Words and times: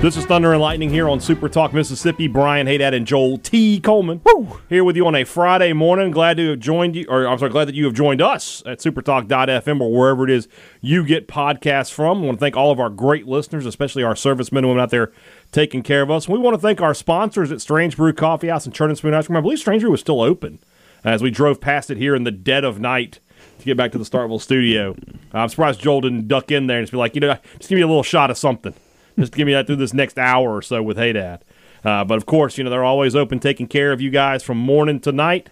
This 0.00 0.16
is 0.16 0.26
Thunder 0.26 0.52
and 0.52 0.60
Lightning 0.60 0.90
here 0.90 1.08
on 1.08 1.18
Super 1.18 1.48
Talk 1.48 1.74
Mississippi. 1.74 2.28
Brian 2.28 2.68
Haydad 2.68 2.94
and 2.94 3.04
Joel 3.04 3.36
T. 3.36 3.80
Coleman 3.80 4.20
Woo! 4.24 4.60
here 4.68 4.84
with 4.84 4.94
you 4.94 5.04
on 5.08 5.16
a 5.16 5.24
Friday 5.24 5.72
morning. 5.72 6.12
Glad 6.12 6.36
to 6.36 6.50
have 6.50 6.60
joined 6.60 6.94
you, 6.94 7.04
or 7.08 7.26
I'm 7.26 7.36
sorry, 7.36 7.50
glad 7.50 7.66
that 7.66 7.74
you 7.74 7.84
have 7.84 7.94
joined 7.94 8.22
us 8.22 8.62
at 8.64 8.78
supertalk.fm 8.78 9.80
or 9.80 9.92
wherever 9.92 10.22
it 10.22 10.30
is 10.30 10.46
you 10.80 11.04
get 11.04 11.26
podcasts 11.26 11.92
from. 11.92 12.18
I 12.18 12.26
want 12.26 12.38
to 12.38 12.40
thank 12.40 12.56
all 12.56 12.70
of 12.70 12.78
our 12.78 12.90
great 12.90 13.26
listeners, 13.26 13.66
especially 13.66 14.04
our 14.04 14.14
servicemen 14.14 14.62
and 14.62 14.68
women 14.68 14.84
out 14.84 14.90
there 14.90 15.10
taking 15.50 15.82
care 15.82 16.02
of 16.02 16.12
us. 16.12 16.28
We 16.28 16.38
want 16.38 16.54
to 16.54 16.60
thank 16.60 16.80
our 16.80 16.94
sponsors 16.94 17.50
at 17.50 17.60
Strange 17.60 17.96
Brew 17.96 18.12
Coffee 18.12 18.48
House 18.48 18.66
and 18.66 18.74
Churn 18.74 18.90
and 18.90 18.96
Spoon 18.98 19.14
Ice 19.14 19.26
Cream. 19.26 19.36
I 19.36 19.40
believe 19.40 19.58
Strange 19.58 19.82
Brew 19.82 19.90
was 19.90 20.00
still 20.00 20.20
open 20.20 20.60
as 21.02 21.24
we 21.24 21.32
drove 21.32 21.60
past 21.60 21.90
it 21.90 21.96
here 21.96 22.14
in 22.14 22.22
the 22.22 22.30
dead 22.30 22.62
of 22.62 22.78
night 22.78 23.18
to 23.58 23.64
get 23.64 23.76
back 23.76 23.90
to 23.90 23.98
the 23.98 24.04
Starkville 24.04 24.40
studio. 24.40 24.94
I'm 25.32 25.48
surprised 25.48 25.80
Joel 25.80 26.02
didn't 26.02 26.28
duck 26.28 26.52
in 26.52 26.68
there 26.68 26.78
and 26.78 26.84
just 26.84 26.92
be 26.92 26.98
like, 26.98 27.16
you 27.16 27.20
know, 27.20 27.36
just 27.58 27.68
give 27.68 27.76
me 27.76 27.82
a 27.82 27.88
little 27.88 28.04
shot 28.04 28.30
of 28.30 28.38
something 28.38 28.74
just 29.22 29.32
give 29.32 29.46
me 29.46 29.52
that 29.52 29.66
through 29.66 29.76
this 29.76 29.94
next 29.94 30.18
hour 30.18 30.54
or 30.54 30.62
so 30.62 30.82
with 30.82 30.96
Haydad. 30.96 31.40
Uh, 31.84 32.04
but 32.04 32.16
of 32.16 32.26
course, 32.26 32.58
you 32.58 32.64
know 32.64 32.70
they're 32.70 32.84
always 32.84 33.14
open, 33.14 33.38
taking 33.38 33.66
care 33.66 33.92
of 33.92 34.00
you 34.00 34.10
guys 34.10 34.42
from 34.42 34.58
morning 34.58 35.00
to 35.00 35.12
night. 35.12 35.50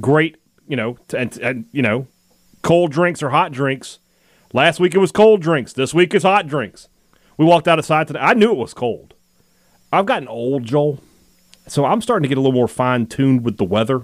Great, 0.00 0.36
you 0.66 0.76
know, 0.76 0.98
t- 1.08 1.16
and, 1.16 1.36
and 1.38 1.64
you 1.72 1.82
know, 1.82 2.06
cold 2.62 2.92
drinks 2.92 3.22
or 3.22 3.30
hot 3.30 3.52
drinks. 3.52 3.98
Last 4.52 4.80
week 4.80 4.94
it 4.94 4.98
was 4.98 5.12
cold 5.12 5.40
drinks. 5.40 5.72
This 5.72 5.94
week 5.94 6.14
is 6.14 6.22
hot 6.24 6.46
drinks. 6.46 6.88
We 7.38 7.46
walked 7.46 7.68
outside 7.68 8.06
today. 8.06 8.20
I 8.20 8.34
knew 8.34 8.52
it 8.52 8.58
was 8.58 8.74
cold. 8.74 9.14
I've 9.92 10.06
gotten 10.06 10.28
old, 10.28 10.64
Joel, 10.64 11.02
so 11.66 11.84
I'm 11.84 12.00
starting 12.00 12.22
to 12.22 12.28
get 12.28 12.38
a 12.38 12.40
little 12.40 12.52
more 12.52 12.68
fine 12.68 13.06
tuned 13.06 13.44
with 13.44 13.56
the 13.56 13.64
weather. 13.64 14.02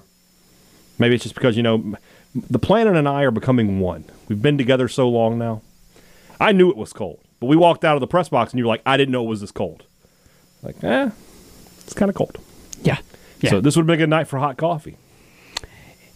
Maybe 0.98 1.14
it's 1.14 1.24
just 1.24 1.34
because 1.34 1.56
you 1.56 1.62
know 1.62 1.94
the 2.34 2.58
planet 2.58 2.96
and 2.96 3.08
I 3.08 3.22
are 3.22 3.30
becoming 3.30 3.80
one. 3.80 4.04
We've 4.28 4.40
been 4.40 4.58
together 4.58 4.88
so 4.88 5.08
long 5.08 5.38
now. 5.38 5.62
I 6.40 6.52
knew 6.52 6.70
it 6.70 6.76
was 6.76 6.92
cold. 6.92 7.20
But 7.40 7.46
we 7.46 7.56
walked 7.56 7.84
out 7.84 7.94
of 7.96 8.00
the 8.00 8.06
press 8.06 8.28
box 8.28 8.52
and 8.52 8.58
you 8.58 8.64
were 8.64 8.68
like, 8.68 8.82
I 8.84 8.96
didn't 8.96 9.12
know 9.12 9.24
it 9.24 9.28
was 9.28 9.40
this 9.40 9.50
cold. 9.52 9.84
Like, 10.62 10.82
eh, 10.82 11.10
it's 11.84 11.94
kind 11.94 12.08
of 12.08 12.16
cold. 12.16 12.38
Yeah. 12.82 12.98
yeah. 13.40 13.50
So 13.50 13.60
this 13.60 13.76
would 13.76 13.82
have 13.82 13.86
been 13.86 13.94
a 13.94 14.02
good 14.02 14.10
night 14.10 14.26
for 14.26 14.38
hot 14.38 14.56
coffee. 14.56 14.96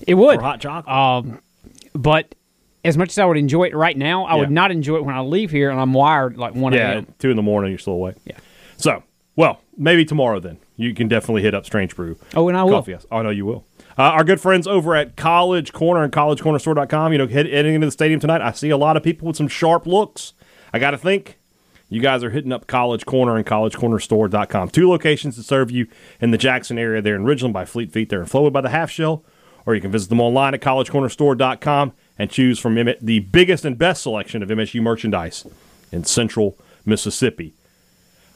It 0.06 0.14
would. 0.14 0.38
Or 0.38 0.42
hot 0.42 0.60
chocolate. 0.60 0.94
Um, 0.94 1.40
but 1.94 2.34
as 2.84 2.98
much 2.98 3.10
as 3.10 3.18
I 3.18 3.24
would 3.24 3.36
enjoy 3.36 3.64
it 3.64 3.74
right 3.76 3.96
now, 3.96 4.24
I 4.24 4.34
Yeah. 4.34 4.40
would 4.40 4.50
not 4.50 4.70
enjoy 4.72 4.96
it 4.96 5.04
when 5.04 5.14
I 5.14 5.20
leave 5.20 5.50
here 5.52 5.70
and 5.70 5.80
I'm 5.80 5.92
wired 5.92 6.36
like 6.36 6.54
1 6.54 6.72
yeah, 6.72 6.92
a.m. 6.92 7.14
two 7.18 7.30
in 7.30 7.36
the 7.36 7.42
morning, 7.42 7.70
you're 7.70 7.78
still 7.78 7.92
awake. 7.92 8.16
Yeah. 8.24 8.38
So, 8.76 9.04
well, 9.36 9.60
maybe 9.76 10.04
tomorrow 10.04 10.40
then. 10.40 10.58
You 10.76 10.94
can 10.94 11.06
definitely 11.06 11.42
hit 11.42 11.54
up 11.54 11.64
Strange 11.64 11.94
Brew. 11.94 12.16
Oh, 12.34 12.48
and 12.48 12.56
I 12.56 12.64
will. 12.64 12.72
Coffee 12.72 12.92
House. 12.92 13.06
Oh, 13.12 13.18
I 13.18 13.22
know 13.22 13.30
you 13.30 13.46
will. 13.46 13.64
Uh, 13.96 14.02
our 14.02 14.24
good 14.24 14.40
friends 14.40 14.66
over 14.66 14.96
at 14.96 15.16
College 15.16 15.72
Corner 15.72 16.02
and 16.02 16.12
collegecornerstore.com, 16.12 17.12
you 17.12 17.18
know, 17.18 17.28
head, 17.28 17.46
heading 17.46 17.74
into 17.74 17.86
the 17.86 17.92
stadium 17.92 18.18
tonight, 18.18 18.40
I 18.40 18.50
see 18.52 18.70
a 18.70 18.76
lot 18.76 18.96
of 18.96 19.02
people 19.04 19.28
with 19.28 19.36
some 19.36 19.48
sharp 19.48 19.86
looks. 19.86 20.32
I 20.72 20.78
got 20.78 20.92
to 20.92 20.98
think 20.98 21.38
you 21.88 22.00
guys 22.00 22.24
are 22.24 22.30
hitting 22.30 22.52
up 22.52 22.66
College 22.66 23.04
Corner 23.04 23.36
and 23.36 23.44
collegecornerstore.com. 23.44 24.70
Two 24.70 24.88
locations 24.88 25.36
to 25.36 25.42
serve 25.42 25.70
you 25.70 25.86
in 26.20 26.30
the 26.30 26.38
Jackson 26.38 26.78
area 26.78 27.02
there 27.02 27.14
in 27.14 27.24
Ridgeland 27.24 27.52
by 27.52 27.64
Fleet 27.64 27.92
Feet 27.92 28.08
there 28.08 28.20
in 28.20 28.26
Flowwood 28.26 28.52
by 28.52 28.62
the 28.62 28.70
Half 28.70 28.90
Shell, 28.90 29.22
or 29.66 29.74
you 29.74 29.80
can 29.80 29.90
visit 29.90 30.08
them 30.08 30.20
online 30.20 30.54
at 30.54 30.60
collegecornerstore.com 30.62 31.92
and 32.18 32.30
choose 32.30 32.58
from 32.58 32.76
the 33.00 33.20
biggest 33.20 33.64
and 33.64 33.76
best 33.76 34.02
selection 34.02 34.42
of 34.42 34.48
MSU 34.48 34.80
merchandise 34.80 35.46
in 35.90 36.04
central 36.04 36.56
Mississippi. 36.86 37.52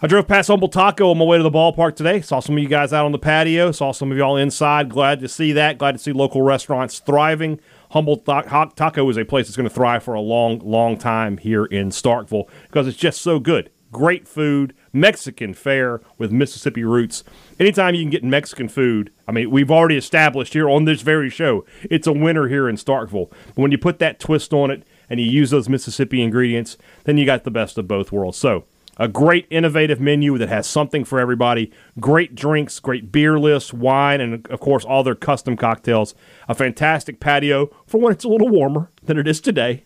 I 0.03 0.07
drove 0.07 0.29
past 0.29 0.49
Humble 0.49 0.69
Taco 0.69 1.11
on 1.11 1.17
my 1.17 1.25
way 1.25 1.39
to 1.39 1.43
the 1.43 1.51
ballpark 1.51 1.97
today. 1.97 2.21
Saw 2.21 2.41
some 2.41 2.59
of 2.59 2.63
you 2.63 2.69
guys 2.69 2.93
out 2.93 3.07
on 3.07 3.13
the 3.13 3.19
patio. 3.19 3.73
Saw 3.73 3.93
some 3.93 4.13
of 4.13 4.19
y'all 4.19 4.37
inside. 4.37 4.91
Glad 4.91 5.21
to 5.21 5.29
see 5.29 5.53
that. 5.53 5.79
Glad 5.79 5.93
to 5.93 5.99
see 5.99 6.13
local 6.13 6.43
restaurants 6.43 6.99
thriving. 6.99 7.59
Humble 7.97 8.19
Taco 8.19 9.09
is 9.09 9.17
a 9.17 9.25
place 9.25 9.47
that's 9.47 9.57
going 9.57 9.67
to 9.67 9.75
thrive 9.75 10.03
for 10.03 10.13
a 10.13 10.21
long, 10.21 10.59
long 10.59 10.99
time 10.99 11.39
here 11.39 11.65
in 11.65 11.89
Starkville 11.89 12.47
because 12.65 12.87
it's 12.87 12.99
just 12.99 13.23
so 13.23 13.41
good. 13.41 13.71
Great 13.91 14.29
food, 14.29 14.75
Mexican 14.93 15.55
fare 15.55 16.03
with 16.19 16.31
Mississippi 16.31 16.85
roots. 16.85 17.25
Anytime 17.59 17.95
you 17.95 18.03
can 18.03 18.11
get 18.11 18.23
Mexican 18.23 18.69
food, 18.69 19.11
I 19.27 19.33
mean, 19.33 19.51
we've 19.51 19.71
already 19.71 19.97
established 19.97 20.53
here 20.53 20.69
on 20.69 20.85
this 20.85 21.01
very 21.01 21.31
show, 21.31 21.65
it's 21.85 22.07
a 22.07 22.13
winner 22.13 22.49
here 22.49 22.69
in 22.69 22.77
Starkville. 22.77 23.31
But 23.31 23.57
when 23.57 23.73
you 23.73 23.79
put 23.79 23.99
that 24.01 24.21
twist 24.21 24.53
on 24.53 24.71
it 24.71 24.83
and 25.09 25.19
you 25.19 25.25
use 25.25 25.49
those 25.49 25.67
Mississippi 25.67 26.21
ingredients, 26.21 26.77
then 27.05 27.17
you 27.17 27.25
got 27.25 27.45
the 27.45 27.51
best 27.51 27.79
of 27.79 27.89
both 27.89 28.13
worlds. 28.13 28.37
So, 28.37 28.67
a 28.97 29.09
great 29.09 29.47
innovative 29.51 30.01
menu 30.01 30.39
that 30.39 30.49
has 30.49 30.67
something 30.67 31.05
for 31.05 31.21
everybody. 31.21 31.71
Great 32.01 32.35
drinks, 32.35 32.81
great 32.81 33.13
beer 33.13 33.39
lists, 33.39 33.73
wine, 33.73 34.21
and 34.21 34.47
of 34.49 34.61
course 34.61 34.85
all 34.85 35.03
their 35.03 35.15
custom 35.15 35.57
cocktails. 35.57 36.15
A 36.49 36.55
fantastic 36.55 37.21
patio 37.21 37.71
for 37.87 38.01
when 38.01 38.13
it's 38.13 38.25
a 38.25 38.29
little 38.29 38.49
warmer 38.49 38.91
than 39.05 39.19
it 39.19 39.29
is 39.29 39.41
today. 39.41 39.85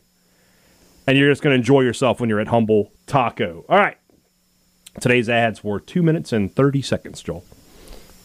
And 1.07 1.19
you're 1.19 1.31
just 1.31 1.43
going 1.43 1.55
to 1.55 1.59
enjoy 1.59 1.81
yourself 1.81 2.21
when 2.21 2.29
you're 2.29 2.41
at 2.41 2.49
Humble 2.49 2.93
Taco. 3.07 3.65
All 3.69 3.79
right. 3.79 3.97
Today's 5.01 5.29
ads 5.29 5.65
were 5.65 5.81
two 5.81 6.03
minutes 6.03 6.33
and 6.33 6.55
30 6.55 6.83
seconds, 6.83 7.23
Joel. 7.23 7.45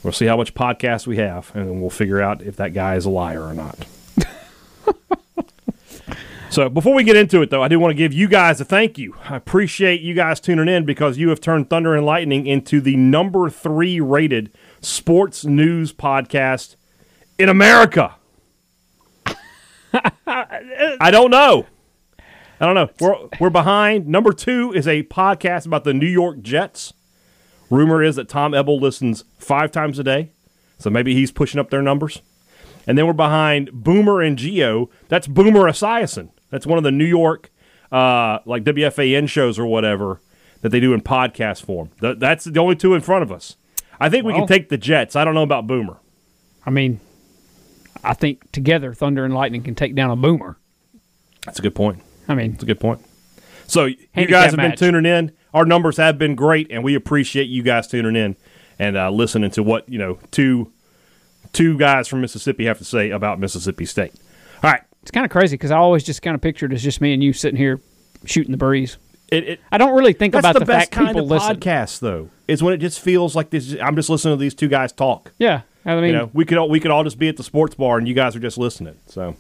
We'll 0.04 0.14
see 0.14 0.26
how 0.26 0.38
much 0.38 0.54
podcast 0.54 1.08
we 1.08 1.18
have, 1.18 1.52
and 1.56 1.82
we'll 1.82 1.90
figure 1.90 2.22
out 2.22 2.44
if 2.44 2.58
that 2.58 2.74
guy 2.74 2.96
is 2.96 3.06
a 3.06 3.10
liar 3.10 3.42
or 3.42 3.54
not. 3.54 3.88
So 6.50 6.70
before 6.70 6.94
we 6.94 7.04
get 7.04 7.18
into 7.18 7.42
it, 7.42 7.50
though, 7.50 7.62
I 7.62 7.68
do 7.68 7.80
want 7.80 7.92
to 7.92 7.96
give 7.96 8.14
you 8.14 8.30
guys 8.30 8.62
a 8.62 8.66
thank 8.66 8.98
you. 8.98 9.16
I 9.24 9.36
appreciate 9.36 10.00
you 10.02 10.14
guys 10.14 10.40
tuning 10.40 10.70
in 10.74 10.86
because 10.86 11.18
you 11.18 11.30
have 11.30 11.42
turned 11.42 11.70
Thunder 11.70 11.96
and 11.96 12.06
Lightning 12.06 12.48
into 12.48 12.80
the 12.80 12.96
number 12.96 13.50
three 13.50 14.00
rated 14.00 14.52
sports 14.80 15.44
news 15.44 15.92
podcast 15.92 16.78
in 17.38 17.50
America. 17.50 18.16
I 20.26 21.10
don't 21.12 21.32
know. 21.32 21.66
I 22.60 22.66
don't 22.66 22.76
know. 22.76 22.90
We're 23.02 23.28
we're 23.40 23.50
behind. 23.50 24.08
Number 24.08 24.32
two 24.32 24.72
is 24.74 24.88
a 24.88 25.04
podcast 25.04 25.66
about 25.66 25.84
the 25.84 25.94
New 25.94 26.08
York 26.08 26.42
Jets. 26.42 26.94
Rumor 27.70 28.02
is 28.02 28.16
that 28.16 28.30
Tom 28.30 28.54
Ebel 28.54 28.80
listens 28.80 29.26
five 29.40 29.72
times 29.72 30.00
a 30.00 30.04
day, 30.04 30.32
so 30.78 30.90
maybe 30.90 31.14
he's 31.14 31.32
pushing 31.32 31.60
up 31.60 31.70
their 31.70 31.82
numbers. 31.82 32.22
And 32.88 32.98
then 32.98 33.08
we're 33.08 33.14
behind 33.14 33.72
Boomer 33.74 34.22
and 34.22 34.38
Geo. 34.38 34.90
That's 35.10 35.28
Boomer 35.28 35.62
Esiason. 35.64 36.30
That's 36.56 36.66
one 36.66 36.78
of 36.78 36.86
the 36.86 36.92
New 36.92 37.04
York, 37.04 37.52
uh, 37.92 38.40
like 38.46 38.64
WFAN 38.64 39.28
shows 39.28 39.60
or 39.60 39.66
whatever 39.66 40.22
that 40.62 40.70
they 40.70 40.80
do 40.80 40.94
in 40.94 41.02
podcast 41.02 41.66
form. 41.66 41.90
Th- 42.00 42.18
that's 42.18 42.46
the 42.46 42.62
only 42.62 42.78
two 42.78 42.94
in 42.94 43.02
front 43.02 43.24
of 43.24 43.32
us. 43.32 43.58
I 44.00 44.08
think 44.08 44.24
we 44.24 44.32
can 44.32 44.48
take 44.48 44.70
the 44.70 44.78
Jets. 44.78 45.18
I 45.18 45.26
don't 45.26 45.34
know 45.34 45.44
about 45.44 45.68
Boomer. 45.68 45.98
I 46.66 46.70
mean, 46.70 47.02
I 48.06 48.14
think 48.14 48.50
together 48.54 48.94
Thunder 48.94 49.26
and 49.26 49.34
Lightning 49.34 49.64
can 49.64 49.76
take 49.76 49.96
down 49.96 50.12
a 50.12 50.16
boomer. 50.16 50.58
That's 51.46 51.60
a 51.60 51.62
good 51.62 51.76
point. 51.76 52.02
I 52.30 52.36
mean, 52.36 52.52
That's 52.52 52.64
a 52.64 52.68
good 52.68 52.80
point. 52.80 53.02
So 53.68 53.84
you 53.86 53.98
guys 54.28 54.52
have 54.52 54.56
been 54.56 54.78
tuning 54.78 55.06
in. 55.06 55.34
Our 55.54 55.66
numbers 55.66 55.98
have 55.98 56.18
been 56.18 56.36
great, 56.36 56.72
and 56.72 56.86
we 56.86 56.96
appreciate 56.96 57.50
you 57.50 57.64
guys 57.64 57.88
tuning 57.88 58.16
in 58.16 58.38
and 58.80 58.96
uh, 58.96 59.10
listening 59.10 59.52
to 59.52 59.64
what 59.64 59.90
you 59.90 60.00
know 60.00 60.20
two 60.32 60.72
two 61.52 61.78
guys 61.78 62.08
from 62.08 62.22
Mississippi 62.22 62.66
have 62.66 62.78
to 62.78 62.86
say 62.86 63.10
about 63.10 63.42
Mississippi 63.42 63.86
State. 63.86 64.14
All 64.64 64.72
right, 64.72 64.84
it's 65.06 65.12
kind 65.12 65.24
of 65.24 65.30
crazy 65.30 65.54
because 65.54 65.70
I 65.70 65.78
always 65.78 66.04
just 66.04 66.24
kind 66.24 66.34
of 66.34 66.42
pictured 66.42 66.72
it 66.72 66.76
as 66.76 66.84
just 66.84 67.00
me 67.00 67.14
and 67.14 67.24
you 67.24 67.32
sitting 67.32 67.58
here 67.58 67.80
shooting 68.26 68.52
the 68.52 68.58
breeze. 68.58 68.98
it, 69.28 69.44
it 69.44 69.60
I 69.72 69.78
don't 69.78 69.96
really 69.96 70.14
think 70.14 70.34
about 70.34 70.54
the, 70.54 70.62
the, 70.62 70.66
best 70.66 70.86
fact 70.86 70.92
kind 70.94 71.10
people 71.10 71.22
of 71.22 71.30
listen. 71.30 71.58
podcast, 71.58 72.00
though. 72.00 72.32
Is 72.48 72.64
when 72.64 72.74
it 72.74 72.78
just 72.78 73.00
feels 73.00 73.36
like 73.36 73.52
this. 73.52 73.76
I'm 73.80 73.96
just 73.96 74.10
listening 74.10 74.36
to 74.36 74.42
these 74.42 74.56
two 74.56 74.68
guys 74.68 74.92
talk. 74.92 75.32
Yeah, 75.38 75.62
I 75.86 75.94
mean, 75.94 76.06
You 76.06 76.12
know, 76.14 76.32
we 76.34 76.44
could 76.44 76.58
all, 76.58 76.70
we 76.70 76.80
could 76.80 76.90
all 76.90 77.04
just 77.04 77.20
be 77.20 77.30
at 77.30 77.38
the 77.38 77.44
sports 77.44 77.76
bar, 77.76 78.00
and 78.00 78.08
you 78.08 78.16
guys 78.16 78.36
are 78.36 78.40
just 78.40 78.58
listening. 78.58 78.96
So 79.06 79.36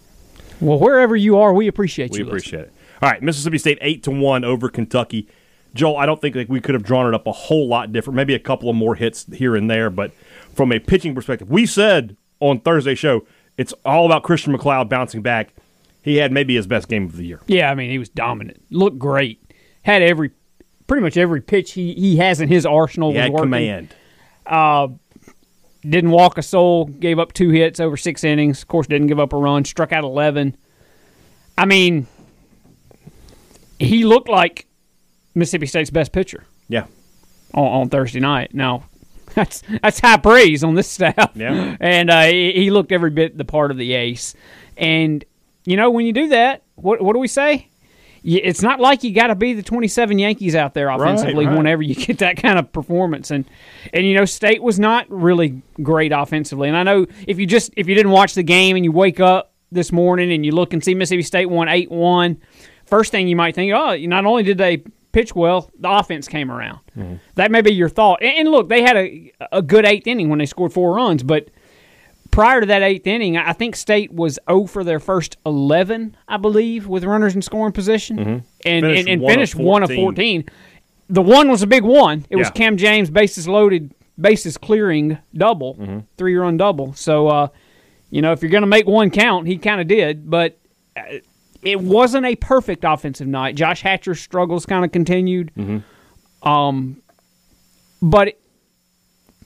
well, 0.61 0.77
wherever 0.77 1.15
you 1.15 1.39
are, 1.39 1.51
we 1.51 1.67
appreciate 1.67 2.11
we 2.11 2.19
you. 2.19 2.25
We 2.25 2.29
appreciate 2.29 2.65
it. 2.65 2.73
All 3.01 3.09
right, 3.09 3.23
Mississippi 3.23 3.57
State 3.57 3.79
eight 3.81 4.03
to 4.03 4.11
one 4.11 4.45
over 4.45 4.69
Kentucky. 4.69 5.27
Joel, 5.73 5.97
I 5.97 6.05
don't 6.05 6.21
think 6.21 6.35
like 6.35 6.47
we 6.47 6.61
could 6.61 6.75
have 6.75 6.83
drawn 6.83 7.07
it 7.07 7.15
up 7.15 7.25
a 7.25 7.31
whole 7.31 7.67
lot 7.67 7.91
different. 7.91 8.17
Maybe 8.17 8.35
a 8.35 8.39
couple 8.39 8.69
of 8.69 8.75
more 8.75 8.93
hits 8.93 9.25
here 9.33 9.55
and 9.55 9.67
there, 9.67 9.89
but 9.89 10.11
from 10.53 10.71
a 10.71 10.77
pitching 10.77 11.15
perspective, 11.15 11.49
we 11.49 11.65
said 11.65 12.17
on 12.39 12.59
Thursday 12.59 12.93
show 12.93 13.25
it's 13.57 13.73
all 13.85 14.05
about 14.05 14.23
Christian 14.23 14.55
McLeod 14.57 14.89
bouncing 14.89 15.21
back. 15.21 15.49
He 16.01 16.17
had 16.17 16.31
maybe 16.31 16.55
his 16.55 16.67
best 16.67 16.87
game 16.87 17.05
of 17.05 17.15
the 17.17 17.25
year. 17.25 17.39
Yeah, 17.47 17.71
I 17.71 17.75
mean, 17.75 17.89
he 17.89 17.97
was 17.97 18.09
dominant. 18.09 18.61
Looked 18.69 18.99
great. 18.99 19.41
Had 19.81 20.01
every, 20.01 20.31
pretty 20.87 21.01
much 21.01 21.17
every 21.17 21.41
pitch 21.41 21.71
he, 21.73 21.93
he 21.93 22.17
has 22.17 22.41
in 22.41 22.47
his 22.49 22.65
arsenal 22.65 23.09
He 23.11 23.17
was 23.17 23.23
had 23.23 23.31
working. 23.31 23.45
command. 23.45 23.95
Uh, 24.45 24.87
didn't 25.81 26.11
walk 26.11 26.37
a 26.37 26.41
soul, 26.43 26.85
gave 26.85 27.17
up 27.19 27.33
two 27.33 27.49
hits 27.49 27.79
over 27.79 27.97
six 27.97 28.23
innings. 28.23 28.61
Of 28.61 28.67
course, 28.67 28.87
didn't 28.87 29.07
give 29.07 29.19
up 29.19 29.33
a 29.33 29.37
run, 29.37 29.65
struck 29.65 29.91
out 29.91 30.03
11. 30.03 30.55
I 31.57 31.65
mean, 31.65 32.05
he 33.79 34.05
looked 34.05 34.29
like 34.29 34.67
Mississippi 35.33 35.65
State's 35.67 35.89
best 35.89 36.11
pitcher 36.11 36.45
Yeah. 36.67 36.85
on, 37.53 37.63
on 37.81 37.89
Thursday 37.89 38.19
night. 38.19 38.53
Now, 38.53 38.83
that's 39.43 39.63
that's 39.81 39.99
high 39.99 40.17
praise 40.17 40.63
on 40.63 40.75
this 40.75 40.89
staff. 40.89 41.31
Yeah. 41.35 41.75
And 41.81 42.09
uh, 42.09 42.23
he, 42.23 42.53
he 42.53 42.71
looked 42.71 42.91
every 42.91 43.09
bit 43.09 43.37
the 43.37 43.45
part 43.45 43.69
of 43.69 43.77
the 43.77 43.93
ace. 43.93 44.33
And 44.77 45.23
you 45.65 45.75
know, 45.75 45.91
when 45.91 46.05
you 46.05 46.13
do 46.13 46.29
that, 46.29 46.63
what 46.75 47.01
what 47.01 47.13
do 47.13 47.19
we 47.19 47.27
say? 47.27 47.67
It's 48.23 48.63
not 48.63 48.79
like 48.79 49.03
you 49.03 49.13
got 49.13 49.27
to 49.27 49.35
be 49.35 49.53
the 49.53 49.61
27 49.61 50.17
Yankees 50.17 50.55
out 50.55 50.73
there 50.73 50.89
offensively 50.89 51.45
right. 51.45 51.55
whenever 51.55 51.83
you 51.83 51.93
get 52.07 52.17
that 52.19 52.37
kind 52.37 52.57
of 52.57 52.71
performance. 52.71 53.29
And 53.29 53.45
and 53.93 54.05
you 54.05 54.15
know, 54.15 54.25
State 54.25 54.63
was 54.63 54.79
not 54.79 55.05
really 55.09 55.61
great 55.83 56.11
offensively. 56.11 56.69
And 56.69 56.77
I 56.77 56.83
know 56.83 57.05
if 57.27 57.37
you 57.37 57.45
just 57.45 57.73
if 57.75 57.87
you 57.87 57.93
didn't 57.93 58.11
watch 58.11 58.33
the 58.33 58.43
game 58.43 58.77
and 58.77 58.85
you 58.85 58.91
wake 58.91 59.19
up 59.19 59.53
this 59.71 59.91
morning 59.91 60.31
and 60.31 60.45
you 60.45 60.53
look 60.53 60.73
and 60.73 60.83
see 60.83 60.95
Mississippi 60.95 61.23
State 61.23 61.47
won 61.47 61.67
8-1, 61.67 62.37
first 62.85 63.11
thing 63.11 63.27
you 63.27 63.35
might 63.35 63.53
think, 63.53 63.73
oh, 63.73 63.97
not 63.97 64.25
only 64.25 64.43
did 64.43 64.57
they 64.57 64.81
pitch 65.15 65.33
well, 65.33 65.71
the 65.79 65.89
offense 65.89 66.27
came 66.27 66.51
around. 66.51 66.79
That 67.35 67.49
may 67.49 67.61
be 67.61 67.73
your 67.73 67.87
thought. 67.89 68.21
And, 68.21 68.37
and 68.39 68.49
look, 68.51 68.67
they 68.69 68.81
had 68.81 68.97
a 68.97 69.31
a 69.51 69.61
good 69.61 69.85
eighth 69.85 70.05
inning 70.07 70.27
when 70.29 70.39
they 70.39 70.45
scored 70.45 70.73
four 70.73 70.93
runs, 70.93 71.23
but 71.23 71.47
prior 72.31 72.59
to 72.59 72.67
that 72.67 72.81
eighth 72.83 73.07
inning, 73.07 73.37
I 73.37 73.53
think 73.53 73.75
State 73.77 74.11
was 74.11 74.37
0 74.49 74.65
for 74.65 74.83
their 74.83 74.99
first 74.99 75.37
11, 75.45 76.17
I 76.27 76.35
believe, 76.37 76.87
with 76.87 77.05
runners 77.05 77.33
in 77.33 77.41
scoring 77.41 77.71
position, 77.71 78.19
and 78.19 78.43
Finished 78.61 78.99
and, 78.99 79.07
and 79.09 79.21
one 79.21 79.31
of 79.31 79.35
finished 79.35 79.55
one 79.55 79.83
of 79.83 79.89
14. 79.89 80.43
14. 80.43 80.49
The 81.09 81.21
one 81.21 81.49
was 81.49 81.61
a 81.61 81.67
big 81.67 81.83
one. 81.83 82.25
It 82.29 82.35
was 82.35 82.49
Cam 82.49 82.75
James, 82.77 83.09
bases 83.09 83.47
loaded, 83.47 83.93
bases 84.19 84.57
clearing 84.57 85.17
double, 85.33 85.75
Mm-hmm. 85.75 85.99
three 86.17 86.35
run 86.35 86.57
double. 86.57 86.93
So, 86.93 87.27
uh, 87.27 87.47
you 88.09 88.21
know, 88.21 88.33
if 88.33 88.41
you're 88.41 88.51
going 88.51 88.63
to 88.63 88.67
make 88.67 88.85
one 88.87 89.11
count, 89.11 89.47
he 89.47 89.57
kind 89.57 89.79
of 89.79 89.87
did, 89.87 90.29
but. 90.29 90.57
Uh, 91.65 91.69
it 91.69 91.81
wasn't 91.81 92.25
a 92.25 92.35
perfect 92.35 92.83
offensive 92.83 93.27
night. 93.27 93.55
Josh 93.55 93.81
Hatcher's 93.81 94.19
struggles 94.19 94.65
kind 94.65 94.85
of 94.85 94.91
continued. 94.91 95.51
Mm-hmm. 95.57 96.47
Um, 96.47 97.01
but 98.01 98.37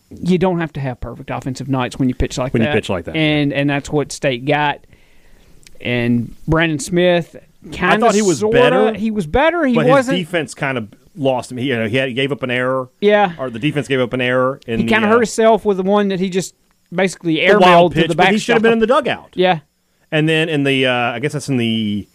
you 0.09 0.37
don't 0.37 0.59
have 0.59 0.73
to 0.73 0.79
have 0.79 0.99
perfect 0.99 1.29
offensive 1.29 1.69
nights 1.69 1.97
when 1.97 2.09
you 2.09 2.15
pitch 2.15 2.37
like 2.37 2.51
that. 2.51 2.59
When 2.59 2.67
you 2.67 2.73
pitch 2.73 2.89
like 2.89 3.05
that. 3.05 3.15
and 3.15 3.53
and 3.53 3.69
that's 3.69 3.89
what 3.89 4.11
State 4.11 4.45
got. 4.45 4.85
And 5.81 6.35
Brandon 6.47 6.79
Smith 6.79 7.35
kind 7.71 7.95
of 7.95 8.07
thought 8.07 8.15
he 8.15 8.21
was 8.21 8.39
sorta, 8.39 8.57
better, 8.59 8.93
He 8.97 9.11
was 9.11 9.27
better. 9.27 9.65
He 9.65 9.75
But 9.75 9.87
wasn't. 9.87 10.17
his 10.17 10.27
defense 10.27 10.53
kind 10.53 10.77
of 10.77 10.93
lost 11.15 11.51
him. 11.51 11.57
He, 11.57 11.67
you 11.67 11.75
know, 11.77 11.87
he, 11.87 11.95
had, 11.95 12.09
he 12.09 12.13
gave 12.13 12.31
up 12.31 12.43
an 12.43 12.51
error. 12.51 12.89
yeah, 12.99 13.35
Or 13.37 13.49
the 13.49 13.59
defense 13.59 13.87
gave 13.87 13.99
up 14.01 14.11
an 14.13 14.19
error. 14.21 14.59
And 14.67 14.81
he 14.81 14.87
kind 14.87 15.05
of 15.05 15.09
uh, 15.09 15.13
hurt 15.13 15.19
himself 15.21 15.63
with 15.63 15.77
the 15.77 15.83
one 15.83 16.09
that 16.09 16.19
he 16.19 16.29
just 16.29 16.53
basically 16.93 17.35
the 17.35 17.45
airmailed 17.45 17.93
to 17.93 18.07
the 18.07 18.15
backstop. 18.15 18.33
he 18.33 18.39
should 18.39 18.53
have 18.55 18.61
been 18.61 18.73
in 18.73 18.79
the 18.79 18.87
dugout. 18.87 19.31
yeah. 19.35 19.59
And 20.11 20.27
then 20.27 20.49
in 20.49 20.63
the, 20.63 20.87
uh, 20.87 20.91
I 20.93 21.19
guess 21.19 21.33
that's 21.33 21.49
in 21.49 21.57
the, 21.57 22.07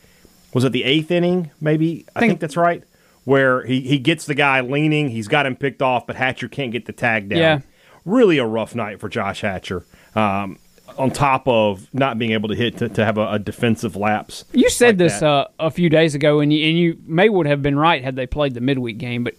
was 0.53 0.65
it 0.65 0.73
the 0.73 0.85
eighth 0.85 1.11
inning? 1.11 1.51
Maybe 1.61 2.05
I 2.15 2.21
think, 2.21 2.31
Think- 2.33 2.41
that's 2.41 2.57
right. 2.57 2.83
Where 3.25 3.65
he, 3.65 3.81
he 3.81 3.99
gets 3.99 4.27
the 4.27 4.35
guy 4.35 4.61
leaning, 4.61 5.09
he's 5.09 5.29
got 5.29 5.47
him 5.47 5.57
picked 5.57 5.81
off, 5.81 6.07
but 6.07 6.15
Hatcher 6.17 6.47
can't 6.47 6.73
get 6.73 6.85
the 6.85 6.93
tag 6.93 7.31
down. 7.31 7.39
Yeah. 7.39 7.61
Really 8.05 8.37
a 8.37 8.45
rough 8.45 8.75
night 8.75 9.01
for 9.01 9.09
Josh 9.09 9.41
Hatcher. 9.41 9.87
Um, 10.15 10.59
on 10.99 11.11
top 11.11 11.47
of 11.49 11.93
not 11.93 12.19
being 12.19 12.33
able 12.33 12.49
to 12.49 12.55
hit 12.55 12.79
to, 12.79 12.89
to 12.89 13.05
have 13.05 13.19
a, 13.19 13.33
a 13.33 13.39
defensive 13.39 13.97
lapse. 13.97 14.45
You 14.53 14.71
said 14.71 14.91
like 14.91 14.99
this 14.99 15.23
uh, 15.23 15.49
a 15.59 15.71
few 15.71 15.89
days 15.89 16.15
ago, 16.15 16.41
and 16.41 16.53
you, 16.53 16.69
and 16.69 16.79
you 16.79 16.99
may 17.07 17.29
would 17.29 17.47
have 17.47 17.63
been 17.63 17.79
right 17.79 18.03
had 18.03 18.17
they 18.17 18.27
played 18.27 18.55
the 18.55 18.61
midweek 18.61 18.99
game, 18.99 19.25
but 19.25 19.35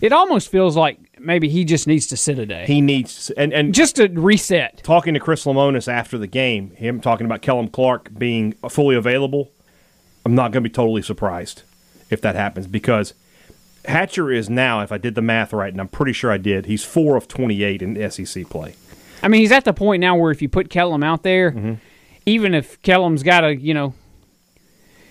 it 0.00 0.12
almost 0.12 0.50
feels 0.50 0.76
like 0.76 0.98
maybe 1.18 1.48
he 1.48 1.64
just 1.64 1.86
needs 1.86 2.06
to 2.08 2.16
sit 2.16 2.38
a 2.38 2.46
day, 2.46 2.66
He 2.66 2.80
needs 2.80 3.30
and 3.30 3.52
and 3.52 3.74
just 3.74 3.96
to 3.96 4.08
reset. 4.08 4.82
talking 4.82 5.14
to 5.14 5.20
Chris 5.20 5.44
Lemonis 5.44 5.90
after 5.90 6.18
the 6.18 6.26
game, 6.26 6.70
him 6.70 7.00
talking 7.00 7.26
about 7.26 7.42
Kellum 7.42 7.68
Clark 7.68 8.10
being 8.18 8.52
fully 8.68 8.96
available, 8.96 9.50
I'm 10.24 10.34
not 10.34 10.52
going 10.52 10.62
to 10.62 10.68
be 10.68 10.72
totally 10.72 11.02
surprised 11.02 11.62
if 12.10 12.20
that 12.20 12.34
happens 12.34 12.66
because 12.66 13.14
Hatcher 13.86 14.30
is 14.32 14.50
now, 14.50 14.80
if 14.80 14.90
I 14.90 14.98
did 14.98 15.14
the 15.14 15.22
math 15.22 15.52
right, 15.52 15.72
and 15.72 15.80
I'm 15.80 15.88
pretty 15.88 16.12
sure 16.12 16.30
I 16.32 16.38
did, 16.38 16.66
he's 16.66 16.84
four 16.84 17.16
of 17.16 17.28
28 17.28 17.82
in 17.82 18.10
SEC 18.10 18.48
play. 18.48 18.74
I 19.22 19.28
mean, 19.28 19.40
he's 19.40 19.52
at 19.52 19.64
the 19.64 19.72
point 19.72 20.00
now 20.00 20.16
where 20.16 20.30
if 20.30 20.42
you 20.42 20.48
put 20.48 20.70
Kellum 20.70 21.02
out 21.02 21.22
there, 21.22 21.50
Mm-hmm. 21.52 21.74
even 22.26 22.54
if 22.54 22.80
Kellum's 22.82 23.22
got 23.22 23.44
a, 23.44 23.54
you 23.56 23.74
know, 23.74 23.94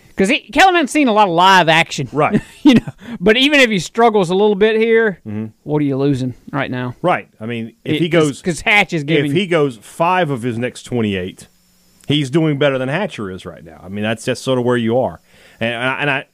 because 0.09 0.31
Kellum 0.53 0.75
hasn't 0.75 0.89
seen 0.91 1.07
a 1.09 1.13
lot 1.13 1.27
of 1.27 1.33
live 1.33 1.67
action, 1.67 2.07
Right. 2.13 2.41
you 2.63 2.75
know, 2.75 2.93
but 3.19 3.35
even 3.35 3.59
if 3.59 3.69
he 3.69 3.79
struggles 3.79 4.29
a 4.29 4.35
little 4.35 4.55
bit 4.55 4.77
here, 4.77 5.19
Mm-hmm. 5.27 5.47
what 5.63 5.81
are 5.81 5.85
you 5.85 5.97
losing 5.97 6.33
right 6.51 6.71
now? 6.71 6.95
Right. 7.01 7.27
I 7.39 7.45
mean, 7.45 7.75
if 7.83 7.99
he 7.99 8.07
goes, 8.09 8.41
because 8.41 8.61
Hatch 8.61 8.93
is 8.93 9.03
giving, 9.03 9.31
if 9.31 9.35
he 9.37 9.45
goes 9.47 9.77
five 9.77 10.29
of 10.29 10.41
his 10.43 10.57
next 10.57 10.83
28, 10.83 11.47
he's 12.07 12.29
doing 12.29 12.57
better 12.57 12.77
than 12.77 12.87
Hatcher 12.89 13.29
is 13.29 13.45
right 13.45 13.63
now. 13.63 13.81
I 13.83 13.89
mean, 13.89 14.03
that's 14.03 14.23
just 14.23 14.43
sort 14.43 14.57
of 14.59 14.63
where 14.65 14.77
you 14.77 14.97
are. 14.99 15.19
And, 15.59 15.75
I, 15.75 15.99
and 16.01 16.09
I, 16.09 16.25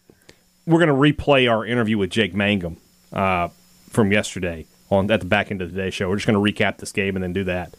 we're 0.67 0.85
going 0.85 0.89
to 1.13 1.21
replay 1.23 1.51
our 1.51 1.65
interview 1.65 1.97
with 1.97 2.11
Jake 2.11 2.35
Mangum 2.35 2.77
uh, 3.11 3.47
from 3.89 4.11
yesterday 4.11 4.65
on 4.91 5.09
at 5.09 5.21
the 5.21 5.25
back 5.25 5.49
end 5.51 5.61
of 5.61 5.73
the 5.73 5.81
day 5.81 5.89
show. 5.89 6.09
We're 6.09 6.17
just 6.17 6.27
going 6.27 6.43
to 6.43 6.53
recap 6.63 6.77
this 6.77 6.91
game 6.91 7.15
and 7.15 7.23
then 7.23 7.33
do 7.33 7.43
that. 7.45 7.73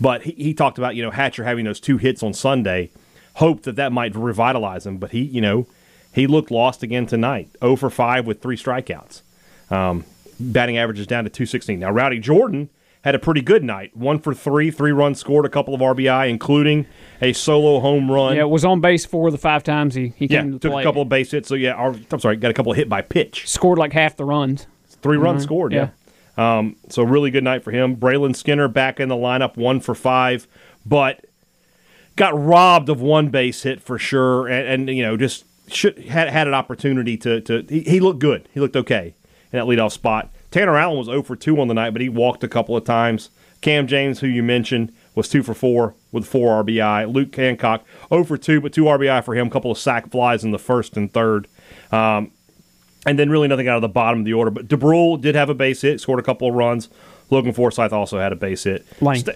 But 0.00 0.22
he, 0.22 0.32
he 0.32 0.54
talked 0.54 0.78
about 0.78 0.96
you 0.96 1.02
know 1.02 1.10
Hatcher 1.10 1.44
having 1.44 1.64
those 1.64 1.80
two 1.80 1.96
hits 1.96 2.22
on 2.22 2.34
Sunday, 2.34 2.90
hoped 3.34 3.62
that 3.64 3.76
that 3.76 3.92
might 3.92 4.14
revitalize 4.14 4.86
him. 4.86 4.98
But 4.98 5.12
he 5.12 5.22
you 5.22 5.40
know 5.40 5.66
he 6.12 6.26
looked 6.26 6.50
lost 6.50 6.82
again 6.82 7.06
tonight, 7.06 7.48
0 7.60 7.76
for 7.76 7.90
five 7.90 8.26
with 8.26 8.42
three 8.42 8.56
strikeouts. 8.56 9.22
Um, 9.70 10.04
batting 10.38 10.76
average 10.76 10.98
is 10.98 11.06
down 11.06 11.24
to 11.24 11.30
216. 11.30 11.78
Now 11.78 11.90
Rowdy 11.90 12.18
Jordan 12.18 12.68
had 13.02 13.14
a 13.14 13.18
pretty 13.20 13.40
good 13.40 13.62
night, 13.62 13.96
one 13.96 14.18
for 14.18 14.34
three, 14.34 14.68
three 14.70 14.90
runs 14.90 15.20
scored, 15.20 15.46
a 15.46 15.48
couple 15.48 15.74
of 15.74 15.80
RBI, 15.80 16.28
including 16.28 16.86
a 17.22 17.32
solo 17.32 17.78
home 17.78 18.10
run. 18.10 18.34
yeah, 18.34 18.42
was 18.42 18.64
on 18.64 18.80
base 18.80 19.04
four 19.06 19.28
of 19.28 19.32
the 19.32 19.38
five 19.38 19.62
times 19.62 19.94
he, 19.94 20.12
he 20.16 20.26
Yeah, 20.26 20.40
came 20.42 20.52
to 20.54 20.58
took 20.58 20.72
play. 20.72 20.82
a 20.82 20.84
couple 20.84 21.02
of 21.02 21.08
base 21.08 21.30
hits. 21.30 21.48
So 21.48 21.54
yeah, 21.54 21.76
I'm 22.10 22.18
sorry, 22.20 22.34
got 22.36 22.50
a 22.50 22.54
couple 22.54 22.72
of 22.72 22.78
hit 22.78 22.88
by 22.88 23.02
pitch. 23.02 23.48
scored 23.48 23.78
like 23.78 23.92
half 23.92 24.16
the 24.16 24.24
runs. 24.24 24.66
3 25.02 25.16
runs 25.18 25.44
scored. 25.44 25.72
yeah. 25.72 25.78
Yeah. 25.78 25.88
Um, 26.36 26.76
so 26.88 27.02
really 27.02 27.30
good 27.30 27.44
night 27.44 27.64
for 27.64 27.70
him. 27.70 27.96
Brayland 27.96 28.36
Skinner 28.36 28.68
back 28.68 29.00
in 29.00 29.08
the 29.08 29.14
lineup, 29.14 29.56
one 29.56 29.80
for 29.80 29.94
five, 29.94 30.46
but 30.84 31.24
got 32.16 32.38
robbed 32.38 32.88
of 32.88 33.00
one 33.00 33.28
base 33.28 33.62
hit 33.62 33.82
for 33.82 33.98
sure, 33.98 34.46
and, 34.48 34.88
and 34.88 34.96
you 34.96 35.02
know 35.02 35.16
just 35.16 35.44
should 35.68 35.98
had 35.98 36.28
had 36.28 36.46
an 36.46 36.54
opportunity 36.54 37.16
to 37.16 37.40
to 37.42 37.64
he, 37.68 37.80
he 37.82 38.00
looked 38.00 38.20
good. 38.20 38.48
He 38.52 38.60
looked 38.60 38.76
okay 38.76 39.14
in 39.52 39.58
that 39.58 39.64
leadoff 39.64 39.92
spot. 39.92 40.30
Tanner 40.50 40.76
Allen 40.76 40.98
was 40.98 41.06
0 41.06 41.22
for 41.22 41.36
2 41.36 41.60
on 41.60 41.68
the 41.68 41.74
night, 41.74 41.90
but 41.90 42.02
he 42.02 42.08
walked 42.08 42.44
a 42.44 42.48
couple 42.48 42.76
of 42.76 42.84
times. 42.84 43.30
Cam 43.60 43.86
James, 43.86 44.20
who 44.20 44.26
you 44.26 44.42
mentioned, 44.42 44.92
was 45.14 45.28
2 45.28 45.42
for 45.42 45.54
4 45.54 45.94
with 46.12 46.26
4 46.26 46.64
RBI. 46.64 47.12
Luke 47.12 47.34
Hancock 47.34 47.84
0 48.10 48.24
for 48.24 48.38
2, 48.38 48.60
but 48.60 48.72
2 48.72 48.84
RBI 48.84 49.24
for 49.24 49.34
him. 49.34 49.48
A 49.48 49.50
couple 49.50 49.70
of 49.70 49.78
sac 49.78 50.10
flies 50.10 50.44
in 50.44 50.52
the 50.52 50.58
first 50.58 50.96
and 50.96 51.12
third. 51.12 51.48
Um, 51.90 52.30
and 53.06 53.18
then 53.18 53.30
really 53.30 53.48
nothing 53.48 53.68
out 53.68 53.76
of 53.76 53.82
the 53.82 53.88
bottom 53.88 54.18
of 54.20 54.24
the 54.24 54.32
order. 54.34 54.50
But 54.50 54.68
Dubrule 54.68 55.20
did 55.20 55.34
have 55.34 55.48
a 55.48 55.54
base 55.54 55.80
hit, 55.82 56.00
scored 56.00 56.18
a 56.18 56.22
couple 56.22 56.48
of 56.48 56.54
runs. 56.54 56.88
Logan 57.30 57.52
Forsythe 57.52 57.92
also 57.92 58.18
had 58.18 58.32
a 58.32 58.36
base 58.36 58.64
hit. 58.64 58.84
Sta- 59.14 59.32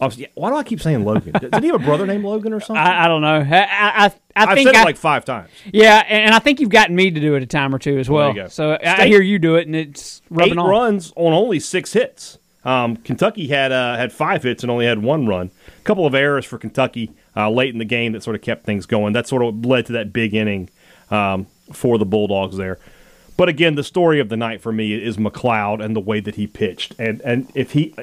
oh, 0.00 0.10
why 0.34 0.50
do 0.50 0.56
I 0.56 0.62
keep 0.62 0.80
saying 0.80 1.04
Logan? 1.04 1.32
Did 1.32 1.62
he 1.62 1.66
have 1.68 1.80
a 1.82 1.84
brother 1.84 2.06
named 2.06 2.24
Logan 2.24 2.52
or 2.52 2.60
something? 2.60 2.76
I, 2.82 3.04
I 3.04 3.08
don't 3.08 3.20
know. 3.22 3.28
I 3.40 3.40
I, 3.40 4.04
I, 4.04 4.04
I 4.06 4.12
I've 4.36 4.54
think 4.54 4.68
said 4.68 4.76
I, 4.76 4.82
it 4.82 4.84
like 4.84 4.96
five 4.96 5.24
times. 5.24 5.50
yeah, 5.72 6.02
and, 6.08 6.24
and 6.26 6.34
I 6.34 6.38
think 6.38 6.60
you've 6.60 6.70
gotten 6.70 6.94
me 6.96 7.10
to 7.10 7.20
do 7.20 7.34
it 7.34 7.42
a 7.42 7.46
time 7.46 7.74
or 7.74 7.78
two 7.78 7.98
as 7.98 8.08
well. 8.08 8.32
go. 8.32 8.48
So 8.48 8.78
I 8.82 9.06
hear 9.06 9.20
you 9.20 9.38
do 9.38 9.56
it, 9.56 9.66
and 9.66 9.74
it's 9.76 10.22
rubbing 10.30 10.52
Eight 10.54 10.58
off. 10.58 10.70
runs 10.70 11.12
on 11.16 11.32
only 11.32 11.60
six 11.60 11.92
hits. 11.92 12.38
Um, 12.64 12.96
Kentucky 12.96 13.46
had 13.46 13.70
uh, 13.70 13.96
had 13.96 14.12
five 14.12 14.42
hits 14.42 14.64
and 14.64 14.70
only 14.72 14.86
had 14.86 15.00
one 15.02 15.26
run. 15.26 15.50
A 15.78 15.82
couple 15.82 16.04
of 16.06 16.14
errors 16.14 16.44
for 16.44 16.58
Kentucky 16.58 17.12
uh, 17.36 17.48
late 17.48 17.72
in 17.72 17.78
the 17.78 17.84
game 17.84 18.12
that 18.12 18.22
sort 18.24 18.34
of 18.34 18.42
kept 18.42 18.64
things 18.66 18.86
going. 18.86 19.12
That 19.12 19.28
sort 19.28 19.42
of 19.44 19.64
led 19.64 19.86
to 19.86 19.92
that 19.92 20.12
big 20.12 20.34
inning 20.34 20.68
um, 21.10 21.46
for 21.72 21.96
the 21.96 22.04
Bulldogs 22.06 22.56
there. 22.56 22.78
But 23.36 23.48
again, 23.48 23.74
the 23.74 23.84
story 23.84 24.18
of 24.18 24.28
the 24.28 24.36
night 24.36 24.62
for 24.62 24.72
me 24.72 24.94
is 24.94 25.16
McLeod 25.16 25.84
and 25.84 25.94
the 25.94 26.00
way 26.00 26.20
that 26.20 26.36
he 26.36 26.46
pitched. 26.46 26.94
And 26.98 27.20
and 27.20 27.50
if 27.54 27.72
he, 27.72 27.94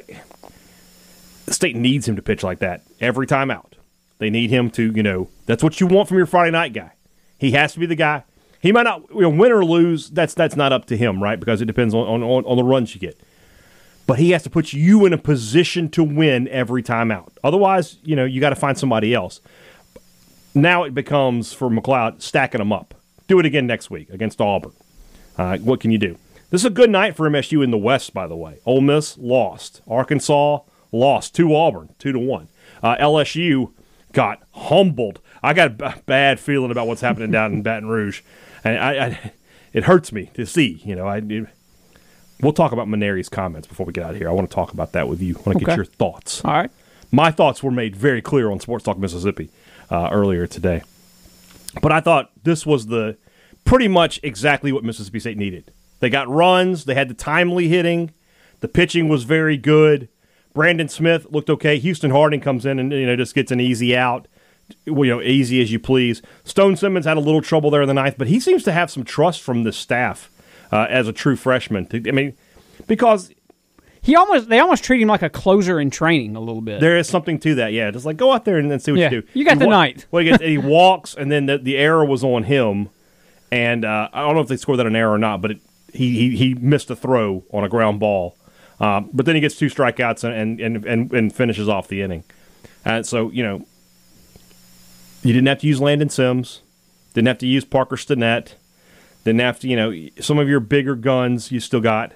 state 1.48 1.75
needs 1.75 2.08
him 2.08 2.16
to 2.16 2.22
pitch 2.22 2.44
like 2.44 2.60
that 2.60 2.84
every 3.02 3.28
time 3.28 3.50
out. 3.50 3.75
They 4.20 4.30
need 4.30 4.52
him 4.52 4.70
to, 4.72 4.92
you 4.92 5.04
know, 5.04 5.30
that's 5.46 5.63
what 5.63 5.82
you 5.82 5.88
want 5.88 6.08
from 6.08 6.18
your 6.18 6.25
Friday 6.25 6.52
night 6.52 6.74
guy. 6.74 6.92
He 7.38 7.52
has 7.52 7.74
to 7.74 7.80
be 7.80 7.86
the 7.86 7.96
guy. 7.96 8.24
He 8.62 8.72
might 8.72 8.84
not 8.84 9.04
you 9.13 9.22
know, 9.22 9.30
win 9.30 9.52
or 9.52 9.66
lose. 9.66 10.10
That's 10.10 10.34
that's 10.34 10.56
not 10.56 10.72
up 10.72 10.86
to 10.86 10.96
him, 10.98 11.22
right? 11.22 11.40
Because 11.40 11.62
it 11.62 11.66
depends 11.66 11.94
on, 11.94 12.24
on, 12.24 12.46
on, 12.46 12.58
the 12.58 12.63
runs 12.63 12.94
you 12.96 13.02
get. 13.02 13.20
But 14.08 14.20
he 14.20 14.32
has 14.32 14.44
to 14.44 14.50
put 14.50 14.72
you 14.72 15.06
in 15.06 15.12
a 15.12 15.18
position 15.18 15.90
to 15.90 16.04
win 16.04 16.48
every 16.48 16.82
time 16.82 17.12
out. 17.12 17.34
Otherwise, 17.44 17.98
you 18.04 18.16
know, 18.16 18.24
you 18.24 18.40
got 18.40 18.52
to 18.52 18.56
find 18.56 18.78
somebody 18.78 19.13
else. 19.13 19.42
Now 20.56 20.84
it 20.84 20.94
becomes 20.94 21.52
for 21.52 21.70
McLeod 21.70 22.22
stacking 22.22 22.60
them 22.60 22.72
up. 22.72 22.94
Do 23.28 23.40
it 23.40 23.46
again 23.46 23.68
next 23.68 23.90
week 23.90 24.10
against 24.10 24.40
Auburn. 24.40 24.72
Uh, 25.38 25.58
what 25.60 25.80
can 25.80 25.92
you 25.92 25.98
do? 25.98 26.18
This 26.50 26.62
is 26.62 26.66
a 26.66 26.70
good 26.70 26.90
night 26.90 27.16
for 27.16 27.28
MSU 27.30 27.63
in 27.63 27.72
the 27.72 27.78
West, 27.78 28.13
by 28.13 28.28
the 28.28 28.36
way. 28.36 28.60
Ole 28.66 28.82
Miss 28.82 29.18
lost. 29.18 29.82
Arkansas 29.88 30.60
lost 30.92 31.34
to 31.36 31.56
Auburn, 31.56 31.90
two 31.98 32.12
to 32.12 32.20
one. 32.20 32.48
Uh, 32.84 32.96
LSU 32.98 33.72
got 34.12 34.44
humbled. 34.52 35.20
I 35.42 35.54
got 35.54 35.68
a 35.68 35.70
b- 35.72 36.02
bad 36.06 36.40
feeling 36.40 36.70
about 36.72 36.86
what's 36.88 37.02
happening 37.02 37.32
down 37.32 37.54
in 37.54 37.62
Baton 37.63 37.90
Rouge, 37.90 38.22
and 38.63 38.78
I, 38.78 39.06
I, 39.08 39.32
it 39.74 39.86
hurts 39.86 40.12
me 40.12 40.30
to 40.36 40.46
see. 40.46 40.82
You 40.86 40.96
know, 40.96 41.08
I, 41.08 41.18
it- 41.18 41.48
we'll 42.42 42.54
talk 42.54 42.72
about 42.72 42.88
Mainieri's 42.88 43.30
comments 43.30 43.68
before 43.68 43.86
we 43.88 43.94
get 43.94 44.04
out 44.04 44.12
of 44.12 44.18
here. 44.18 44.30
I 44.30 44.32
want 44.34 44.48
to 44.50 44.54
talk 44.54 44.72
about 44.74 44.92
that 44.92 45.08
with 45.08 45.22
you. 45.22 45.36
I 45.36 45.42
want 45.42 45.44
to 45.46 45.50
Okay. 45.58 45.66
get 45.66 45.75
your 45.78 45.86
thoughts. 45.86 46.44
All 46.46 46.54
right. 46.54 46.70
My 47.12 47.32
thoughts 47.32 47.63
were 47.63 47.72
made 47.72 47.96
very 47.96 48.22
clear 48.22 48.52
on 48.52 48.60
Sports 48.60 48.84
Talk 48.86 48.98
Mississippi 49.00 49.50
uh, 49.90 50.10
earlier 50.12 50.46
today. 50.48 50.84
But 51.82 51.92
I 51.92 52.00
thought 52.02 52.32
this 52.44 52.66
was 52.66 52.88
the 52.88 53.18
pretty 53.65 53.88
much 53.88 54.20
exactly 54.24 54.72
what 54.72 54.84
Mississippi 54.84 55.20
State 55.20 55.38
needed. 55.38 55.72
They 56.00 56.10
got 56.10 56.27
runs, 56.29 56.86
they 56.86 56.96
had 56.96 57.08
the 57.10 57.13
timely 57.13 57.67
hitting, 57.70 58.12
the 58.60 58.67
pitching 58.67 59.08
was 59.10 59.24
very 59.24 59.58
good. 59.58 60.10
Brandon 60.53 60.88
Smith 60.89 61.25
looked 61.32 61.50
okay. 61.50 61.79
Houston 61.79 62.12
Harding 62.12 62.39
comes 62.41 62.65
in 62.65 62.77
and 62.77 62.91
you 62.91 63.05
know 63.05 63.15
just 63.15 63.34
gets 63.36 63.51
an 63.51 63.60
easy 63.60 63.96
out. 63.96 64.27
Well, 64.88 65.05
you 65.05 65.12
know, 65.15 65.22
easy 65.22 65.62
as 65.62 65.72
you 65.72 65.79
please. 65.79 66.22
Stone 66.43 66.77
Simmons 66.77 67.05
had 67.05 67.17
a 67.17 67.20
little 67.20 67.41
trouble 67.41 67.70
there 67.72 67.82
in 67.82 67.88
the 67.88 67.93
ninth, 67.93 68.15
but 68.17 68.27
he 68.27 68.39
seems 68.39 68.63
to 68.63 68.72
have 68.72 68.89
some 68.91 69.03
trust 69.03 69.41
from 69.41 69.63
the 69.63 69.74
staff 69.74 70.29
uh, 70.72 70.88
as 70.89 71.08
a 71.08 71.13
true 71.13 71.36
freshman. 71.36 71.88
I 71.93 72.12
mean, 72.12 72.34
because 72.88 73.32
He 74.01 74.15
almost 74.15 74.50
they 74.50 74.60
almost 74.60 74.84
treat 74.84 75.01
him 75.01 75.08
like 75.08 75.22
a 75.22 75.29
closer 75.29 75.79
in 75.79 75.89
training 75.89 76.36
a 76.36 76.39
little 76.39 76.62
bit. 76.62 76.79
There 76.82 76.98
is 76.98 77.08
something 77.10 77.39
to 77.39 77.55
that, 77.55 77.74
yeah. 77.74 77.89
Just 77.91 78.05
like 78.05 78.17
go 78.17 78.32
out 78.32 78.46
there 78.46 78.58
and 78.58 78.70
then 78.70 78.79
see 78.79 78.91
what 78.91 79.00
Yeah. 79.01 79.10
you 79.12 79.22
do. 79.22 79.27
You 79.34 79.46
got 79.46 79.53
He 79.53 79.60
the 79.60 79.67
ninth. 79.67 80.05
Well, 80.12 80.24
he, 80.24 80.29
gets, 80.29 80.43
he 80.43 80.58
walks, 80.77 81.15
and 81.15 81.32
then 81.32 81.46
the, 81.48 81.58
the 81.58 81.77
error 81.77 82.05
was 82.05 82.24
on 82.24 82.43
him, 82.43 82.89
and 83.53 83.86
uh, 83.86 84.10
I 84.12 84.22
don't 84.22 84.33
know 84.33 84.41
if 84.41 84.48
they 84.48 84.57
scored 84.57 84.79
that 84.79 84.88
an 84.88 84.95
error 84.95 85.13
or 85.13 85.19
not, 85.19 85.39
but 85.39 85.51
it, 85.51 85.62
he, 85.93 86.31
he 86.31 86.36
he 86.36 86.53
missed 86.55 86.89
a 86.89 86.95
throw 86.95 87.43
on 87.51 87.63
a 87.63 87.69
ground 87.69 88.00
ball. 88.00 88.36
Um, 88.79 89.12
but 89.13 89.27
then 89.27 89.36
he 89.36 89.41
gets 89.41 89.55
two 89.55 89.67
strikeouts 89.67 90.24
and 90.24 90.60
and, 90.60 90.83
and 90.86 91.13
and 91.13 91.33
finishes 91.33 91.69
off 91.69 91.88
the 91.88 92.01
inning. 92.01 92.24
And 92.83 93.05
so 93.05 93.29
you 93.29 93.43
know, 93.43 93.67
you 95.22 95.33
didn't 95.33 95.48
have 95.48 95.60
to 95.60 95.67
use 95.67 95.79
Landon 95.79 96.10
Sims, 96.10 96.62
didn't 97.13 97.27
have 97.27 97.38
to 97.38 97.48
use 97.48 97.63
Parker 97.63 97.95
Stinnett, 97.95 98.55
didn't 99.24 99.41
have 99.41 99.60
to 99.60 99.67
you 99.67 99.75
know 99.75 99.93
some 100.19 100.39
of 100.39 100.50
your 100.50 100.60
bigger 100.60 100.95
guns 100.95 101.51
you 101.51 101.60
still 101.60 101.81
got. 101.81 102.13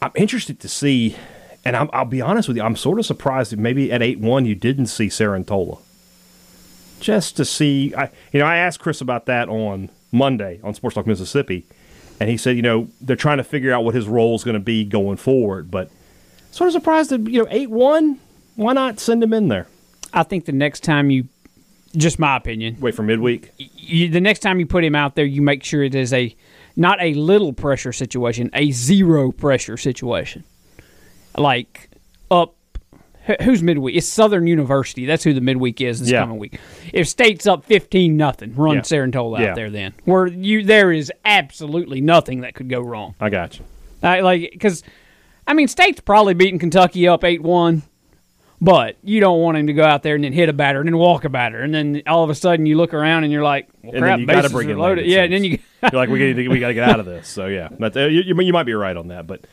I'm 0.00 0.12
interested 0.14 0.58
to 0.60 0.68
see, 0.68 1.14
and 1.62 1.76
I'm, 1.76 1.90
I'll 1.92 2.06
be 2.06 2.22
honest 2.22 2.48
with 2.48 2.56
you, 2.56 2.62
I'm 2.62 2.74
sort 2.74 2.98
of 2.98 3.04
surprised 3.04 3.52
that 3.52 3.58
maybe 3.58 3.92
at 3.92 4.00
eight 4.00 4.18
one 4.18 4.46
you 4.46 4.54
didn't 4.54 4.86
see 4.86 5.08
Sarantola. 5.08 5.78
Just 7.00 7.36
to 7.36 7.44
see, 7.44 7.94
I 7.94 8.10
you 8.32 8.40
know 8.40 8.46
I 8.46 8.56
asked 8.56 8.80
Chris 8.80 9.02
about 9.02 9.26
that 9.26 9.50
on 9.50 9.90
Monday 10.12 10.60
on 10.62 10.74
Sports 10.74 10.94
Talk 10.94 11.06
Mississippi, 11.06 11.66
and 12.20 12.28
he 12.28 12.36
said 12.36 12.54
you 12.56 12.62
know 12.62 12.88
they're 13.00 13.16
trying 13.16 13.38
to 13.38 13.44
figure 13.44 13.72
out 13.72 13.84
what 13.84 13.94
his 13.94 14.06
role 14.06 14.34
is 14.36 14.44
going 14.44 14.54
to 14.54 14.60
be 14.60 14.84
going 14.84 15.16
forward, 15.16 15.70
but 15.70 15.90
sort 16.50 16.68
of 16.68 16.74
surprised 16.74 17.10
that 17.10 17.26
you 17.28 17.42
know 17.42 17.48
eight 17.50 17.70
one. 17.70 18.20
Why 18.54 18.74
not 18.74 19.00
send 19.00 19.22
him 19.22 19.32
in 19.32 19.48
there? 19.48 19.66
I 20.12 20.22
think 20.24 20.44
the 20.44 20.52
next 20.52 20.80
time 20.84 21.10
you, 21.10 21.26
just 21.96 22.18
my 22.18 22.36
opinion, 22.36 22.76
Wait 22.80 22.94
for 22.94 23.02
midweek. 23.02 23.50
you, 23.56 24.10
the 24.10 24.20
next 24.20 24.40
time 24.40 24.60
you 24.60 24.66
put 24.66 24.84
him 24.84 24.94
out 24.94 25.14
there, 25.14 25.24
you 25.24 25.40
make 25.40 25.64
sure 25.64 25.82
it 25.82 25.94
is 25.94 26.12
a 26.12 26.36
not 26.76 27.00
a 27.00 27.14
little 27.14 27.54
pressure 27.54 27.92
situation, 27.92 28.50
a 28.52 28.70
zero 28.72 29.32
pressure 29.32 29.78
situation. 29.78 30.44
Like 31.36 31.88
up, 32.30 32.54
who's 33.42 33.62
midweek? 33.62 33.96
It's 33.96 34.06
Southern 34.06 34.46
University. 34.46 35.06
That's 35.06 35.24
who 35.24 35.32
the 35.32 35.40
midweek 35.40 35.80
is 35.80 36.00
this 36.00 36.10
Yeah. 36.10 36.20
coming 36.20 36.38
week. 36.38 36.58
If 36.92 37.08
State's 37.08 37.46
up 37.46 37.64
fifteen 37.64 38.16
nothing, 38.16 38.54
run 38.54 38.76
Yeah. 38.76 38.80
Sarantola 38.82 39.40
Yeah. 39.40 39.50
out 39.50 39.56
there. 39.56 39.70
Then 39.70 39.92
where 40.04 40.26
you 40.26 40.64
there 40.64 40.92
is 40.92 41.12
absolutely 41.24 42.00
nothing 42.00 42.40
that 42.40 42.54
could 42.54 42.68
go 42.68 42.80
wrong. 42.80 43.14
I 43.20 43.28
got 43.30 43.58
you. 43.58 43.64
Uh, 44.02 44.20
like 44.22 44.50
because, 44.52 44.82
I 45.46 45.54
mean, 45.54 45.68
State's 45.68 46.00
probably 46.00 46.34
beating 46.34 46.58
Kentucky 46.58 47.06
up 47.08 47.24
eight 47.24 47.42
one. 47.42 47.82
But 48.60 48.94
you 49.02 49.18
don't 49.18 49.40
want 49.40 49.56
him 49.58 49.66
to 49.66 49.72
go 49.72 49.82
out 49.82 50.04
there 50.04 50.14
and 50.14 50.22
then 50.22 50.32
hit 50.32 50.48
a 50.48 50.52
batter 50.52 50.78
and 50.78 50.86
then 50.86 50.96
walk 50.96 51.24
a 51.24 51.28
batter 51.28 51.62
and 51.62 51.74
then 51.74 52.02
all 52.06 52.22
of 52.22 52.30
a 52.30 52.34
sudden 52.36 52.64
you 52.64 52.76
look 52.76 52.94
around 52.94 53.24
and 53.24 53.32
you're 53.32 53.42
like, 53.42 53.66
well, 53.82 54.00
crap, 54.00 54.20
you 54.20 54.24
got 54.26 54.34
to 54.34 54.42
bases 54.42 54.52
bring 54.52 54.70
are 54.70 54.76
loaded. 54.76 55.04
Yeah, 55.06 55.24
and 55.24 55.32
then 55.32 55.42
you 55.42 55.58
You're 55.82 55.90
like, 55.94 56.08
we 56.08 56.32
got 56.32 56.48
we 56.48 56.60
got 56.60 56.68
to 56.68 56.74
get 56.74 56.88
out 56.88 57.00
of 57.00 57.06
this. 57.06 57.26
So 57.26 57.46
yeah, 57.46 57.70
but 57.76 57.96
uh, 57.96 58.06
you 58.06 58.22
you 58.40 58.52
might 58.52 58.62
be 58.66 58.72
right 58.74 58.96
on 58.96 59.08
that. 59.08 59.26
But 59.26 59.46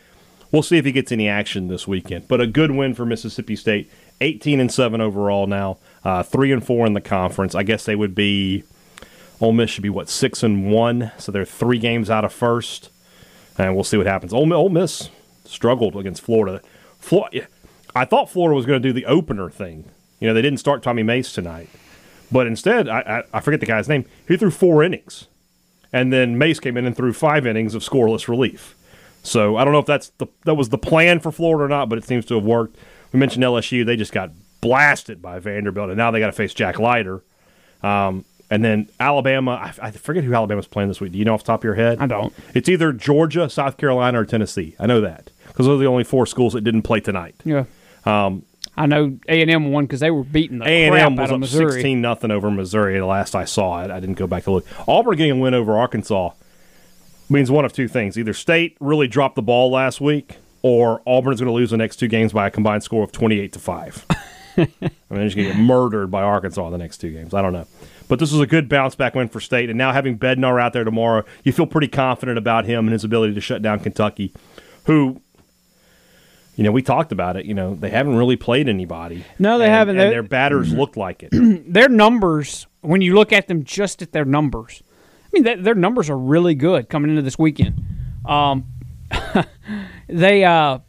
we'll 0.51 0.63
see 0.63 0.77
if 0.77 0.85
he 0.85 0.91
gets 0.91 1.11
any 1.11 1.27
action 1.27 1.67
this 1.67 1.87
weekend. 1.87 2.27
But 2.27 2.41
a 2.41 2.47
good 2.47 2.71
win 2.71 2.93
for 2.93 3.05
Mississippi 3.05 3.55
State, 3.55 3.91
18 4.21 4.59
and 4.59 4.71
seven 4.71 5.01
overall 5.01 5.47
now, 5.47 5.77
uh, 6.03 6.23
three 6.23 6.51
and 6.51 6.65
four 6.65 6.85
in 6.85 6.93
the 6.93 7.01
conference. 7.01 7.55
I 7.55 7.63
guess 7.63 7.85
they 7.85 7.95
would 7.95 8.15
be. 8.15 8.63
Ole 9.41 9.53
Miss 9.53 9.69
should 9.69 9.83
be 9.83 9.89
what 9.89 10.09
six 10.09 10.43
and 10.43 10.69
one, 10.69 11.11
so 11.17 11.31
they're 11.31 11.45
three 11.45 11.79
games 11.79 12.09
out 12.09 12.25
of 12.25 12.33
first, 12.33 12.89
and 13.57 13.73
we'll 13.73 13.85
see 13.85 13.95
what 13.95 14.05
happens. 14.05 14.33
Ole, 14.33 14.51
Ole 14.53 14.69
Miss 14.69 15.09
struggled 15.45 15.95
against 15.95 16.21
Florida. 16.21 16.61
I 17.95 18.05
thought 18.05 18.29
Florida 18.29 18.55
was 18.55 18.65
going 18.65 18.81
to 18.81 18.87
do 18.87 18.91
the 18.91 19.05
opener 19.05 19.49
thing. 19.49 19.85
You 20.19 20.27
know, 20.27 20.33
they 20.33 20.41
didn't 20.41 20.59
start 20.59 20.83
Tommy 20.83 21.03
Mace 21.03 21.31
tonight, 21.31 21.69
but 22.29 22.47
instead, 22.47 22.89
I, 22.89 22.99
I, 22.99 23.37
I 23.37 23.39
forget 23.39 23.61
the 23.61 23.65
guy's 23.65 23.87
name. 23.87 24.05
He 24.27 24.35
threw 24.35 24.51
four 24.51 24.83
innings 24.83 25.27
and 25.91 26.13
then 26.13 26.37
Mace 26.37 26.59
came 26.59 26.77
in 26.77 26.85
and 26.85 26.95
threw 26.95 27.13
five 27.13 27.45
innings 27.45 27.75
of 27.75 27.81
scoreless 27.81 28.27
relief. 28.27 28.75
So 29.29 29.57
I 29.57 29.63
don't 29.63 29.73
know 29.73 29.79
if 29.79 29.85
that's 29.85 30.09
the 30.17 30.27
that 30.45 30.55
was 30.55 30.69
the 30.69 30.77
plan 30.77 31.19
for 31.19 31.31
Florida 31.31 31.65
or 31.65 31.67
not, 31.67 31.87
but 31.89 31.97
it 31.97 32.03
seems 32.03 32.25
to 32.25 32.35
have 32.35 32.43
worked. 32.43 32.77
We 33.13 33.19
mentioned 33.19 33.43
LSU; 33.43 33.85
they 33.85 33.95
just 33.95 34.11
got 34.11 34.31
blasted 34.61 35.21
by 35.21 35.39
Vanderbilt, 35.39 35.89
and 35.89 35.97
now 35.97 36.11
they 36.11 36.19
got 36.19 36.27
to 36.27 36.31
face 36.31 36.53
Jack 36.53 36.79
Leiter. 36.79 37.23
Um, 37.83 38.25
and 38.51 38.65
then 38.65 38.89
Alabama, 38.99 39.51
I, 39.51 39.87
I 39.87 39.91
forget 39.91 40.23
who 40.23 40.33
Alabama's 40.33 40.67
playing 40.67 40.89
this 40.89 40.99
week. 40.99 41.11
Do 41.11 41.19
you 41.19 41.25
know 41.25 41.35
off 41.35 41.43
the 41.43 41.47
top 41.47 41.59
of 41.61 41.63
your 41.63 41.75
head? 41.75 41.99
I 41.99 42.07
don't. 42.07 42.33
It's 42.55 42.67
either 42.67 42.91
Georgia, 42.91 43.49
South 43.49 43.77
Carolina, 43.77 44.19
or 44.21 44.25
Tennessee. 44.25 44.75
I 44.79 44.87
know 44.87 45.01
that 45.01 45.29
because 45.47 45.67
those 45.67 45.75
are 45.79 45.83
the 45.83 45.87
only 45.89 46.03
four 46.03 46.25
schools 46.25 46.53
that 46.53 46.61
didn't 46.61 46.81
play 46.81 46.99
tonight. 46.99 47.35
Yeah. 47.43 47.65
Um, 48.05 48.43
I 48.75 48.87
know 48.87 49.19
A 49.27 49.41
and 49.41 49.51
M 49.51 49.71
won 49.71 49.85
because 49.85 49.99
they 49.99 50.09
were 50.09 50.23
beating 50.23 50.57
the 50.59 50.65
A 50.65 50.85
and 50.85 50.93
crap 50.93 51.05
M 51.05 51.15
was 51.15 51.23
out 51.23 51.29
of 51.29 51.33
up 51.35 51.39
Missouri. 51.41 51.71
sixteen 51.73 52.01
nothing 52.01 52.31
over 52.31 52.49
Missouri. 52.49 52.97
The 52.97 53.05
last 53.05 53.35
I 53.35 53.45
saw 53.45 53.83
it, 53.83 53.91
I 53.91 53.99
didn't 53.99 54.17
go 54.17 54.25
back 54.25 54.45
to 54.45 54.51
look. 54.51 54.65
Auburn 54.87 55.15
getting 55.17 55.33
a 55.33 55.41
win 55.41 55.53
over 55.53 55.77
Arkansas 55.77 56.31
means 57.29 57.51
one 57.51 57.65
of 57.65 57.73
two 57.73 57.87
things: 57.87 58.17
either 58.17 58.33
State 58.33 58.77
really 58.79 59.07
dropped 59.07 59.35
the 59.35 59.41
ball 59.41 59.71
last 59.71 60.01
week, 60.01 60.37
or 60.61 61.01
Auburn's 61.05 61.39
going 61.39 61.47
to 61.49 61.53
lose 61.53 61.71
the 61.71 61.77
next 61.77 61.97
two 61.97 62.07
games 62.07 62.33
by 62.33 62.47
a 62.47 62.51
combined 62.51 62.83
score 62.83 63.03
of 63.03 63.11
twenty-eight 63.11 63.53
to 63.53 63.59
five. 63.59 64.05
I 64.57 64.61
mean, 64.61 64.67
they're 65.09 65.23
just 65.25 65.35
going 65.37 65.47
to 65.49 65.53
get 65.53 65.57
murdered 65.57 66.11
by 66.11 66.21
Arkansas 66.21 66.69
the 66.69 66.77
next 66.77 66.97
two 66.97 67.11
games. 67.11 67.33
I 67.33 67.41
don't 67.41 67.53
know, 67.53 67.65
but 68.09 68.19
this 68.19 68.31
was 68.31 68.41
a 68.41 68.47
good 68.47 68.67
bounce 68.67 68.95
back 68.95 69.15
win 69.15 69.29
for 69.29 69.39
State, 69.39 69.69
and 69.69 69.77
now 69.77 69.93
having 69.93 70.17
Bednar 70.19 70.61
out 70.61 70.73
there 70.73 70.83
tomorrow, 70.83 71.23
you 71.43 71.51
feel 71.53 71.65
pretty 71.67 71.87
confident 71.87 72.37
about 72.37 72.65
him 72.65 72.79
and 72.85 72.91
his 72.91 73.03
ability 73.03 73.33
to 73.35 73.41
shut 73.41 73.61
down 73.61 73.79
Kentucky, 73.79 74.33
who. 74.85 75.21
You 76.55 76.65
know, 76.65 76.73
we 76.73 76.81
talked 76.81 77.13
about 77.13 77.37
it. 77.37 77.45
You 77.45 77.53
know, 77.53 77.73
they 77.75 77.89
haven't 77.89 78.17
really 78.17 78.35
played 78.35 78.67
anybody. 78.67 79.23
No, 79.37 79.57
they 79.57 79.63
And- 79.67 79.73
haven't. 79.73 79.97
And 79.97 80.11
their 80.11 80.23
batters 80.23 80.73
looked 80.73 80.97
like 80.97 81.23
it. 81.23 81.29
Their 81.31 81.87
numbers, 81.87 82.67
when 82.81 82.99
you 82.99 83.15
look 83.15 83.31
at 83.31 83.47
them 83.47 83.63
just 83.63 84.01
at 84.01 84.11
their 84.11 84.25
numbers, 84.25 84.83
I 85.29 85.31
mean, 85.33 85.43
th- 85.43 85.59
their 85.59 85.75
numbers 85.75 86.09
are 86.09 86.17
really 86.17 86.55
good 86.55 86.89
coming 86.89 87.11
into 87.11 87.21
this 87.21 87.37
weekend. 87.37 87.83
Um, 88.25 88.65
they 90.07 90.43
uh, 90.43 90.79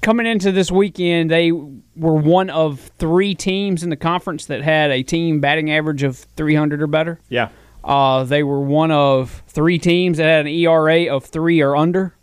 coming 0.00 0.26
into 0.26 0.50
this 0.50 0.70
weekend, 0.72 1.30
they 1.30 1.52
were 1.52 2.14
one 2.14 2.50
of 2.50 2.80
three 2.98 3.34
teams 3.34 3.84
in 3.84 3.90
the 3.90 3.96
conference 3.96 4.46
that 4.46 4.60
had 4.62 4.90
a 4.90 5.02
team 5.02 5.40
batting 5.40 5.70
average 5.70 6.02
of 6.02 6.18
300 6.18 6.82
or 6.82 6.86
better. 6.88 7.20
Yeah. 7.28 7.48
Uh, 7.84 8.24
they 8.24 8.42
were 8.42 8.60
one 8.60 8.90
of 8.90 9.42
three 9.46 9.78
teams 9.78 10.18
that 10.18 10.24
had 10.24 10.46
an 10.46 10.52
ERA 10.52 11.06
of 11.14 11.24
three 11.24 11.60
or 11.60 11.76
under. 11.76 12.14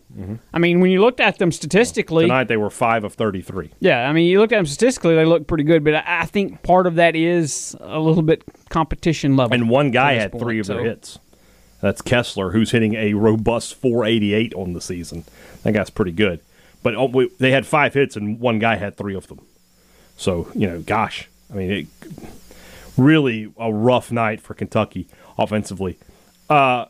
I 0.53 0.57
mean, 0.59 0.79
when 0.79 0.89
you 0.91 1.01
looked 1.01 1.19
at 1.19 1.37
them 1.37 1.51
statistically, 1.51 2.25
Tonight 2.25 2.45
they 2.45 2.57
were 2.57 2.69
five 2.71 3.03
of 3.03 3.13
thirty-three. 3.13 3.71
yeah, 3.79 4.09
I 4.09 4.11
mean, 4.13 4.27
you 4.27 4.39
look 4.39 4.51
at 4.51 4.57
them 4.57 4.65
statistically, 4.65 5.15
they 5.15 5.23
look 5.25 5.45
pretty 5.47 5.63
good, 5.63 5.83
but 5.83 5.93
I, 5.95 6.03
I 6.21 6.25
think 6.25 6.63
part 6.63 6.87
of 6.87 6.95
that 6.95 7.15
is 7.15 7.75
a 7.79 7.99
little 7.99 8.23
bit 8.23 8.43
competition 8.69 9.35
level. 9.37 9.53
And 9.53 9.69
one 9.69 9.91
guy 9.91 10.13
had 10.13 10.31
three 10.37 10.59
of 10.59 10.67
their 10.67 10.83
hits. 10.83 11.19
That's 11.81 12.01
Kessler, 12.01 12.51
who's 12.51 12.71
hitting 12.71 12.95
a 12.95 13.13
robust 13.13 13.75
488 13.75 14.53
on 14.55 14.73
the 14.73 14.81
season. 14.81 15.23
That 15.63 15.73
guy's 15.73 15.89
pretty 15.89 16.11
good. 16.11 16.41
But 16.83 16.95
oh, 16.95 17.05
we- 17.05 17.31
they 17.39 17.51
had 17.51 17.65
five 17.65 17.93
hits, 17.93 18.15
and 18.17 18.39
one 18.39 18.59
guy 18.59 18.75
had 18.75 18.97
three 18.97 19.15
of 19.15 19.27
them. 19.27 19.39
So, 20.17 20.49
you 20.55 20.67
know, 20.67 20.81
gosh. 20.81 21.29
I 21.51 21.55
mean, 21.55 21.71
it, 21.71 21.87
really 22.97 23.51
a 23.57 23.71
rough 23.71 24.11
night 24.11 24.41
for 24.41 24.53
Kentucky 24.53 25.07
offensively. 25.37 25.97
Uh, 26.49 26.85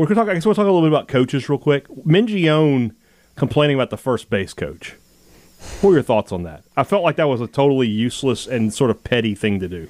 we're 0.00 0.06
to 0.06 0.14
talk, 0.14 0.28
I 0.28 0.34
guess 0.34 0.46
we'll 0.46 0.54
talk 0.54 0.62
a 0.62 0.72
little 0.72 0.80
bit 0.80 0.88
about 0.88 1.08
coaches 1.08 1.48
real 1.50 1.58
quick. 1.58 1.86
Mingione 1.88 2.94
complaining 3.36 3.76
about 3.76 3.90
the 3.90 3.98
first 3.98 4.30
base 4.30 4.54
coach. 4.54 4.94
What 5.82 5.90
are 5.90 5.94
your 5.94 6.02
thoughts 6.02 6.32
on 6.32 6.42
that? 6.44 6.62
I 6.74 6.84
felt 6.84 7.02
like 7.02 7.16
that 7.16 7.28
was 7.28 7.42
a 7.42 7.46
totally 7.46 7.86
useless 7.86 8.46
and 8.46 8.72
sort 8.72 8.90
of 8.90 9.04
petty 9.04 9.34
thing 9.34 9.60
to 9.60 9.68
do. 9.68 9.88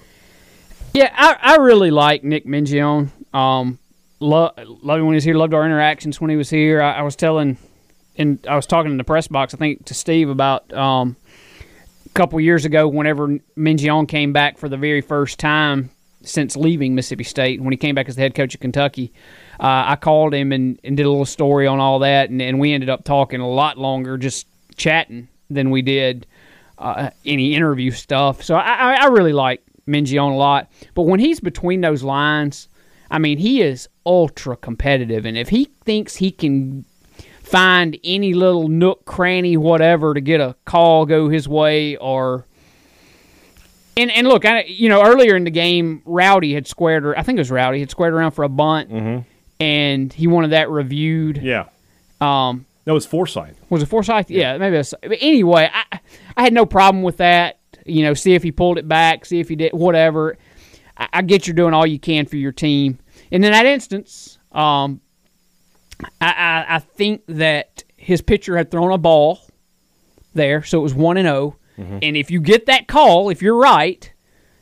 Yeah, 0.93 1.14
I, 1.14 1.37
I 1.40 1.57
really 1.59 1.93
like 1.93 2.25
Nick 2.25 2.45
Mingione. 2.45 3.11
Um, 3.33 3.79
lo- 4.19 4.50
loved 4.57 4.99
him 4.99 5.07
when 5.07 5.12
he 5.12 5.17
was 5.17 5.25
here. 5.25 5.37
Loved 5.37 5.55
our 5.55 5.64
interactions 5.64 6.21
when 6.21 6.29
he 6.29 6.37
was 6.37 6.50
here. 6.50 6.83
I, 6.83 6.95
I 6.95 7.02
was 7.02 7.14
telling, 7.14 7.57
and 8.19 8.45
I 8.49 8.57
was 8.57 8.67
talking 8.67 8.90
in 8.90 8.99
the 8.99 9.05
press 9.05 9.29
box, 9.29 9.55
I 9.55 9.59
think, 9.59 9.85
to 9.85 9.95
Steve 9.95 10.29
about 10.29 10.73
um, 10.73 11.14
a 12.05 12.09
couple 12.14 12.40
years 12.40 12.64
ago. 12.64 12.88
Whenever 12.88 13.29
Mingione 13.57 14.09
came 14.09 14.33
back 14.33 14.59
for 14.59 14.69
the 14.69 14.76
very 14.76 15.02
first 15.02 15.38
time 15.38 15.90
since 16.23 16.57
leaving 16.57 16.97
Mississippi 16.97 17.25
State, 17.25 17.61
when 17.61 17.73
he 17.73 17.76
came 17.76 17.95
back 17.95 18.09
as 18.09 18.17
the 18.17 18.23
head 18.23 18.35
coach 18.35 18.55
of 18.55 18.61
Kentucky, 18.61 19.12
I 19.62 19.97
called 19.97 20.33
him 20.33 20.52
and, 20.52 20.81
and 20.83 20.97
did 20.97 21.05
a 21.05 21.11
little 21.11 21.26
story 21.26 21.67
on 21.67 21.81
all 21.81 21.99
that, 21.99 22.31
and, 22.31 22.40
and 22.40 22.59
we 22.59 22.73
ended 22.73 22.88
up 22.88 23.05
talking 23.05 23.40
a 23.40 23.49
lot 23.49 23.76
longer, 23.76 24.17
just 24.17 24.47
chatting 24.76 25.29
than 25.50 25.71
we 25.71 25.83
did 25.83 26.26
uh, 26.79 27.11
any 27.26 27.55
interview 27.55 27.90
stuff. 27.90 28.43
So 28.43 28.55
I, 28.55 28.95
I, 28.95 29.07
really 29.09 29.35
like 29.35 29.62
Mingione 29.87 30.33
a 30.33 30.37
lot. 30.37 30.71
But 30.95 31.02
when 31.02 31.21
he's 31.21 31.40
between 31.40 31.83
those 31.83 32.02
lines, 32.02 32.69
I 33.11 33.19
mean, 33.19 33.37
he 33.37 33.61
is 33.61 33.87
ultra 34.07 34.57
competitive, 34.57 35.26
and 35.26 35.37
if 35.37 35.50
he 35.50 35.69
thinks 35.85 36.17
he 36.17 36.31
can 36.31 36.87
find 37.43 37.99
any 38.02 38.33
little 38.33 38.69
nook, 38.69 39.05
cranny, 39.05 39.57
whatever 39.59 40.14
to 40.14 40.21
get 40.21 40.40
a 40.40 40.57
call 40.64 41.05
go 41.05 41.29
his 41.29 41.47
way 41.49 41.97
or. 41.97 42.47
And, 43.97 44.11
and 44.12 44.26
look, 44.26 44.47
I, 44.47 44.62
you 44.62 44.88
know, 44.88 45.05
earlier 45.05 45.37
in 45.37 45.45
the 45.45 45.50
game, 45.50 46.00
Rowdy 46.07 46.55
had 46.55 46.67
squared, 46.67 47.05
or 47.05 47.19
I 47.19 47.23
think 47.23 47.37
it 47.37 47.40
was 47.40 47.50
Rowdy, 47.50 47.81
had 47.81 47.90
squared 47.90 48.14
around 48.14 48.31
for 48.31 48.45
a 48.45 48.49
bunt, 48.49 48.88
and 49.61 50.12
he 50.12 50.26
wanted 50.26 50.49
that 50.52 50.71
reviewed. 50.71 51.37
Yeah. 51.43 51.67
Um, 52.21 52.67
That 52.85 52.93
was 52.95 53.07
Forsythe. 53.07 53.57
was 53.69 53.83
it 53.83 53.87
Forsythe? 53.87 54.31
Yeah, 54.31 54.57
maybe. 54.59 54.76
That's, 54.76 54.95
but 55.02 55.19
anyway, 55.21 55.71
I 55.73 56.00
I 56.37 56.43
had 56.43 56.52
no 56.52 56.67
problem 56.67 57.02
with 57.02 57.19
that. 57.19 57.59
You 57.87 58.02
know, 58.05 58.14
see 58.14 58.35
if 58.35 58.43
he 58.43 58.52
pulled 58.52 58.79
it 58.79 58.88
back, 58.88 59.25
see 59.25 59.40
if 59.40 59.49
he 59.49 59.57
did 59.57 59.73
whatever. 59.73 60.37
I, 60.97 61.09
I 61.14 61.23
get 61.23 61.47
you're 61.47 61.55
doing 61.55 61.75
all 61.75 61.87
you 61.87 61.99
can 61.99 62.26
for 62.26 62.37
your 62.37 62.52
team, 62.52 62.99
and 63.31 63.45
in 63.45 63.52
that 63.52 63.67
instance, 63.67 64.38
um, 64.52 65.00
I, 66.21 66.26
I 66.69 66.76
I 66.76 66.79
think 66.79 67.23
that 67.29 67.85
his 67.97 68.21
pitcher 68.23 68.57
had 68.57 68.71
thrown 68.71 68.93
a 68.93 68.99
ball 68.99 69.40
there, 70.35 70.62
so 70.62 70.79
it 70.79 70.83
was 70.83 70.95
one 70.95 71.17
and 71.17 71.26
0 71.26 71.57
And 71.76 72.17
if 72.17 72.31
you 72.31 72.40
get 72.40 72.67
that 72.67 72.87
call, 72.87 73.31
if 73.31 73.40
you're 73.43 73.57
right, 73.57 74.11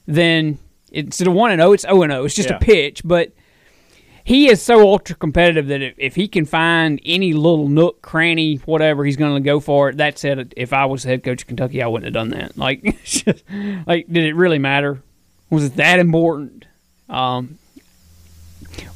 then 0.06 0.58
instead 0.92 1.26
of 1.28 1.34
one 1.34 1.50
and 1.50 1.60
zero, 1.60 1.72
it's 1.72 1.82
zero 1.82 2.02
and 2.02 2.12
zero. 2.12 2.24
It's 2.24 2.34
just 2.34 2.48
Yeah. 2.50 2.56
a 2.56 2.60
pitch, 2.60 3.02
but 3.04 3.32
he 4.28 4.50
is 4.50 4.60
so 4.60 4.82
ultra 4.82 5.16
competitive 5.16 5.68
that 5.68 5.80
if, 5.80 5.94
if 5.96 6.14
he 6.14 6.28
can 6.28 6.44
find 6.44 7.00
any 7.06 7.32
little 7.32 7.66
nook, 7.66 8.02
cranny, 8.02 8.56
whatever, 8.66 9.02
he's 9.02 9.16
going 9.16 9.34
to 9.34 9.40
go 9.40 9.58
for 9.58 9.88
it. 9.88 9.96
That 9.96 10.18
said, 10.18 10.52
if 10.54 10.74
I 10.74 10.84
was 10.84 11.02
the 11.02 11.08
head 11.08 11.24
coach 11.24 11.40
of 11.40 11.48
Kentucky, 11.48 11.82
I 11.82 11.86
wouldn't 11.86 12.04
have 12.04 12.12
done 12.12 12.38
that. 12.38 12.58
Like, 12.58 12.84
like, 13.86 14.06
did 14.06 14.24
it 14.24 14.34
really 14.34 14.58
matter? 14.58 15.02
Was 15.48 15.64
it 15.64 15.76
that 15.76 15.98
important? 15.98 16.66
Um, 17.08 17.58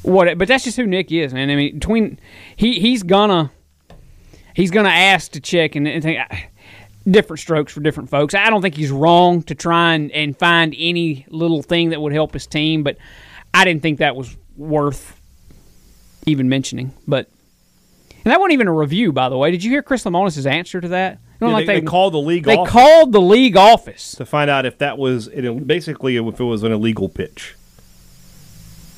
what? 0.03 0.37
But 0.37 0.47
that's 0.47 0.65
just 0.65 0.77
who 0.77 0.85
Nick 0.85 1.11
is, 1.11 1.33
man. 1.33 1.49
I 1.49 1.55
mean, 1.55 1.79
between 1.79 2.19
he 2.55 2.79
he's 2.79 3.01
gonna 3.01 3.49
he's 4.53 4.69
gonna 4.69 4.89
ask 4.89 5.31
to 5.31 5.39
check 5.39 5.75
and, 5.75 5.87
and 5.87 6.03
think. 6.03 6.19
Different 7.09 7.39
strokes 7.41 7.73
for 7.73 7.81
different 7.81 8.09
folks. 8.09 8.33
I 8.33 8.49
don't 8.49 8.61
think 8.61 8.75
he's 8.75 8.91
wrong 8.91 9.43
to 9.43 9.55
try 9.55 9.95
and, 9.95 10.09
and 10.11 10.37
find 10.37 10.73
any 10.77 11.25
little 11.27 11.61
thing 11.61 11.89
that 11.89 11.99
would 11.99 12.13
help 12.13 12.33
his 12.33 12.47
team, 12.47 12.81
but 12.81 12.97
I 13.53 13.65
didn't 13.65 13.81
think 13.81 13.99
that 13.99 14.15
was 14.15 14.37
worth 14.55 15.19
even 16.25 16.49
mentioning. 16.49 16.93
But 17.07 17.29
and 18.25 18.31
that 18.31 18.39
wasn't 18.39 18.53
even 18.53 18.67
a 18.67 18.73
review, 18.73 19.11
by 19.11 19.29
the 19.29 19.37
way. 19.37 19.51
Did 19.51 19.63
you 19.63 19.71
hear 19.71 19.81
Chris 19.83 20.03
Lemonis' 20.03 20.45
answer 20.49 20.79
to 20.81 20.87
that? 20.89 21.19
Yeah, 21.41 21.47
like 21.49 21.65
they, 21.65 21.81
they 21.81 21.85
called 21.85 22.13
the 22.13 22.19
league 22.21 22.45
they 22.45 22.55
office 22.55 22.71
called 22.71 23.11
the 23.11 23.19
league 23.19 23.57
office. 23.57 24.13
to 24.13 24.25
find 24.25 24.49
out 24.49 24.65
if 24.65 24.77
that 24.77 24.97
was 24.97 25.27
basically 25.27 26.15
if 26.15 26.39
it 26.39 26.43
was 26.43 26.63
an 26.63 26.71
illegal 26.71 27.09
pitch. 27.09 27.55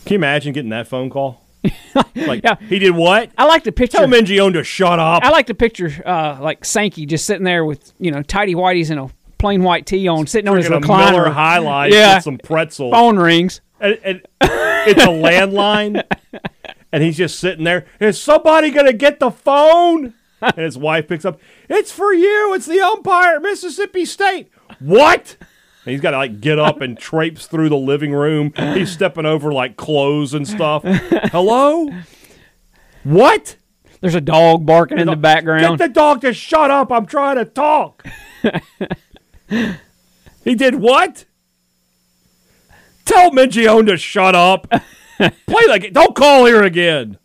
Can 0.06 0.14
you 0.14 0.18
imagine 0.20 0.54
getting 0.54 0.70
that 0.70 0.88
phone 0.88 1.10
call? 1.10 1.42
like 2.16 2.44
Yeah. 2.44 2.56
he 2.70 2.78
did 2.78 2.92
what? 2.96 3.32
I 3.38 3.46
like 3.46 3.64
to 3.64 3.72
picture. 3.72 3.98
Tell 3.98 4.08
Mingione 4.08 4.54
to 4.54 4.64
shut 4.64 5.00
up. 5.00 5.24
I 5.24 5.30
like 5.32 5.48
to 5.48 5.56
picture 5.56 5.92
uh, 6.06 6.38
like 6.40 6.64
Sankey 6.64 7.08
just 7.08 7.26
sitting 7.26 7.44
there 7.44 7.66
with 7.66 7.92
you 8.00 8.12
know 8.12 8.22
tidy 8.22 8.54
whities 8.54 8.92
and 8.92 9.00
a 9.00 9.10
plain 9.40 9.64
white 9.64 9.88
tee 9.88 10.08
on, 10.08 10.28
sitting 10.28 10.48
on 10.48 10.58
his 10.58 10.68
a 10.68 10.70
Miller 10.80 10.82
recliner. 10.86 11.32
High 11.32 11.58
Life 11.58 11.92
Yeah. 11.94 12.16
with 12.18 12.24
some 12.24 12.38
pretzels. 12.38 12.92
Phone 12.94 13.18
rings. 13.18 13.62
and, 13.80 14.00
and 14.04 14.22
it's 14.42 15.04
a 15.04 15.08
landline, 15.08 16.04
and 16.96 17.04
he's 17.04 17.18
just 17.18 17.38
sitting 17.42 17.66
there. 17.66 17.86
Is 18.00 18.22
somebody 18.22 18.72
gonna 18.72 18.94
get 18.94 19.20
the 19.20 19.30
phone? 19.30 20.14
And 20.42 20.58
his 20.58 20.78
wife 20.78 21.08
picks 21.08 21.26
up. 21.26 21.40
It's 21.70 21.92
for 21.92 22.14
you. 22.14 22.54
It's 22.54 22.68
the 22.68 22.80
umpire, 22.80 23.40
Mississippi 23.40 24.06
State. 24.06 24.52
What? 24.80 25.38
And 25.40 25.92
he's 25.92 26.02
got 26.02 26.12
to 26.12 26.18
like 26.18 26.40
get 26.42 26.60
up 26.60 26.82
and 26.82 27.00
traipse 27.00 27.48
through 27.48 27.70
the 27.70 27.78
living 27.78 28.14
room. 28.14 28.52
He's 28.56 28.92
stepping 28.92 29.26
over 29.26 29.54
like 29.54 29.78
clothes 29.78 30.34
and 30.34 30.48
stuff. 30.48 30.84
Hello? 30.84 31.90
What? 33.06 33.56
There's 34.02 34.14
a 34.14 34.22
dog 34.22 34.66
barking 34.68 35.00
in 35.00 35.08
the 35.08 35.16
background. 35.16 35.80
Get 35.80 35.88
the 35.88 35.94
dog 35.94 36.22
to 36.22 36.34
shut 36.34 36.70
up. 36.70 36.92
I'm 36.92 37.06
trying 37.06 37.38
to 37.38 37.46
talk. 37.46 38.06
he 40.44 40.54
did 40.54 40.76
what? 40.76 41.26
Tell 43.06 43.32
Mingione 43.32 43.88
to 43.88 43.98
shut 43.98 44.36
up. 44.36 44.68
Play 45.18 45.68
like 45.68 45.94
don't 45.94 46.16
call 46.16 46.46
here 46.46 46.64
again. 46.64 47.18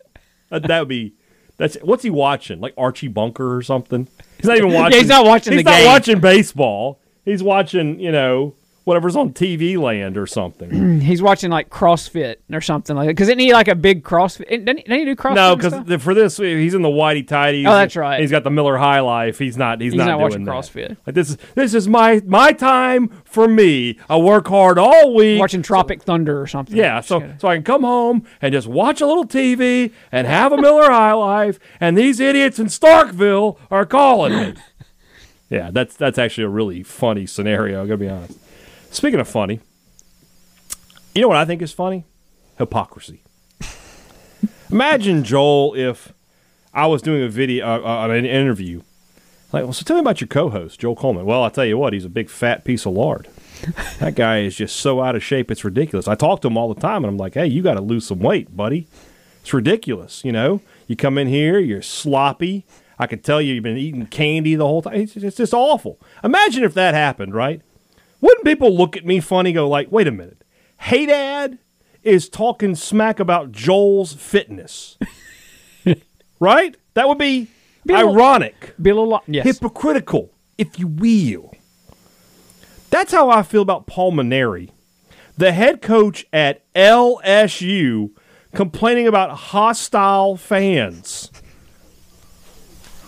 That, 0.49 0.63
that 0.67 0.79
would 0.79 0.87
be 0.87 1.13
that's 1.57 1.75
what's 1.81 2.03
he 2.03 2.09
watching? 2.09 2.59
Like 2.59 2.73
Archie 2.77 3.07
Bunker 3.07 3.55
or 3.55 3.61
something? 3.61 4.07
He's 4.37 4.45
not 4.47 4.57
even 4.57 4.73
watching. 4.73 4.99
he's 4.99 5.07
not 5.07 5.25
watching 5.25 5.53
He's 5.53 5.59
the 5.63 5.69
not 5.69 5.77
game. 5.77 5.85
watching 5.85 6.19
baseball. 6.19 6.99
He's 7.23 7.43
watching, 7.43 7.99
you 7.99 8.11
know, 8.11 8.55
whatever's 8.83 9.15
on 9.15 9.31
TV 9.33 9.77
land 9.77 10.17
or 10.17 10.25
something. 10.25 10.99
He's 11.01 11.21
watching 11.21 11.51
like 11.51 11.69
CrossFit 11.69 12.37
or 12.51 12.61
something 12.61 12.95
like 12.95 13.07
that. 13.07 13.13
Because 13.13 13.29
isn't 13.29 13.39
he 13.39 13.53
like 13.53 13.67
a 13.67 13.75
big 13.75 14.03
CrossFit? 14.03 14.49
Didn't 14.49 14.67
he, 14.77 14.83
didn't 14.83 14.99
he 14.99 15.05
do 15.05 15.15
CrossFit? 15.15 15.35
no, 15.35 15.55
because 15.55 16.03
for 16.03 16.13
this, 16.13 16.37
he's 16.37 16.73
in 16.73 16.81
the 16.81 16.89
whitey 16.89 17.25
tighties. 17.27 17.67
Oh, 17.67 17.73
that's 17.73 17.95
right. 17.95 18.19
He's 18.19 18.31
got 18.31 18.43
the 18.43 18.49
Miller 18.49 18.77
High 18.77 18.99
Life. 19.01 19.37
He's 19.39 19.57
not. 19.57 19.81
He's, 19.81 19.93
He's 19.93 19.97
not, 19.97 20.05
not 20.05 20.17
doing 20.17 20.21
watching 20.21 20.43
that. 20.45 20.51
CrossFit. 20.51 20.97
Like 21.05 21.15
this 21.15 21.29
is 21.31 21.37
this 21.55 21.73
is 21.73 21.87
my 21.87 22.21
my 22.25 22.51
time 22.53 23.09
for 23.23 23.47
me. 23.47 23.99
I 24.09 24.17
work 24.17 24.47
hard 24.47 24.77
all 24.77 25.13
week. 25.13 25.39
watching 25.39 25.61
Tropic 25.61 26.03
Thunder 26.03 26.41
or 26.41 26.47
something. 26.47 26.75
yeah, 26.75 27.01
so 27.01 27.33
so 27.37 27.47
I 27.47 27.55
can 27.55 27.63
come 27.63 27.83
home 27.83 28.25
and 28.41 28.51
just 28.53 28.67
watch 28.67 29.01
a 29.01 29.05
little 29.05 29.25
TV 29.25 29.91
and 30.11 30.27
have 30.27 30.51
a 30.51 30.57
Miller 30.57 30.89
High 30.89 31.13
Life, 31.13 31.59
and 31.79 31.97
these 31.97 32.19
idiots 32.19 32.59
in 32.59 32.67
Starkville 32.67 33.57
are 33.69 33.85
calling 33.85 34.33
me. 34.33 34.53
Yeah, 35.49 35.69
that's 35.69 35.97
that's 35.97 36.17
actually 36.17 36.45
a 36.45 36.49
really 36.49 36.81
funny 36.81 37.25
scenario. 37.25 37.83
I 37.83 37.85
gotta 37.85 37.97
be 37.97 38.07
honest. 38.07 38.39
Speaking 38.91 39.21
of 39.21 39.27
funny, 39.27 39.61
you 41.15 41.21
know 41.21 41.29
what 41.29 41.37
I 41.37 41.45
think 41.45 41.61
is 41.61 41.71
funny? 41.71 42.03
Hypocrisy. 42.57 43.21
Imagine 44.69 45.23
Joel 45.23 45.75
if 45.75 46.11
I 46.73 46.87
was 46.87 47.01
doing 47.01 47.23
a 47.23 47.29
video, 47.29 47.65
uh, 47.65 47.79
uh, 47.79 48.09
an 48.09 48.25
interview. 48.25 48.81
Like, 49.53 49.63
well, 49.63 49.73
so 49.73 49.83
tell 49.83 49.95
me 49.95 50.01
about 50.01 50.19
your 50.19 50.27
co-host, 50.27 50.79
Joel 50.79 50.97
Coleman. 50.97 51.25
Well, 51.25 51.41
I'll 51.41 51.51
tell 51.51 51.65
you 51.65 51.77
what, 51.77 51.93
he's 51.93 52.03
a 52.03 52.09
big 52.09 52.29
fat 52.29 52.65
piece 52.65 52.85
of 52.85 52.93
lard. 52.93 53.29
that 53.99 54.15
guy 54.15 54.39
is 54.39 54.55
just 54.55 54.75
so 54.75 55.01
out 55.01 55.15
of 55.15 55.23
shape, 55.23 55.51
it's 55.51 55.63
ridiculous. 55.63 56.07
I 56.09 56.15
talk 56.15 56.41
to 56.41 56.47
him 56.49 56.57
all 56.57 56.73
the 56.73 56.79
time, 56.79 57.03
and 57.03 57.11
I'm 57.11 57.17
like, 57.17 57.35
hey, 57.35 57.47
you 57.47 57.61
got 57.61 57.75
to 57.75 57.81
lose 57.81 58.07
some 58.07 58.19
weight, 58.19 58.55
buddy. 58.55 58.87
It's 59.41 59.53
ridiculous, 59.53 60.23
you 60.25 60.33
know. 60.33 60.61
You 60.87 60.97
come 60.97 61.17
in 61.17 61.27
here, 61.27 61.59
you're 61.59 61.81
sloppy. 61.81 62.65
I 62.99 63.07
can 63.07 63.19
tell 63.19 63.41
you, 63.41 63.53
you've 63.53 63.63
been 63.63 63.77
eating 63.77 64.05
candy 64.07 64.55
the 64.55 64.67
whole 64.67 64.81
time. 64.81 64.95
It's 64.95 65.13
just 65.13 65.53
awful. 65.53 65.97
Imagine 66.23 66.63
if 66.65 66.73
that 66.73 66.93
happened, 66.93 67.33
right? 67.33 67.61
Wouldn't 68.21 68.45
people 68.45 68.75
look 68.75 68.95
at 68.95 69.05
me 69.05 69.19
funny? 69.19 69.51
Go 69.53 69.67
like, 69.67 69.91
wait 69.91 70.07
a 70.07 70.11
minute, 70.11 70.43
Haydad 70.83 71.57
is 72.03 72.29
talking 72.29 72.75
smack 72.75 73.19
about 73.19 73.51
Joel's 73.51 74.13
fitness, 74.13 74.97
right? 76.39 76.75
That 76.93 77.07
would 77.07 77.17
be, 77.17 77.47
Be 77.85 77.93
a 77.93 77.97
little- 77.97 78.13
ironic 78.15 78.73
Be 78.81 78.89
a 78.91 78.95
little. 78.95 79.21
Yes. 79.27 79.45
hypocritical, 79.45 80.31
if 80.57 80.77
you 80.79 80.87
will. 80.87 81.53
That's 82.89 83.11
how 83.11 83.29
I 83.29 83.43
feel 83.43 83.61
about 83.61 83.87
Paul 83.87 84.11
Mainieri, 84.11 84.69
the 85.37 85.51
head 85.53 85.81
coach 85.81 86.25
at 86.33 86.61
LSU, 86.73 88.09
complaining 88.53 89.07
about 89.07 89.31
hostile 89.31 90.35
fans. 90.37 91.31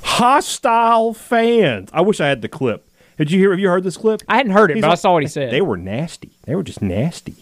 Hostile 0.04 1.14
fans. 1.14 1.90
I 1.94 2.02
wish 2.02 2.20
I 2.20 2.28
had 2.28 2.42
the 2.42 2.48
clip. 2.50 2.90
Did 3.18 3.32
you 3.32 3.40
hear? 3.40 3.52
Have 3.52 3.60
you 3.60 3.70
heard 3.70 3.84
this 3.84 3.98
clip? 3.98 4.22
I 4.28 4.38
hadn't 4.38 4.54
heard 4.54 4.72
it, 4.72 4.76
He's 4.76 4.82
but 4.82 4.92
I 4.92 4.96
saw 4.96 5.14
what 5.14 5.24
he 5.24 5.30
said. 5.30 5.52
They 5.52 5.62
were 5.62 5.78
nasty. 5.78 6.32
They 6.46 6.56
were 6.56 6.64
just 6.64 6.82
nasty. 6.82 7.36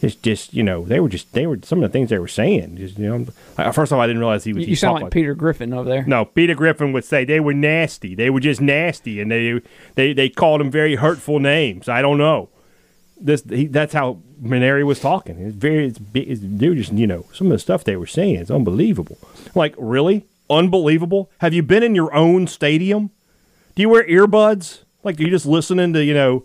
It's 0.00 0.14
just 0.14 0.54
you 0.54 0.62
know 0.62 0.84
they 0.84 1.00
were 1.00 1.08
just 1.08 1.32
they 1.32 1.46
were 1.46 1.58
some 1.62 1.82
of 1.82 1.90
the 1.90 1.92
things 1.92 2.10
they 2.10 2.18
were 2.18 2.28
saying. 2.28 2.76
Just 2.76 2.98
you 2.98 3.08
know, 3.08 3.26
like, 3.56 3.74
first 3.74 3.92
off, 3.92 3.98
I 3.98 4.06
didn't 4.06 4.20
realize 4.20 4.44
he 4.44 4.52
was. 4.52 4.62
you 4.62 4.68
he 4.68 4.74
sound 4.76 4.94
talked 4.94 5.02
like 5.04 5.12
Peter 5.12 5.34
Griffin 5.34 5.72
over 5.72 5.88
there. 5.88 6.04
no, 6.06 6.24
Peter 6.24 6.54
Griffin 6.54 6.92
would 6.92 7.04
say 7.04 7.24
they 7.24 7.40
were 7.40 7.52
nasty. 7.54 8.14
They 8.14 8.30
were 8.30 8.40
just 8.40 8.60
nasty, 8.60 9.20
and 9.20 9.30
they 9.30 9.60
they 9.96 10.12
they 10.12 10.28
called 10.28 10.60
him 10.60 10.70
very 10.70 10.94
hurtful 10.94 11.40
names. 11.40 11.88
I 11.88 12.00
don't 12.00 12.18
know. 12.18 12.48
This 13.20 13.42
he, 13.48 13.66
that's 13.66 13.92
how 13.92 14.18
Mainieri 14.40 14.84
was 14.84 15.00
talking. 15.00 15.40
It's 15.40 15.56
very 15.56 15.88
it's, 15.88 16.00
it's 16.14 16.40
they 16.44 16.68
were 16.68 16.76
just 16.76 16.92
you 16.92 17.08
know 17.08 17.24
some 17.32 17.48
of 17.48 17.52
the 17.52 17.58
stuff 17.58 17.82
they 17.82 17.96
were 17.96 18.06
saying 18.06 18.36
is 18.36 18.52
unbelievable. 18.52 19.18
Like 19.56 19.74
really 19.76 20.26
unbelievable. 20.48 21.28
Have 21.38 21.52
you 21.52 21.64
been 21.64 21.82
in 21.82 21.96
your 21.96 22.14
own 22.14 22.46
stadium? 22.46 23.10
Do 23.74 23.82
you 23.82 23.88
wear 23.88 24.06
earbuds? 24.06 24.82
Like 25.02 25.18
are 25.20 25.22
you 25.22 25.30
just 25.30 25.46
listening 25.46 25.92
to 25.92 26.04
you 26.04 26.14
know 26.14 26.44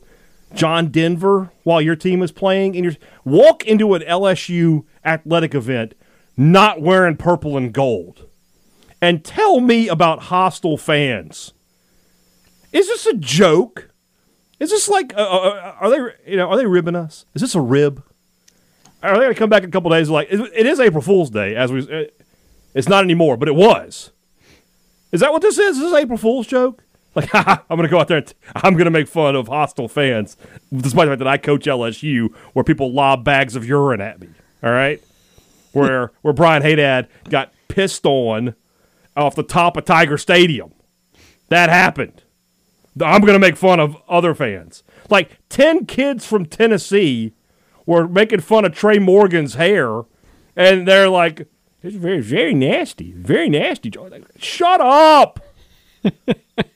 John 0.53 0.87
Denver 0.87 1.51
while 1.63 1.81
your 1.81 1.95
team 1.95 2.21
is 2.21 2.31
playing, 2.31 2.75
and 2.75 2.85
you 2.85 2.95
walk 3.23 3.65
into 3.65 3.93
an 3.93 4.01
LSU 4.03 4.85
athletic 5.03 5.55
event 5.55 5.95
not 6.35 6.81
wearing 6.81 7.15
purple 7.15 7.57
and 7.57 7.73
gold 7.73 8.27
and 9.01 9.23
tell 9.23 9.59
me 9.59 9.87
about 9.87 10.23
hostile 10.23 10.77
fans. 10.77 11.53
Is 12.71 12.87
this 12.87 13.05
a 13.05 13.13
joke? 13.15 13.89
Is 14.59 14.69
this 14.69 14.87
like 14.87 15.13
uh, 15.15 15.19
uh, 15.19 15.75
are 15.79 15.89
they 15.89 16.31
you 16.31 16.37
know 16.37 16.49
are 16.49 16.57
they 16.57 16.65
ribbing 16.65 16.95
us? 16.95 17.25
Is 17.33 17.41
this 17.41 17.55
a 17.55 17.61
rib? 17.61 18.03
Are 19.01 19.15
they 19.15 19.23
gonna 19.23 19.35
come 19.35 19.49
back 19.49 19.63
in 19.63 19.69
a 19.69 19.71
couple 19.71 19.91
days 19.91 20.09
like 20.09 20.29
it 20.31 20.39
it 20.55 20.65
is 20.65 20.79
April 20.79 21.01
Fool's 21.01 21.29
Day 21.29 21.55
as 21.55 21.71
we 21.71 21.81
uh, 21.81 22.05
it's 22.73 22.87
not 22.87 23.03
anymore, 23.03 23.37
but 23.37 23.47
it 23.47 23.55
was. 23.55 24.11
Is 25.11 25.19
that 25.21 25.31
what 25.31 25.41
this 25.41 25.57
is? 25.57 25.77
Is 25.77 25.83
this 25.91 25.93
April 25.93 26.17
Fool's 26.17 26.47
joke? 26.47 26.82
Like 27.15 27.29
I'm 27.33 27.59
gonna 27.69 27.87
go 27.87 27.99
out 27.99 28.07
there 28.07 28.17
and 28.17 28.27
t- 28.27 28.35
I'm 28.55 28.75
gonna 28.75 28.91
make 28.91 29.07
fun 29.07 29.35
of 29.35 29.47
hostile 29.47 29.87
fans, 29.87 30.37
despite 30.71 31.05
the 31.05 31.11
fact 31.11 31.19
that 31.19 31.27
I 31.27 31.37
coach 31.37 31.65
LSU, 31.65 32.33
where 32.53 32.63
people 32.63 32.91
lob 32.91 33.23
bags 33.23 33.55
of 33.55 33.65
urine 33.65 34.01
at 34.01 34.19
me. 34.19 34.29
All 34.63 34.71
right, 34.71 35.01
where 35.71 36.11
where 36.21 36.33
Brian 36.33 36.63
Haydad 36.63 37.07
got 37.29 37.53
pissed 37.67 38.05
on 38.05 38.55
off 39.15 39.35
the 39.35 39.43
top 39.43 39.77
of 39.77 39.85
Tiger 39.85 40.17
Stadium. 40.17 40.73
That 41.49 41.69
happened. 41.69 42.23
I'm 43.01 43.21
going 43.21 43.33
to 43.33 43.39
make 43.39 43.57
fun 43.57 43.79
of 43.79 43.97
other 44.07 44.33
fans. 44.35 44.83
Like 45.09 45.37
10 45.49 45.85
kids 45.85 46.25
from 46.25 46.45
Tennessee 46.45 47.33
were 47.85 48.07
making 48.07 48.41
fun 48.41 48.65
of 48.65 48.73
Trey 48.73 48.99
Morgan's 48.99 49.55
hair, 49.55 50.03
and 50.55 50.87
they're 50.87 51.09
like, 51.09 51.47
it's 51.81 51.95
very, 51.95 52.21
very 52.21 52.53
nasty. 52.53 53.11
Very 53.11 53.49
nasty. 53.49 53.91
Like, 53.91 54.25
Shut 54.37 54.79
up. 54.79 55.39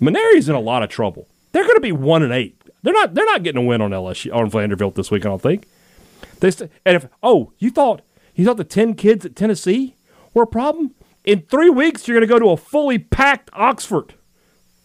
Mainieri's 0.00 0.48
in 0.48 0.54
a 0.54 0.60
lot 0.60 0.82
of 0.82 0.88
trouble. 0.88 1.28
They're 1.52 1.64
going 1.64 1.76
to 1.76 1.80
be 1.80 1.92
one 1.92 2.22
and 2.22 2.32
eight. 2.32 2.60
They're 2.82 2.92
not. 2.92 3.14
They're 3.14 3.24
not 3.24 3.42
getting 3.42 3.62
a 3.62 3.66
win 3.66 3.80
on 3.80 3.90
LSU 3.90 4.34
on 4.34 4.50
Vanderbilt 4.50 4.94
this 4.94 5.10
week. 5.10 5.26
I 5.26 5.28
don't 5.28 5.42
think. 5.42 5.66
They 6.40 6.50
st- 6.50 6.70
and 6.84 6.96
if 6.96 7.08
oh, 7.22 7.52
you 7.58 7.70
thought 7.70 8.02
you 8.34 8.44
thought 8.44 8.56
the 8.56 8.64
ten 8.64 8.94
kids 8.94 9.24
at 9.24 9.34
Tennessee 9.34 9.96
were 10.34 10.44
a 10.44 10.46
problem? 10.46 10.94
In 11.24 11.42
three 11.42 11.70
weeks, 11.70 12.06
you're 12.06 12.16
going 12.18 12.28
to 12.28 12.32
go 12.32 12.38
to 12.38 12.50
a 12.52 12.56
fully 12.56 12.98
packed 12.98 13.50
Oxford, 13.52 14.14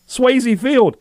Swayze 0.08 0.60
Field. 0.60 0.98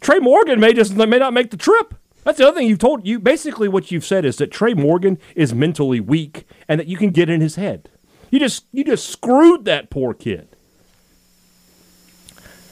Trey 0.00 0.18
Morgan 0.18 0.60
may 0.60 0.72
just 0.72 0.94
may 0.94 1.06
not 1.06 1.32
make 1.32 1.50
the 1.50 1.56
trip. 1.56 1.94
That's 2.24 2.38
the 2.38 2.48
other 2.48 2.56
thing 2.56 2.66
you've 2.66 2.80
told 2.80 3.06
you. 3.06 3.20
Basically, 3.20 3.68
what 3.68 3.92
you've 3.92 4.04
said 4.04 4.24
is 4.24 4.36
that 4.38 4.50
Trey 4.50 4.74
Morgan 4.74 5.18
is 5.36 5.54
mentally 5.54 6.00
weak 6.00 6.44
and 6.66 6.80
that 6.80 6.88
you 6.88 6.96
can 6.96 7.10
get 7.10 7.30
in 7.30 7.40
his 7.40 7.54
head. 7.54 7.88
You 8.30 8.40
just 8.40 8.66
you 8.72 8.82
just 8.82 9.08
screwed 9.08 9.64
that 9.66 9.90
poor 9.90 10.12
kid. 10.12 10.55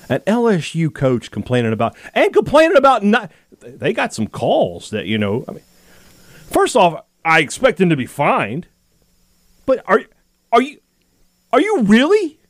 An 0.08 0.20
LSU 0.20 0.92
coach 0.92 1.30
complaining 1.30 1.72
about 1.72 1.96
and 2.14 2.32
complaining 2.32 2.76
about 2.76 3.02
not. 3.02 3.30
They 3.60 3.92
got 3.92 4.12
some 4.12 4.26
calls 4.26 4.90
that 4.90 5.06
you 5.06 5.18
know. 5.18 5.44
I 5.48 5.52
mean, 5.52 5.64
first 6.50 6.76
off, 6.76 7.04
I 7.24 7.40
expect 7.40 7.80
him 7.80 7.88
to 7.90 7.96
be 7.96 8.06
fined, 8.06 8.66
but 9.66 9.82
are 9.86 10.02
are 10.52 10.62
you 10.62 10.80
are 11.52 11.60
you 11.60 11.82
really 11.82 12.40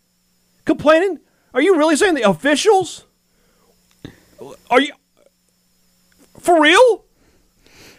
complaining? 0.65 1.21
Are 1.53 1.61
you 1.61 1.77
really 1.77 1.97
saying 1.97 2.15
the 2.15 2.29
officials? 2.29 3.07
Are 4.71 4.81
you 4.81 4.93
for 6.39 6.61
real? 6.61 7.05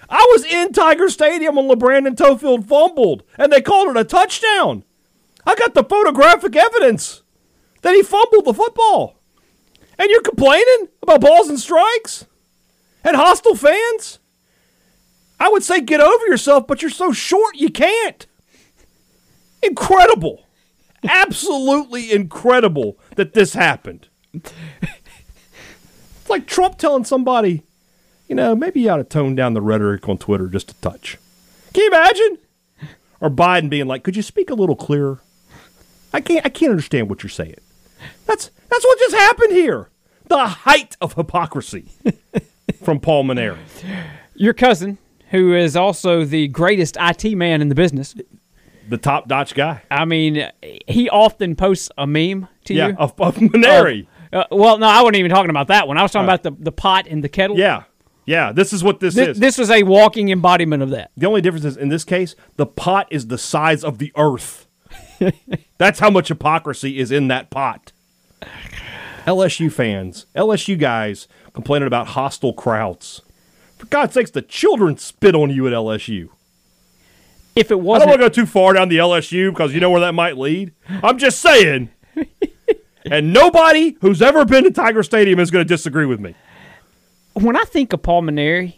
I 0.10 0.28
was 0.32 0.46
in 0.46 0.72
Tiger 0.72 1.10
Stadium 1.10 1.56
when 1.56 1.68
LaBrandon 1.68 2.16
Toefield 2.16 2.68
fumbled, 2.68 3.24
and 3.38 3.52
they 3.52 3.62
called 3.62 3.90
it 3.90 3.98
a 3.98 4.04
touchdown. 4.04 4.84
I 5.46 5.56
got 5.56 5.74
the 5.74 5.84
photographic 5.84 6.56
evidence 6.56 7.24
that 7.82 7.96
he 7.96 8.04
fumbled 8.04 8.46
the 8.46 8.54
football. 8.54 9.20
And 9.98 10.10
you're 10.10 10.22
complaining 10.22 10.90
about 11.02 11.22
balls 11.22 11.50
and 11.50 11.60
strikes? 11.60 12.26
And 13.04 13.16
hostile 13.16 13.56
fans? 13.56 14.20
I 15.40 15.50
would 15.50 15.64
say 15.64 15.82
get 15.82 16.02
over 16.02 16.26
yourself, 16.28 16.68
but 16.68 16.82
you're 16.82 16.92
so 16.92 17.12
short 17.12 17.56
you 17.56 17.70
can't. 17.70 18.26
Incredible. 19.62 20.46
Absolutely 21.04 22.12
incredible 22.12 22.98
that 23.16 23.34
this 23.34 23.54
happened. 23.54 24.08
It's 24.34 24.54
like 26.30 26.48
Trump 26.48 26.78
telling 26.78 27.04
somebody, 27.04 27.64
you 28.28 28.36
know, 28.36 28.56
maybe 28.56 28.82
you 28.82 28.90
ought 28.90 28.98
to 28.98 29.04
tone 29.04 29.36
down 29.36 29.54
the 29.54 29.62
rhetoric 29.62 30.10
on 30.10 30.18
Twitter 30.18 30.48
just 30.48 30.72
a 30.72 30.76
touch. 30.76 31.18
Can 31.74 31.84
you 31.84 31.90
imagine? 31.90 32.38
Or 33.22 33.30
Biden 33.30 33.70
being 33.70 33.88
like, 33.88 34.04
could 34.04 34.16
you 34.16 34.24
speak 34.24 34.50
a 34.50 34.56
little 34.56 34.76
clearer? 34.76 35.22
I 36.14 36.22
can't 36.22 36.46
I 36.46 36.50
can't 36.50 36.72
understand 36.72 37.10
what 37.10 37.24
you're 37.24 37.30
saying. 37.30 37.60
That's 38.26 38.50
that's 38.70 38.84
what 38.86 39.00
just 39.00 39.16
happened 39.16 39.52
here. 39.54 39.90
The 40.28 40.46
height 40.48 40.98
of 41.02 41.14
hypocrisy 41.14 41.92
from 42.84 43.00
Paul 43.00 43.24
Mainieri. 43.26 43.58
Your 44.36 44.54
cousin, 44.54 44.98
who 45.32 45.54
is 45.54 45.76
also 45.76 46.26
the 46.26 46.48
greatest 46.48 46.98
IT 47.00 47.36
man 47.36 47.62
in 47.62 47.70
the 47.70 47.76
business. 47.76 48.16
The 48.90 48.98
top 48.98 49.28
Dutch 49.28 49.54
guy. 49.56 49.82
I 49.90 50.06
mean, 50.06 50.50
he 50.88 51.10
often 51.10 51.56
posts 51.56 51.90
a 51.98 52.06
meme 52.08 52.48
to 52.66 52.74
Yeah, 52.74 52.90
you. 52.90 52.96
of, 52.98 53.14
of 53.20 53.36
Mainieri. 53.38 54.08
Uh, 54.34 54.44
well, 54.52 54.78
no, 54.78 54.88
I 54.88 55.02
wasn't 55.02 55.18
even 55.18 55.32
talking 55.32 55.50
about 55.50 55.68
that 55.68 55.88
one. 55.88 55.98
I 55.98 56.02
was 56.02 56.12
talking 56.12 56.30
Oh. 56.30 56.34
about 56.34 56.44
the, 56.44 56.52
the 56.64 56.72
pot 56.72 57.08
and 57.08 57.24
the 57.24 57.30
kettle. 57.30 57.58
yeah. 57.58 57.84
Yeah. 58.28 58.52
This 58.52 58.74
is 58.74 58.84
what 58.84 59.00
this 59.00 59.14
Thi- 59.16 59.22
is. 59.22 59.40
this 59.40 59.60
is 59.60 59.70
a 59.70 59.84
walking 59.84 60.30
embodiment 60.30 60.82
of 60.82 60.90
that. 60.90 61.12
The 61.16 61.28
only 61.28 61.42
difference 61.42 61.64
is 61.66 61.78
in 61.78 61.90
this 61.90 62.04
case, 62.04 62.36
the 62.58 62.66
pot 62.66 63.08
is 63.12 63.28
the 63.28 63.38
size 63.38 63.84
of 63.84 64.00
the 64.00 64.12
earth. 64.18 64.68
That's 65.78 66.00
how 66.00 66.10
much 66.10 66.28
hypocrisy 66.30 66.98
is 67.00 67.12
in 67.12 67.28
that 67.30 67.50
pot. 67.52 67.92
LSU 69.26 69.72
fans, 69.72 70.28
LSU 70.36 70.78
guys 70.78 71.28
complaining 71.54 71.88
about 71.88 72.08
hostile 72.08 72.54
crowds. 72.54 73.22
For 73.78 73.88
God's 73.88 74.14
sakes, 74.14 74.32
the 74.32 74.42
children 74.42 74.98
spit 74.98 75.36
on 75.36 75.50
you 75.50 75.68
at 75.68 75.74
LSU. 75.74 76.30
If 77.56 77.72
it 77.72 77.80
wasn't, 77.80 78.10
I 78.10 78.12
don't 78.12 78.20
want 78.20 78.34
to 78.34 78.42
go 78.42 78.44
too 78.44 78.50
far 78.50 78.74
down 78.74 78.90
the 78.90 78.98
LSU 78.98 79.50
because 79.50 79.74
you 79.74 79.80
know 79.80 79.90
where 79.90 80.02
that 80.02 80.14
might 80.14 80.38
lead. 80.38 80.74
I'm 81.02 81.18
just 81.18 81.40
saying. 81.40 81.90
and 83.06 83.34
nobody 83.34 83.98
who's 84.02 84.22
ever 84.22 84.46
been 84.46 84.66
to 84.66 84.72
Tiger 84.72 85.04
Stadium 85.04 85.40
is 85.40 85.52
going 85.52 85.66
to 85.66 85.68
disagree 85.68 86.06
with 86.06 86.20
me. 86.20 86.36
when 87.34 87.56
I 87.56 87.64
think 87.64 87.94
of 87.94 88.02
Paul 88.02 88.24
Mainieri, 88.24 88.76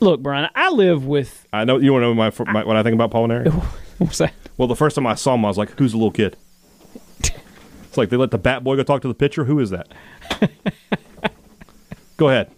look, 0.00 0.20
Brian, 0.20 0.48
I 0.54 0.70
live 0.70 1.06
with 1.06 1.46
I 1.52 1.64
know 1.64 1.78
you 1.78 1.92
want 1.92 2.02
to 2.02 2.06
know 2.08 2.14
my, 2.14 2.52
my 2.52 2.64
what 2.64 2.76
I 2.76 2.82
think 2.82 2.94
about 2.94 3.10
Paul 3.10 3.28
Mainieri. 3.28 3.52
what's 3.98 4.18
that? 4.18 4.34
Well, 4.56 4.68
the 4.68 4.76
first 4.76 4.96
time 4.96 5.06
I 5.06 5.14
saw 5.14 5.34
him, 5.34 5.44
I 5.44 5.48
was 5.48 5.58
like, 5.58 5.78
"Who's 5.78 5.92
the 5.92 5.98
little 5.98 6.10
kid?" 6.10 6.36
It's 7.88 7.96
like 7.96 8.10
they 8.10 8.16
let 8.16 8.30
the 8.30 8.38
bat 8.38 8.62
boy 8.62 8.76
go 8.76 8.82
talk 8.84 9.02
to 9.02 9.08
the 9.08 9.14
pitcher. 9.14 9.44
Who 9.44 9.58
is 9.58 9.70
that? 9.70 9.88
go 12.16 12.28
ahead. 12.28 12.50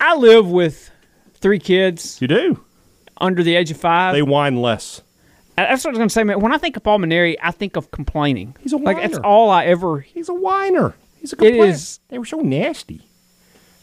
I 0.00 0.14
live 0.16 0.48
with 0.50 0.90
three 1.34 1.58
kids 1.58 2.18
You 2.20 2.28
do. 2.28 2.60
under 3.20 3.42
the 3.42 3.54
age 3.56 3.70
of 3.70 3.76
five. 3.76 4.14
They 4.14 4.22
whine 4.22 4.60
less. 4.60 5.02
That's 5.56 5.84
what 5.84 5.90
I 5.90 5.92
was 5.92 5.98
going 5.98 6.08
to 6.08 6.12
say, 6.12 6.22
man. 6.24 6.40
When 6.40 6.52
I 6.52 6.58
think 6.58 6.76
of 6.76 6.82
Paul 6.82 6.98
Mainieri, 6.98 7.36
I 7.42 7.50
think 7.50 7.76
of 7.76 7.90
complaining. 7.90 8.54
He's 8.60 8.72
a 8.74 8.76
like 8.76 8.98
that's 8.98 9.16
all 9.18 9.48
I 9.50 9.64
ever. 9.66 10.00
He's 10.00 10.28
a 10.28 10.34
whiner. 10.34 10.94
He's 11.18 11.32
a 11.32 11.36
complainer. 11.36 11.64
is- 11.66 12.00
They 12.08 12.18
were 12.18 12.26
so 12.26 12.40
nasty. 12.40 13.02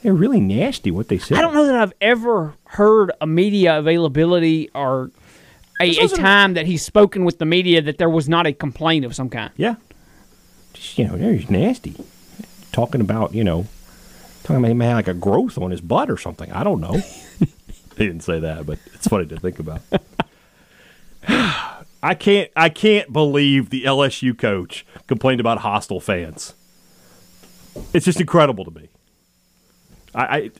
They 0.04 0.12
were 0.12 0.18
really 0.18 0.39
nasty. 0.42 0.92
What 0.92 1.08
they 1.08 1.18
said. 1.18 1.38
I 1.38 1.42
don't 1.42 1.54
know 1.56 1.66
that 1.66 1.76
I've 1.76 1.94
ever 2.02 2.54
heard 2.66 3.12
a 3.22 3.26
media 3.26 3.80
availability 3.80 4.70
or 4.76 5.10
a, 5.82 5.98
a 5.98 6.08
time 6.10 6.54
that 6.56 6.66
he's 6.68 6.84
spoken 6.84 7.24
with 7.26 7.39
the 7.39 7.46
media 7.46 7.82
that 7.82 7.98
there 7.98 8.10
was 8.10 8.28
not 8.30 8.46
a 8.46 8.54
complaint 8.54 9.06
of 9.06 9.16
some 9.16 9.30
kind. 9.30 9.50
Yeah. 9.56 9.76
Just 10.74 10.98
you 10.98 11.08
know, 11.08 11.18
they're 11.18 11.36
just 11.36 11.50
nasty. 11.50 11.96
Talking 12.72 13.02
about 13.02 13.34
you 13.34 13.44
know, 13.44 13.68
talking 14.44 14.58
about 14.58 14.72
him 14.72 14.80
have 14.82 14.96
like 14.96 15.08
a 15.08 15.14
growth 15.14 15.58
on 15.58 15.72
his 15.72 15.82
butt 15.82 16.10
or 16.10 16.18
something. 16.18 16.52
I 16.52 16.64
don't 16.64 16.82
know. 16.82 16.94
he 17.40 17.48
didn't 17.98 18.22
say 18.22 18.40
that, 18.40 18.66
but 18.66 18.80
it's 18.94 19.08
funny 19.08 19.26
to 19.28 19.40
think 19.40 19.60
about. 19.60 19.82
I 22.04 22.16
can't. 22.16 22.52
I 22.56 22.70
can't 22.70 23.14
believe 23.14 23.70
the 23.70 23.84
LSU 23.84 24.38
coach 24.38 24.86
complained 25.08 25.40
about 25.40 25.60
hostile 25.60 26.02
fans. 26.02 26.54
It's 27.94 28.06
just 28.06 28.20
incredible 28.20 28.66
to 28.66 28.72
me. 28.72 28.90
I 30.14 30.24
I, 30.24 30.52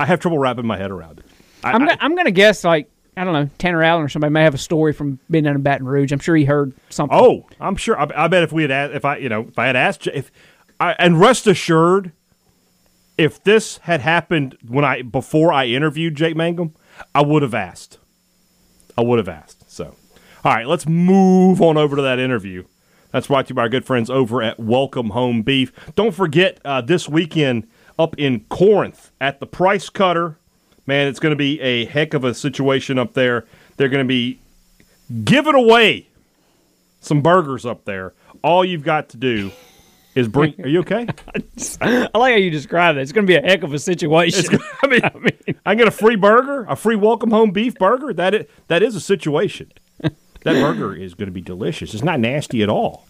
I 0.00 0.06
have 0.06 0.20
trouble 0.20 0.38
wrapping 0.38 0.66
my 0.66 0.76
head 0.76 0.90
around 0.90 1.20
it. 1.20 1.26
I, 1.62 1.72
I'm, 1.72 1.78
gonna, 1.80 1.98
I'm 2.00 2.14
going 2.14 2.26
to 2.26 2.32
guess 2.32 2.64
like 2.64 2.90
I 3.16 3.24
don't 3.24 3.32
know 3.32 3.48
Tanner 3.58 3.82
Allen 3.82 4.04
or 4.04 4.08
somebody 4.08 4.32
may 4.32 4.42
have 4.42 4.54
a 4.54 4.58
story 4.58 4.92
from 4.92 5.18
being 5.30 5.44
down 5.44 5.56
in 5.56 5.62
Baton 5.62 5.86
Rouge. 5.86 6.12
I'm 6.12 6.18
sure 6.18 6.36
he 6.36 6.44
heard 6.44 6.74
something. 6.90 7.16
Oh, 7.18 7.46
I'm 7.60 7.76
sure. 7.76 7.98
I, 7.98 8.08
I 8.14 8.28
bet 8.28 8.42
if 8.42 8.52
we 8.52 8.62
had 8.62 8.70
asked, 8.70 8.94
if 8.94 9.04
I, 9.04 9.16
you 9.16 9.28
know, 9.28 9.46
if 9.48 9.58
I 9.58 9.66
had 9.66 9.76
asked, 9.76 10.06
if, 10.08 10.30
I, 10.78 10.92
and 10.98 11.18
rest 11.18 11.46
assured, 11.46 12.12
if 13.16 13.42
this 13.42 13.78
had 13.78 14.02
happened 14.02 14.58
when 14.66 14.84
I 14.84 15.02
before 15.02 15.52
I 15.52 15.66
interviewed 15.66 16.14
Jake 16.14 16.36
Mangum, 16.36 16.74
I 17.14 17.22
would 17.22 17.42
have 17.42 17.54
asked. 17.54 17.98
I 18.98 19.02
would 19.02 19.18
have 19.18 19.28
asked. 19.28 19.70
So, 19.70 19.96
all 20.44 20.54
right, 20.54 20.66
let's 20.66 20.86
move 20.86 21.62
on 21.62 21.76
over 21.76 21.96
to 21.96 22.02
that 22.02 22.18
interview. 22.18 22.64
That's 23.12 23.28
brought 23.28 23.46
to 23.46 23.50
you 23.50 23.54
by 23.54 23.62
our 23.62 23.68
good 23.70 23.86
friends 23.86 24.10
over 24.10 24.42
at 24.42 24.60
Welcome 24.60 25.10
Home 25.10 25.40
Beef. 25.40 25.72
Don't 25.94 26.14
forget 26.14 26.60
uh, 26.64 26.82
this 26.82 27.08
weekend 27.08 27.66
up 27.98 28.14
in 28.18 28.40
Corinth 28.50 29.12
at 29.20 29.40
the 29.40 29.46
Price 29.46 29.88
Cutter. 29.88 30.38
Man, 30.86 31.08
it's 31.08 31.18
going 31.18 31.32
to 31.32 31.36
be 31.36 31.60
a 31.60 31.84
heck 31.86 32.14
of 32.14 32.24
a 32.24 32.32
situation 32.34 32.98
up 32.98 33.14
there. 33.14 33.44
They're 33.76 33.88
going 33.88 34.04
to 34.04 34.08
be 34.08 34.38
giving 35.24 35.54
away 35.54 36.06
some 37.00 37.22
burgers 37.22 37.66
up 37.66 37.84
there. 37.84 38.12
All 38.42 38.64
you've 38.64 38.84
got 38.84 39.08
to 39.10 39.16
do 39.16 39.50
is 40.14 40.28
bring. 40.28 40.54
Are 40.62 40.68
you 40.68 40.80
okay? 40.80 41.06
I 41.80 42.08
like 42.14 42.32
how 42.32 42.38
you 42.38 42.50
describe 42.50 42.96
it. 42.96 43.00
It's 43.00 43.12
going 43.12 43.26
to 43.26 43.30
be 43.30 43.36
a 43.36 43.42
heck 43.42 43.62
of 43.62 43.74
a 43.74 43.78
situation. 43.78 44.58
I 44.82 44.86
mean, 44.86 45.00
I 45.02 45.18
mean, 45.18 45.60
I 45.64 45.74
get 45.74 45.88
a 45.88 45.92
free 45.92 46.16
burger, 46.16 46.64
a 46.68 46.76
free 46.76 46.96
welcome 46.96 47.30
home 47.30 47.50
beef 47.50 47.74
burger. 47.74 48.12
That 48.12 48.34
is, 48.34 48.46
that 48.68 48.82
is 48.82 48.94
a 48.94 49.00
situation. 49.00 49.72
That 50.46 50.54
burger 50.60 50.94
is 50.94 51.14
going 51.14 51.26
to 51.26 51.32
be 51.32 51.40
delicious. 51.40 51.92
It's 51.92 52.04
not 52.04 52.20
nasty 52.20 52.62
at 52.62 52.68
all. 52.68 53.04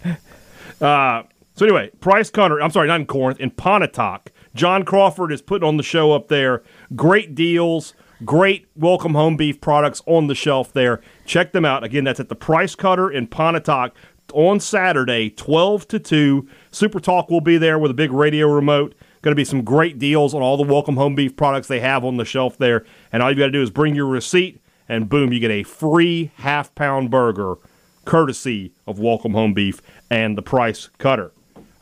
Uh, 0.81 1.25
so 1.55 1.67
anyway, 1.67 1.91
Price 2.01 2.31
Cutter. 2.31 2.63
I'm 2.63 2.71
sorry, 2.71 2.89
not 2.89 3.01
in 3.01 3.07
Corinth, 3.07 3.41
in 3.41 3.51
Pontotoc. 3.51 4.31
John 4.55 4.85
Crawford 4.85 5.31
is 5.33 5.43
putting 5.43 5.69
on 5.69 5.77
the 5.77 5.83
show 5.83 6.13
up 6.13 6.29
there. 6.29 6.63
Great 6.95 7.35
deals, 7.35 7.95
great 8.25 8.69
welcome 8.77 9.15
home 9.15 9.37
beef 9.37 9.61
products 9.61 10.03
on 10.07 10.29
the 10.29 10.35
shelf 10.35 10.73
there. 10.73 11.01
Check 11.25 11.53
them 11.53 11.65
out. 11.65 11.83
Again, 11.83 12.05
that's 12.05 12.21
at 12.21 12.29
the 12.29 12.37
Price 12.37 12.75
Cutter 12.75 13.11
in 13.11 13.27
Pontotoc 13.27 13.95
on 14.33 14.61
Saturday, 14.61 15.31
12 15.31 15.89
to 15.89 15.99
2. 15.99 16.49
Super 16.71 17.01
Talk 17.01 17.31
will 17.31 17.41
be 17.41 17.59
there 17.59 17.79
with 17.79 17.91
a 17.91 17.95
big 17.95 18.13
radio 18.13 18.49
remote. 18.49 18.95
Going 19.23 19.33
to 19.33 19.37
be 19.37 19.45
some 19.45 19.65
great 19.65 19.99
deals 19.99 20.35
on 20.35 20.43
all 20.43 20.57
the 20.57 20.63
welcome 20.63 20.97
home 20.97 21.15
beef 21.17 21.37
products 21.37 21.67
they 21.67 21.81
have 21.81 22.05
on 22.05 22.17
the 22.17 22.25
shelf 22.25 22.57
there. 22.59 22.85
And 23.13 23.23
all 23.23 23.31
you 23.31 23.37
got 23.37 23.47
to 23.47 23.53
do 23.53 23.63
is 23.63 23.71
bring 23.71 23.97
your 23.97 24.07
receipt, 24.07 24.61
and 24.89 25.09
boom, 25.09 25.33
you 25.33 25.41
get 25.41 25.51
a 25.51 25.65
free 25.65 26.31
half 26.37 26.75
pound 26.75 27.11
burger 27.11 27.57
courtesy 28.05 28.73
of 28.87 29.01
Welcome 29.01 29.33
Home 29.33 29.53
Beef 29.53 29.83
and 30.09 30.39
the 30.39 30.43
Price 30.43 30.89
Cutter. 30.99 31.33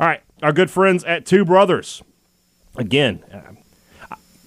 All 0.01 0.07
right, 0.07 0.23
our 0.43 0.53
good 0.53 0.71
friends 0.71 1.05
at 1.05 1.27
Two 1.27 1.45
Brothers. 1.45 2.03
Again, 2.77 3.23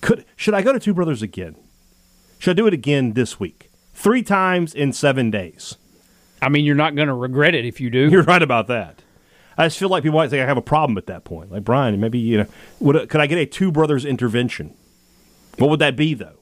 could 0.01 0.25
should 0.35 0.53
I 0.53 0.61
go 0.61 0.73
to 0.73 0.79
Two 0.79 0.93
Brothers 0.93 1.21
again? 1.21 1.55
Should 2.39 2.51
I 2.51 2.53
do 2.53 2.67
it 2.67 2.73
again 2.73 3.13
this 3.13 3.39
week? 3.39 3.69
Three 3.93 4.21
times 4.21 4.73
in 4.73 4.93
seven 4.93 5.31
days. 5.31 5.75
I 6.41 6.49
mean, 6.49 6.65
you're 6.65 6.75
not 6.75 6.95
going 6.95 7.07
to 7.07 7.15
regret 7.15 7.55
it 7.55 7.65
if 7.65 7.81
you 7.81 7.89
do. 7.89 8.09
You're 8.09 8.23
right 8.23 8.43
about 8.43 8.67
that. 8.67 9.01
I 9.57 9.65
just 9.65 9.79
feel 9.79 9.89
like 9.89 10.03
people 10.03 10.19
might 10.19 10.29
think 10.29 10.43
I 10.43 10.45
have 10.45 10.57
a 10.57 10.61
problem 10.61 10.97
at 10.99 11.07
that 11.07 11.23
point. 11.23 11.51
Like 11.51 11.63
Brian, 11.63 11.99
maybe 11.99 12.19
you 12.19 12.37
know, 12.37 12.45
would 12.79 13.09
could 13.09 13.21
I 13.21 13.27
get 13.27 13.39
a 13.39 13.45
Two 13.45 13.71
Brothers 13.71 14.05
intervention? 14.05 14.75
What 15.57 15.69
would 15.71 15.79
that 15.79 15.95
be 15.95 16.13
though? 16.13 16.33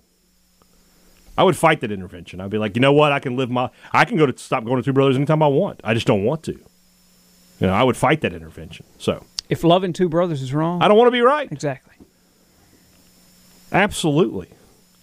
I 1.37 1.43
would 1.43 1.55
fight 1.55 1.81
that 1.81 1.91
intervention. 1.91 2.39
I'd 2.39 2.49
be 2.49 2.57
like, 2.57 2.75
you 2.75 2.81
know 2.81 2.93
what? 2.93 3.11
I 3.11 3.19
can 3.19 3.35
live 3.37 3.49
my. 3.49 3.69
I 3.91 4.05
can 4.05 4.17
go 4.17 4.25
to 4.25 4.37
stop 4.37 4.65
going 4.65 4.77
to 4.77 4.83
Two 4.83 4.93
Brothers 4.93 5.15
anytime 5.15 5.41
I 5.41 5.47
want. 5.47 5.79
I 5.83 5.93
just 5.93 6.07
don't 6.07 6.23
want 6.23 6.43
to. 6.43 6.53
You 7.59 7.67
know, 7.67 7.73
I 7.73 7.83
would 7.83 7.95
fight 7.95 8.21
that 8.21 8.33
intervention. 8.33 8.85
So 8.97 9.25
if 9.49 9.63
loving 9.63 9.93
two 9.93 10.09
brothers 10.09 10.41
is 10.41 10.53
wrong, 10.53 10.81
I 10.81 10.87
don't 10.87 10.97
want 10.97 11.07
to 11.07 11.11
be 11.11 11.21
right. 11.21 11.49
exactly. 11.51 11.94
Absolutely. 13.75 14.47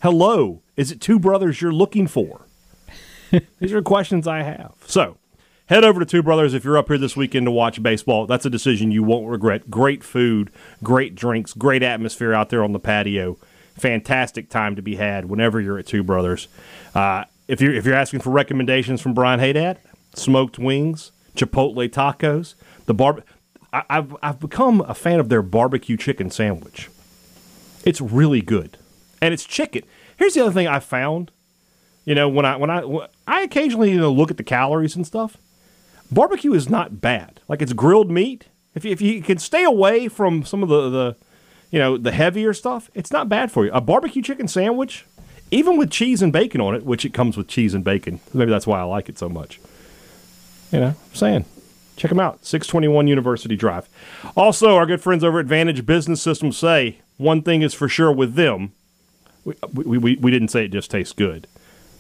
Hello, 0.01 0.63
is 0.79 0.91
it 0.91 0.99
two 0.99 1.19
brothers 1.19 1.61
you're 1.61 1.75
looking 1.75 2.07
for? 2.07 2.47
These 3.61 3.75
are 3.75 3.83
questions 3.83 4.27
I 4.27 4.45
have. 4.45 4.73
So, 4.87 5.19
head 5.67 5.85
over 5.85 6.01
to 6.01 6.07
Two 6.07 6.23
Brothers 6.23 6.55
if 6.55 6.65
you're 6.65 6.79
up 6.79 6.89
here 6.89 6.97
this 6.97 7.15
weekend 7.15 7.45
to 7.45 7.51
watch 7.51 7.83
baseball. 7.83 8.27
That's 8.27 8.47
a 8.47 8.51
decision 8.51 8.91
you 8.91 9.03
won't 9.03 9.29
regret. 9.29 9.71
Great 9.71 10.03
food, 10.03 10.51
great 10.83 11.15
drinks, 11.15 11.53
great 11.53 11.83
atmosphere 11.83 12.33
out 12.33 12.49
there 12.49 12.65
on 12.65 12.73
the 12.73 12.81
patio. 12.81 13.37
Fantastic 13.75 14.49
time 14.49 14.75
to 14.77 14.81
be 14.81 14.97
had 14.97 15.27
whenever 15.27 15.61
you're 15.61 15.79
at 15.79 15.87
Two 15.87 16.03
Brothers. 16.03 16.49
Uh, 16.95 17.25
if 17.49 17.61
you're 17.61 17.75
if 17.75 17.85
you're 17.85 17.95
asking 17.95 18.21
for 18.21 18.31
recommendations 18.31 19.03
from 19.03 19.13
Brian 19.13 19.39
Haydad, 19.39 19.77
smoked 20.15 20.59
wings, 20.59 21.13
chipotle 21.37 21.91
tacos, 21.91 22.55
the 22.87 22.95
bar. 22.95 23.23
I, 23.71 23.83
I've 23.91 24.17
I've 24.23 24.41
become 24.41 24.81
a 24.81 24.95
fan 24.95 25.21
of 25.21 25.29
their 25.29 25.43
barbecue 25.43 25.99
chicken 25.99 26.31
sandwich. 26.31 26.89
It's 27.85 28.01
really 28.01 28.40
good, 28.42 28.79
and 29.21 29.35
it's 29.35 29.45
chicken. 29.45 29.83
Here's 30.16 30.35
the 30.35 30.42
other 30.42 30.53
thing 30.53 30.68
I 30.68 30.79
found. 30.79 31.31
You 32.05 32.14
know, 32.14 32.29
when 32.29 32.45
I 32.45 32.57
when 32.57 32.71
I 32.71 33.09
I 33.27 33.42
occasionally 33.42 33.90
you 33.90 33.99
know 33.99 34.12
look 34.12 34.31
at 34.31 34.37
the 34.37 34.45
calories 34.45 34.97
and 34.97 35.07
stuff. 35.07 35.37
Barbecue 36.11 36.53
is 36.53 36.68
not 36.68 37.01
bad. 37.01 37.40
Like 37.49 37.62
it's 37.62 37.73
grilled 37.73 38.11
meat. 38.11 38.49
If 38.75 38.85
you, 38.85 38.90
if 38.90 39.01
you 39.01 39.23
can 39.23 39.38
stay 39.38 39.64
away 39.64 40.09
from 40.09 40.45
some 40.45 40.62
of 40.62 40.68
the, 40.68 40.90
the 40.90 41.16
you 41.71 41.79
know 41.79 41.97
the 41.97 42.12
heavier 42.12 42.53
stuff, 42.53 42.90
it's 42.95 43.11
not 43.11 43.29
bad 43.29 43.51
for 43.51 43.64
you. 43.64 43.73
A 43.73 43.81
barbecue 43.81 44.21
chicken 44.21 44.47
sandwich, 44.47 45.07
even 45.51 45.79
with 45.79 45.90
cheese 45.90 46.21
and 46.21 46.33
bacon 46.33 46.61
on 46.61 46.75
it, 46.75 46.85
which 46.85 47.05
it 47.05 47.14
comes 47.14 47.37
with 47.37 47.49
cheese 47.49 47.73
and 47.73 47.83
bacon. 47.83 48.21
Maybe 48.35 48.51
that's 48.51 48.66
why 48.66 48.79
I 48.81 48.85
like 48.85 49.09
it 49.09 49.18
so 49.18 49.29
much. 49.29 49.59
You 50.71 50.81
know, 50.81 50.88
I'm 50.88 51.14
saying. 51.14 51.45
Check 51.95 52.09
them 52.09 52.21
out, 52.21 52.45
621 52.45 53.07
University 53.07 53.55
Drive. 53.55 53.88
Also, 54.35 54.77
our 54.77 54.87
good 54.87 55.03
friends 55.03 55.23
over 55.23 55.38
at 55.38 55.42
Advantage 55.42 55.85
Business 55.85 56.23
Systems 56.23 56.57
say 56.57 56.99
one 57.16 57.42
thing 57.42 57.62
is 57.62 57.75
for 57.75 57.88
sure 57.88 58.12
with 58.12 58.35
them. 58.35 58.72
We, 59.44 59.55
we, 59.72 59.98
we, 59.98 60.16
we 60.16 60.31
didn't 60.31 60.48
say 60.48 60.64
it 60.64 60.68
just 60.68 60.90
tastes 60.90 61.12
good. 61.12 61.46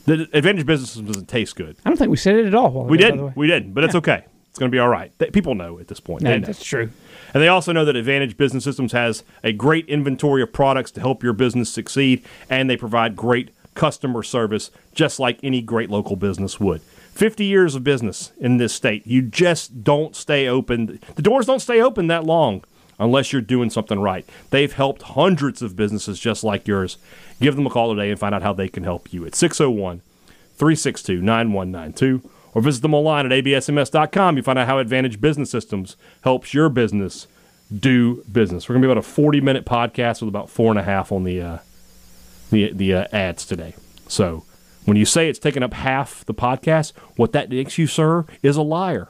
The 0.04 0.28
Advantage 0.32 0.66
Business 0.66 0.90
Systems 0.90 1.08
doesn't 1.08 1.28
taste 1.28 1.56
good. 1.56 1.76
I 1.84 1.90
don't 1.90 1.96
think 1.96 2.10
we 2.10 2.16
said 2.16 2.36
it 2.36 2.46
at 2.46 2.54
all. 2.54 2.84
We 2.84 2.98
ago, 2.98 3.10
didn't. 3.10 3.36
We 3.36 3.46
didn't. 3.46 3.72
But 3.72 3.84
it's 3.84 3.94
okay. 3.94 4.24
It's 4.50 4.58
going 4.58 4.70
to 4.70 4.74
be 4.74 4.78
all 4.78 4.88
right. 4.88 5.16
Th- 5.18 5.32
People 5.32 5.54
know 5.54 5.78
at 5.78 5.88
this 5.88 6.00
point. 6.00 6.22
No, 6.22 6.38
that's 6.38 6.64
true. 6.64 6.90
And 7.32 7.42
they 7.42 7.48
also 7.48 7.72
know 7.72 7.84
that 7.84 7.96
Advantage 7.96 8.36
Business 8.36 8.64
Systems 8.64 8.92
has 8.92 9.24
a 9.42 9.52
great 9.52 9.88
inventory 9.88 10.42
of 10.42 10.52
products 10.52 10.90
to 10.92 11.00
help 11.00 11.22
your 11.22 11.32
business 11.32 11.70
succeed, 11.72 12.22
and 12.50 12.68
they 12.68 12.76
provide 12.76 13.16
great 13.16 13.50
customer 13.74 14.22
service 14.22 14.70
just 14.92 15.18
like 15.18 15.38
any 15.42 15.62
great 15.62 15.88
local 15.88 16.16
business 16.16 16.60
would. 16.60 16.82
50 17.12 17.44
years 17.44 17.74
of 17.74 17.84
business 17.84 18.32
in 18.38 18.56
this 18.58 18.74
state. 18.74 19.06
You 19.06 19.22
just 19.22 19.84
don't 19.84 20.14
stay 20.14 20.46
open. 20.48 21.00
The 21.14 21.22
doors 21.22 21.46
don't 21.46 21.60
stay 21.60 21.80
open 21.80 22.08
that 22.08 22.24
long 22.24 22.64
unless 23.02 23.32
you're 23.32 23.42
doing 23.42 23.70
something 23.70 24.00
right. 24.00 24.24
They've 24.50 24.72
helped 24.72 25.02
hundreds 25.02 25.60
of 25.62 25.76
businesses 25.76 26.20
just 26.20 26.44
like 26.44 26.66
yours. 26.66 26.96
Give 27.40 27.56
them 27.56 27.66
a 27.66 27.70
call 27.70 27.94
today 27.94 28.10
and 28.10 28.18
find 28.18 28.34
out 28.34 28.42
how 28.42 28.52
they 28.52 28.68
can 28.68 28.84
help 28.84 29.12
you 29.12 29.26
at 29.26 29.34
601 29.34 30.00
362 30.56 31.20
9192 31.20 32.30
or 32.54 32.62
visit 32.62 32.82
them 32.82 32.94
online 32.94 33.26
at 33.30 33.32
absms.com. 33.32 34.36
You 34.36 34.42
find 34.42 34.58
out 34.58 34.66
how 34.66 34.78
Advantage 34.78 35.20
Business 35.20 35.50
Systems 35.50 35.96
helps 36.22 36.54
your 36.54 36.68
business 36.68 37.26
do 37.74 38.22
business. 38.30 38.68
We're 38.68 38.74
going 38.74 38.82
to 38.82 38.88
be 38.88 38.92
about 38.92 39.04
a 39.04 39.08
40 39.08 39.40
minute 39.40 39.64
podcast 39.64 40.20
with 40.20 40.28
about 40.28 40.50
four 40.50 40.70
and 40.70 40.78
a 40.78 40.82
half 40.82 41.10
on 41.10 41.24
the, 41.24 41.40
uh, 41.40 41.58
the, 42.50 42.72
the 42.72 42.94
uh, 42.94 43.06
ads 43.12 43.46
today. 43.46 43.74
So 44.08 44.44
when 44.84 44.96
you 44.96 45.04
say 45.06 45.28
it's 45.28 45.38
taking 45.38 45.62
up 45.62 45.72
half 45.74 46.24
the 46.26 46.34
podcast, 46.34 46.92
what 47.16 47.32
that 47.32 47.50
makes 47.50 47.78
you, 47.78 47.86
sir, 47.86 48.26
is 48.42 48.56
a 48.56 48.62
liar. 48.62 49.08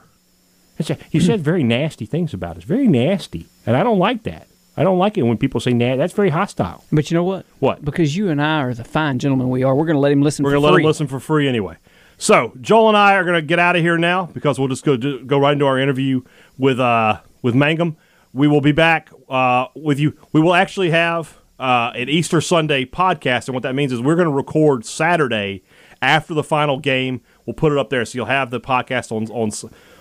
You 1.11 1.21
said 1.21 1.41
very 1.41 1.63
nasty 1.63 2.05
things 2.05 2.33
about 2.33 2.57
us. 2.57 2.63
Very 2.63 2.87
nasty. 2.87 3.47
And 3.65 3.75
I 3.75 3.83
don't 3.83 3.99
like 3.99 4.23
that. 4.23 4.47
I 4.75 4.83
don't 4.83 4.97
like 4.97 5.17
it 5.17 5.23
when 5.23 5.37
people 5.37 5.59
say 5.59 5.71
nasty. 5.71 5.97
That's 5.97 6.13
very 6.13 6.29
hostile. 6.29 6.83
But 6.91 7.11
you 7.11 7.15
know 7.15 7.23
what? 7.23 7.45
What? 7.59 7.85
Because 7.85 8.17
you 8.17 8.29
and 8.29 8.41
I 8.41 8.61
are 8.63 8.73
the 8.73 8.83
fine 8.83 9.19
gentlemen 9.19 9.49
we 9.49 9.63
are. 9.63 9.75
We're 9.75 9.85
going 9.85 9.95
to 9.95 9.99
let 9.99 10.11
him 10.11 10.21
listen 10.21 10.43
We're 10.43 10.51
for 10.51 10.55
going 10.55 10.61
to 10.61 10.65
let 10.65 10.73
free. 10.73 10.83
them 10.83 10.87
listen 10.87 11.07
for 11.07 11.19
free 11.19 11.47
anyway. 11.47 11.77
So 12.17 12.53
Joel 12.59 12.89
and 12.89 12.97
I 12.97 13.15
are 13.15 13.23
going 13.23 13.35
to 13.35 13.41
get 13.41 13.59
out 13.59 13.75
of 13.75 13.81
here 13.81 13.97
now 13.97 14.25
because 14.33 14.57
we'll 14.57 14.67
just 14.67 14.83
go 14.83 14.97
go 14.97 15.37
right 15.37 15.53
into 15.53 15.65
our 15.65 15.77
interview 15.79 16.21
with 16.57 16.79
uh, 16.79 17.21
with 17.41 17.53
Mangum. 17.55 17.97
We 18.33 18.47
will 18.47 18.61
be 18.61 18.71
back 18.71 19.09
uh, 19.29 19.67
with 19.75 19.99
you. 19.99 20.17
We 20.31 20.41
will 20.41 20.55
actually 20.55 20.89
have 20.89 21.37
uh, 21.59 21.91
an 21.95 22.09
Easter 22.09 22.41
Sunday 22.41 22.85
podcast, 22.85 23.47
and 23.47 23.53
what 23.53 23.61
that 23.63 23.75
means 23.75 23.91
is 23.91 24.01
we're 24.01 24.15
going 24.15 24.27
to 24.27 24.33
record 24.33 24.85
Saturday 24.85 25.63
after 26.01 26.33
the 26.33 26.43
final 26.43 26.79
game. 26.79 27.21
We'll 27.45 27.53
put 27.53 27.71
it 27.71 27.77
up 27.77 27.89
there, 27.89 28.03
so 28.05 28.15
you'll 28.17 28.25
have 28.25 28.49
the 28.49 28.59
podcast 28.59 29.11
on 29.11 29.27
on 29.29 29.51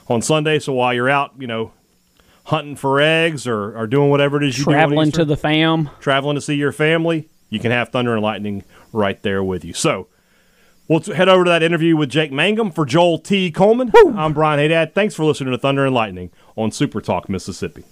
on 0.09 0.23
Sunday. 0.23 0.59
So 0.61 0.73
while 0.73 0.95
you're 0.95 1.11
out, 1.11 1.33
you 1.39 1.47
know, 1.47 1.73
hunting 2.45 2.77
for 2.77 3.01
eggs 3.01 3.47
or, 3.47 3.77
or 3.77 3.87
doing 3.87 4.11
whatever 4.11 4.43
it 4.43 4.49
is 4.49 4.59
you 4.59 4.65
do 4.65 4.71
on 4.71 4.77
Traveling 4.77 5.09
Easter 5.09 5.21
to 5.21 5.25
the 5.25 5.37
fam. 5.37 5.91
traveling 6.01 6.35
to 6.35 6.41
see 6.41 6.55
your 6.55 6.73
family, 6.73 7.29
you 7.49 7.59
can 7.61 7.71
have 7.71 7.91
Thunder 7.91 8.15
and 8.15 8.23
Lightning 8.23 8.65
right 8.93 9.23
there 9.23 9.43
with 9.45 9.65
you. 9.65 9.73
So 9.73 10.09
we'll 10.89 11.01
t- 11.01 11.15
head 11.15 11.29
over 11.29 11.45
to 11.45 11.51
that 11.51 11.63
interview 11.63 11.97
with 11.97 12.11
Jake 12.11 12.33
Mangum 12.33 12.71
for 12.73 12.85
Joel 12.85 13.19
T. 13.19 13.51
Coleman. 13.51 13.93
I'm 14.17 14.33
Brian 14.33 14.59
Haydad. 14.59 14.93
Thanks 14.95 15.15
for 15.15 15.25
listening 15.25 15.53
to 15.53 15.59
Thunder 15.59 15.87
and 15.87 15.95
Lightning 15.95 16.31
on 16.57 16.73
Super 16.73 17.01
Talk 17.01 17.29
Mississippi. 17.29 17.85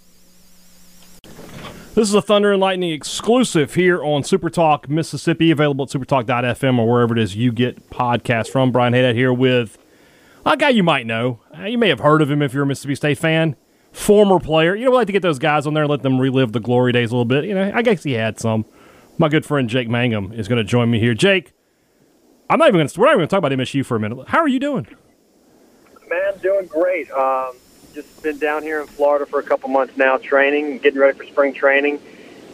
This 1.95 2.09
is 2.09 2.15
a 2.15 2.23
Thunder 2.23 2.53
and 2.53 2.61
Lightning 2.61 2.91
exclusive 2.93 3.75
here 3.75 4.03
on 4.03 4.23
Super 4.23 4.49
Talk 4.49 4.89
Mississippi, 4.89 5.51
available 5.51 5.85
at 5.85 5.91
supertalk.fm 5.91 6.79
or 6.79 6.89
wherever 6.89 7.17
it 7.17 7.21
is 7.21 7.35
you 7.37 7.51
get 7.53 7.91
podcasts 7.91 8.49
from. 8.49 8.71
Brian 8.71 8.95
Haydad 8.95 9.15
here 9.15 9.33
with 9.33 9.77
a 10.47 10.57
guy 10.57 10.69
you 10.69 10.85
might 10.85 11.05
know. 11.05 11.41
You 11.65 11.77
may 11.79 11.89
have 11.89 12.01
heard 12.01 12.23
of 12.23 12.31
him 12.31 12.43
if 12.43 12.55
you're 12.55 12.63
a 12.63 12.67
Mississippi 12.67 12.95
State 12.95 13.19
fan. 13.19 13.57
Former 13.93 14.39
player. 14.39 14.75
You 14.75 14.85
know, 14.85 14.93
we 14.93 14.97
like 14.99 15.07
to 15.09 15.13
get 15.13 15.23
those 15.23 15.39
guys 15.39 15.67
on 15.67 15.75
there 15.75 15.85
and 15.85 15.91
let 15.91 16.03
them 16.03 16.21
relive 16.21 16.53
the 16.53 16.61
glory 16.61 16.93
days 16.93 17.11
a 17.11 17.15
little 17.15 17.25
bit. 17.25 17.45
You 17.45 17.55
know, 17.55 17.73
I 17.75 17.83
guess 17.83 18.03
he 18.03 18.13
had 18.13 18.39
some. 18.39 18.65
My 19.19 19.29
good 19.29 19.45
friend 19.45 19.69
Jake 19.69 19.89
Mangum 19.89 20.33
is 20.33 20.49
going 20.49 20.59
to 20.59 20.65
join 20.65 20.91
me 20.91 20.99
here. 21.01 21.13
Jake, 21.13 21.53
I'm 22.49 22.59
not 22.59 22.69
even 22.69 22.79
going 22.79 22.89
to. 22.89 23.01
We're 23.01 23.07
not 23.07 23.13
even 23.13 23.19
going 23.19 23.29
to 23.29 23.31
talk 23.31 23.39
about 23.39 23.53
MSU 23.53 23.85
for 23.85 23.97
a 23.97 24.01
minute. 24.01 24.29
How 24.29 24.39
are 24.39 24.49
you 24.49 24.59
doing? 24.59 24.87
Man, 26.09 26.39
doing 26.43 26.67
great. 26.67 27.11
Um, 27.11 27.55
just 27.95 28.23
been 28.23 28.39
down 28.39 28.63
here 28.63 28.81
in 28.81 28.87
Florida 28.87 29.27
for 29.27 29.41
a 29.41 29.43
couple 29.43 29.69
months 29.69 29.97
now, 29.97 30.17
training, 30.17 30.79
getting 30.79 31.01
ready 31.01 31.17
for 31.17 31.25
spring 31.25 31.53
training. 31.53 32.01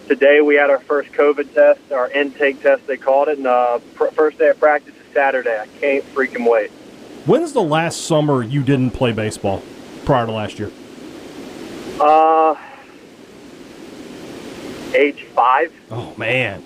Today 0.09 0.41
we 0.41 0.55
had 0.55 0.71
our 0.71 0.81
first 0.81 1.11
COVID 1.13 1.53
test, 1.53 1.81
our 1.93 2.11
intake 2.11 2.63
test 2.63 2.87
they 2.87 2.97
called 2.97 3.29
it, 3.29 3.39
and 3.39 3.47
uh, 3.47 3.81
pr- 3.95 4.07
first 4.09 4.39
day 4.39 4.49
of 4.51 4.61
practice 4.61 4.95
is 4.95 5.13
Saturday. 5.13 5.59
I 5.59 5.67
can't 5.81 6.05
freaking 6.15 6.49
wait. 6.49 6.71
When's 7.27 7.53
the 7.53 7.63
last 7.63 8.03
summer 8.03 8.43
you 8.43 8.63
didn't 8.63 8.91
play 8.93 9.13
baseball 9.13 9.63
prior 10.05 10.27
to 10.27 10.33
last 10.33 10.59
year? 10.59 10.71
Uh, 12.01 12.55
age 14.95 15.25
five. 15.35 15.73
Oh 15.91 16.15
man, 16.17 16.65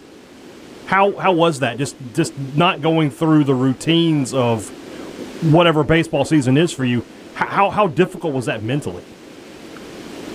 how 0.86 1.12
how 1.16 1.32
was 1.32 1.60
that? 1.60 1.78
Just 1.78 1.96
just 2.14 2.36
not 2.56 2.80
going 2.80 3.10
through 3.10 3.44
the 3.44 3.54
routines 3.54 4.34
of 4.34 4.68
whatever 5.52 5.84
baseball 5.84 6.24
season 6.24 6.56
is 6.56 6.72
for 6.72 6.84
you. 6.84 7.04
How 7.34 7.70
how, 7.70 7.86
difficult 7.86 8.34
was 8.34 8.46
that 8.46 8.62
mentally? 8.62 9.02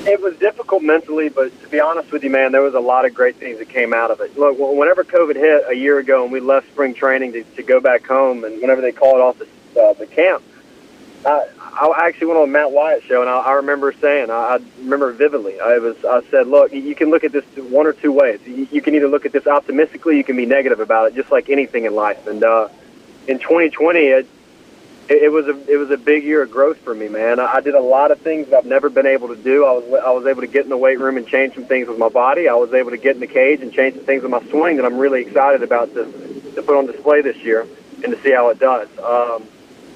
It 0.08 0.22
was 0.22 0.36
difficult 0.38 0.82
mentally, 0.82 1.30
but 1.30 1.60
to 1.62 1.68
be 1.68 1.80
honest 1.80 2.12
with 2.12 2.24
you, 2.24 2.30
man, 2.30 2.52
there 2.52 2.62
was 2.62 2.74
a 2.74 2.80
lot 2.80 3.06
of 3.06 3.14
great 3.14 3.36
things 3.36 3.60
that 3.60 3.70
came 3.70 3.94
out 3.94 4.12
of 4.12 4.22
it. 4.22 4.38
Look, 4.38 4.58
whenever 4.60 5.04
COVID 5.04 5.36
hit 5.36 5.66
a 5.68 5.74
year 5.74 6.00
ago 6.00 6.24
and 6.24 6.32
we 6.32 6.40
left 6.40 6.68
spring 6.70 6.94
training 6.94 7.34
to, 7.34 7.44
to 7.44 7.64
go 7.64 7.80
back 7.80 8.06
home, 8.06 8.44
and 8.44 8.62
whenever 8.62 8.82
they 8.82 8.92
called 8.92 9.20
off 9.20 9.40
the, 9.40 9.48
uh, 9.80 9.94
the 9.94 10.08
camp, 10.08 10.44
I, 11.26 11.48
I 11.78 12.08
actually 12.08 12.28
went 12.28 12.40
on 12.40 12.52
Matt 12.52 12.72
Wyatt 12.72 13.04
show, 13.04 13.22
and 13.22 13.30
I, 13.30 13.38
I 13.40 13.54
remember 13.54 13.92
saying, 13.94 14.30
I, 14.30 14.34
I 14.34 14.60
remember 14.80 15.12
vividly, 15.12 15.60
I 15.60 15.78
was, 15.78 15.98
I 16.06 16.22
said, 16.30 16.48
look, 16.48 16.72
you- 16.72 16.96
can 16.96 17.10
look 17.10 17.26
at 17.26 17.34
this 17.34 17.44
one 17.58 17.86
or 17.86 17.92
two 17.94 18.14
ways. 18.14 18.40
You, 18.46 18.68
you 18.72 18.82
can 18.82 18.96
either 18.96 19.10
look 19.10 19.26
at 19.26 19.34
this 19.34 19.46
optimistically, 19.46 20.16
you 20.16 20.24
can 20.24 20.38
be 20.38 20.46
negative 20.46 20.80
about 20.80 21.08
it, 21.08 21.16
just 21.16 21.30
like 21.32 21.50
anything 21.50 21.84
in 21.84 21.94
life. 21.94 22.26
And 22.28 22.42
uh, 22.42 22.70
in 23.28 23.40
2020, 23.40 24.00
it, 24.00 24.28
it, 25.10 25.32
was 25.32 25.48
a 25.48 25.72
it 25.72 25.76
was 25.76 25.92
a 25.92 25.98
big 25.98 26.24
year 26.24 26.44
of 26.44 26.52
growth 26.52 26.78
for 26.78 26.94
me, 26.96 27.10
man. 27.10 27.40
I, 27.42 27.56
I 27.56 27.62
did 27.62 27.76
a 27.76 27.82
lot 27.82 28.12
of 28.12 28.22
things 28.22 28.48
that 28.50 28.60
I've 28.60 28.66
never 28.66 28.90
been 28.90 29.06
able 29.06 29.28
to 29.28 29.36
do. 29.36 29.66
I 29.66 29.72
was 29.74 30.02
I 30.06 30.12
was 30.12 30.26
able 30.26 30.42
to 30.42 30.48
get 30.48 30.64
in 30.64 30.70
the 30.70 30.78
weight 30.78 31.00
room 31.00 31.18
and 31.18 31.28
change 31.28 31.54
some 31.54 31.66
things 31.66 31.88
with 31.90 32.00
my 32.00 32.10
body. 32.10 32.48
I 32.48 32.54
was 32.56 32.74
able 32.74 32.92
to 32.92 32.98
get 32.98 33.16
in 33.16 33.20
the 33.20 33.28
cage 33.28 33.62
and 33.62 33.74
change 33.74 33.96
some 33.96 34.06
things 34.06 34.24
with 34.24 34.32
my 34.32 34.42
swing 34.50 34.78
that 34.78 34.86
I'm 34.86 34.98
really 34.98 35.22
excited 35.22 35.62
about 35.64 35.94
to 35.94 36.06
to 36.56 36.62
put 36.64 36.78
on 36.78 36.86
display 36.88 37.22
this 37.22 37.38
year 37.38 37.68
and 38.04 38.16
to 38.16 38.22
see 38.24 38.32
how 38.32 38.50
it 38.50 38.58
does. 38.60 38.88
Um, 39.00 39.44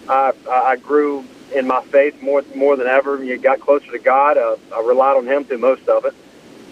I 0.10 0.34
I 0.48 0.76
grew 0.76 1.24
in 1.54 1.68
my 1.68 1.82
faith 1.84 2.22
more 2.22 2.44
more 2.56 2.76
than 2.76 2.88
ever. 2.88 3.24
You 3.24 3.38
got 3.38 3.60
closer 3.60 3.92
to 3.92 4.00
God. 4.00 4.38
Uh, 4.38 4.58
I 4.74 4.82
relied 4.82 5.18
on 5.18 5.26
Him 5.28 5.44
through 5.46 5.60
most 5.60 5.88
of 5.88 6.06
it. 6.06 6.14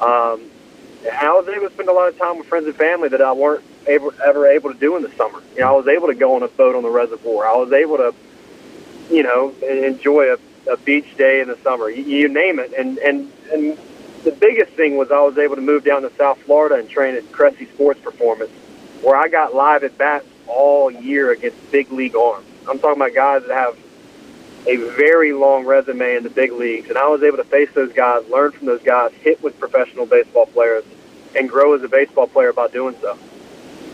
Um, 0.02 0.42
I 1.12 1.32
was 1.32 1.48
able 1.48 1.68
to 1.68 1.74
spend 1.74 1.90
a 1.90 1.94
lot 1.94 2.10
of 2.10 2.18
time 2.18 2.38
with 2.38 2.48
friends 2.48 2.68
and 2.68 2.76
family 2.76 3.10
that 3.10 3.22
I 3.22 3.32
weren't 3.32 3.63
able, 3.88 4.12
ever 4.24 4.48
able 4.48 4.74
to 4.74 4.80
do 4.80 4.96
in 4.96 5.04
the 5.04 5.12
summer. 5.12 5.42
You 5.54 5.62
know, 5.62 5.70
I 5.70 5.72
was 5.72 5.88
able 5.88 6.08
to 6.08 6.16
go 6.16 6.36
on 6.36 6.44
a 6.44 6.48
boat 6.48 6.76
on 6.76 6.84
the 6.84 6.90
reservoir. 6.90 7.48
I 7.48 7.56
was 7.56 7.72
able 7.72 7.98
to, 7.98 8.13
you 9.10 9.24
know, 9.24 9.54
enjoy 9.62 10.34
a, 10.34 10.38
a 10.72 10.78
beach 10.78 11.16
day 11.18 11.42
in 11.42 11.48
the 11.48 11.58
summer. 11.58 11.90
You, 11.90 12.04
you 12.04 12.28
name 12.28 12.60
it. 12.60 12.74
And 12.78 12.98
and 13.00 13.32
and 13.52 13.78
the 14.24 14.32
biggest 14.32 14.74
thing 14.74 14.98
was 14.98 15.12
I 15.12 15.22
was 15.22 15.38
able 15.38 15.56
to 15.56 15.62
move 15.62 15.84
down 15.84 16.02
to 16.02 16.12
South 16.16 16.40
Florida 16.42 16.76
and 16.76 16.90
train 16.90 17.16
at 17.16 17.32
Cressy 17.32 17.66
Sports 17.68 18.02
Performance, 18.02 18.52
where 19.02 19.16
I 19.16 19.28
got 19.28 19.56
live 19.56 19.84
at 19.84 19.98
bats 19.98 20.26
all 20.48 20.92
year 20.92 21.32
against 21.32 21.72
big 21.72 21.92
league 21.92 22.16
arms. 22.16 22.46
I'm 22.70 22.80
talking 22.80 23.02
about 23.02 23.13
guys 23.13 23.44
that 23.44 23.54
have 23.54 23.78
a 24.67 24.75
very 24.95 25.32
long 25.32 25.65
resume 25.65 26.15
in 26.15 26.23
the 26.23 26.30
big 26.30 26.51
leagues, 26.51 26.89
and 26.89 26.97
I 26.97 27.08
was 27.08 27.23
able 27.23 27.38
to 27.38 27.43
face 27.45 27.69
those 27.73 27.93
guys, 27.93 28.27
learn 28.30 28.51
from 28.51 28.67
those 28.67 28.84
guys, 28.84 29.12
hit 29.13 29.41
with 29.41 29.58
professional 29.60 30.06
baseball 30.06 30.45
players, 30.47 30.84
and 31.36 31.49
grow 31.49 31.73
as 31.73 31.84
a 31.84 31.88
baseball 31.88 32.27
player 32.27 32.51
by 32.51 32.67
doing 32.67 32.95
so. 33.01 33.17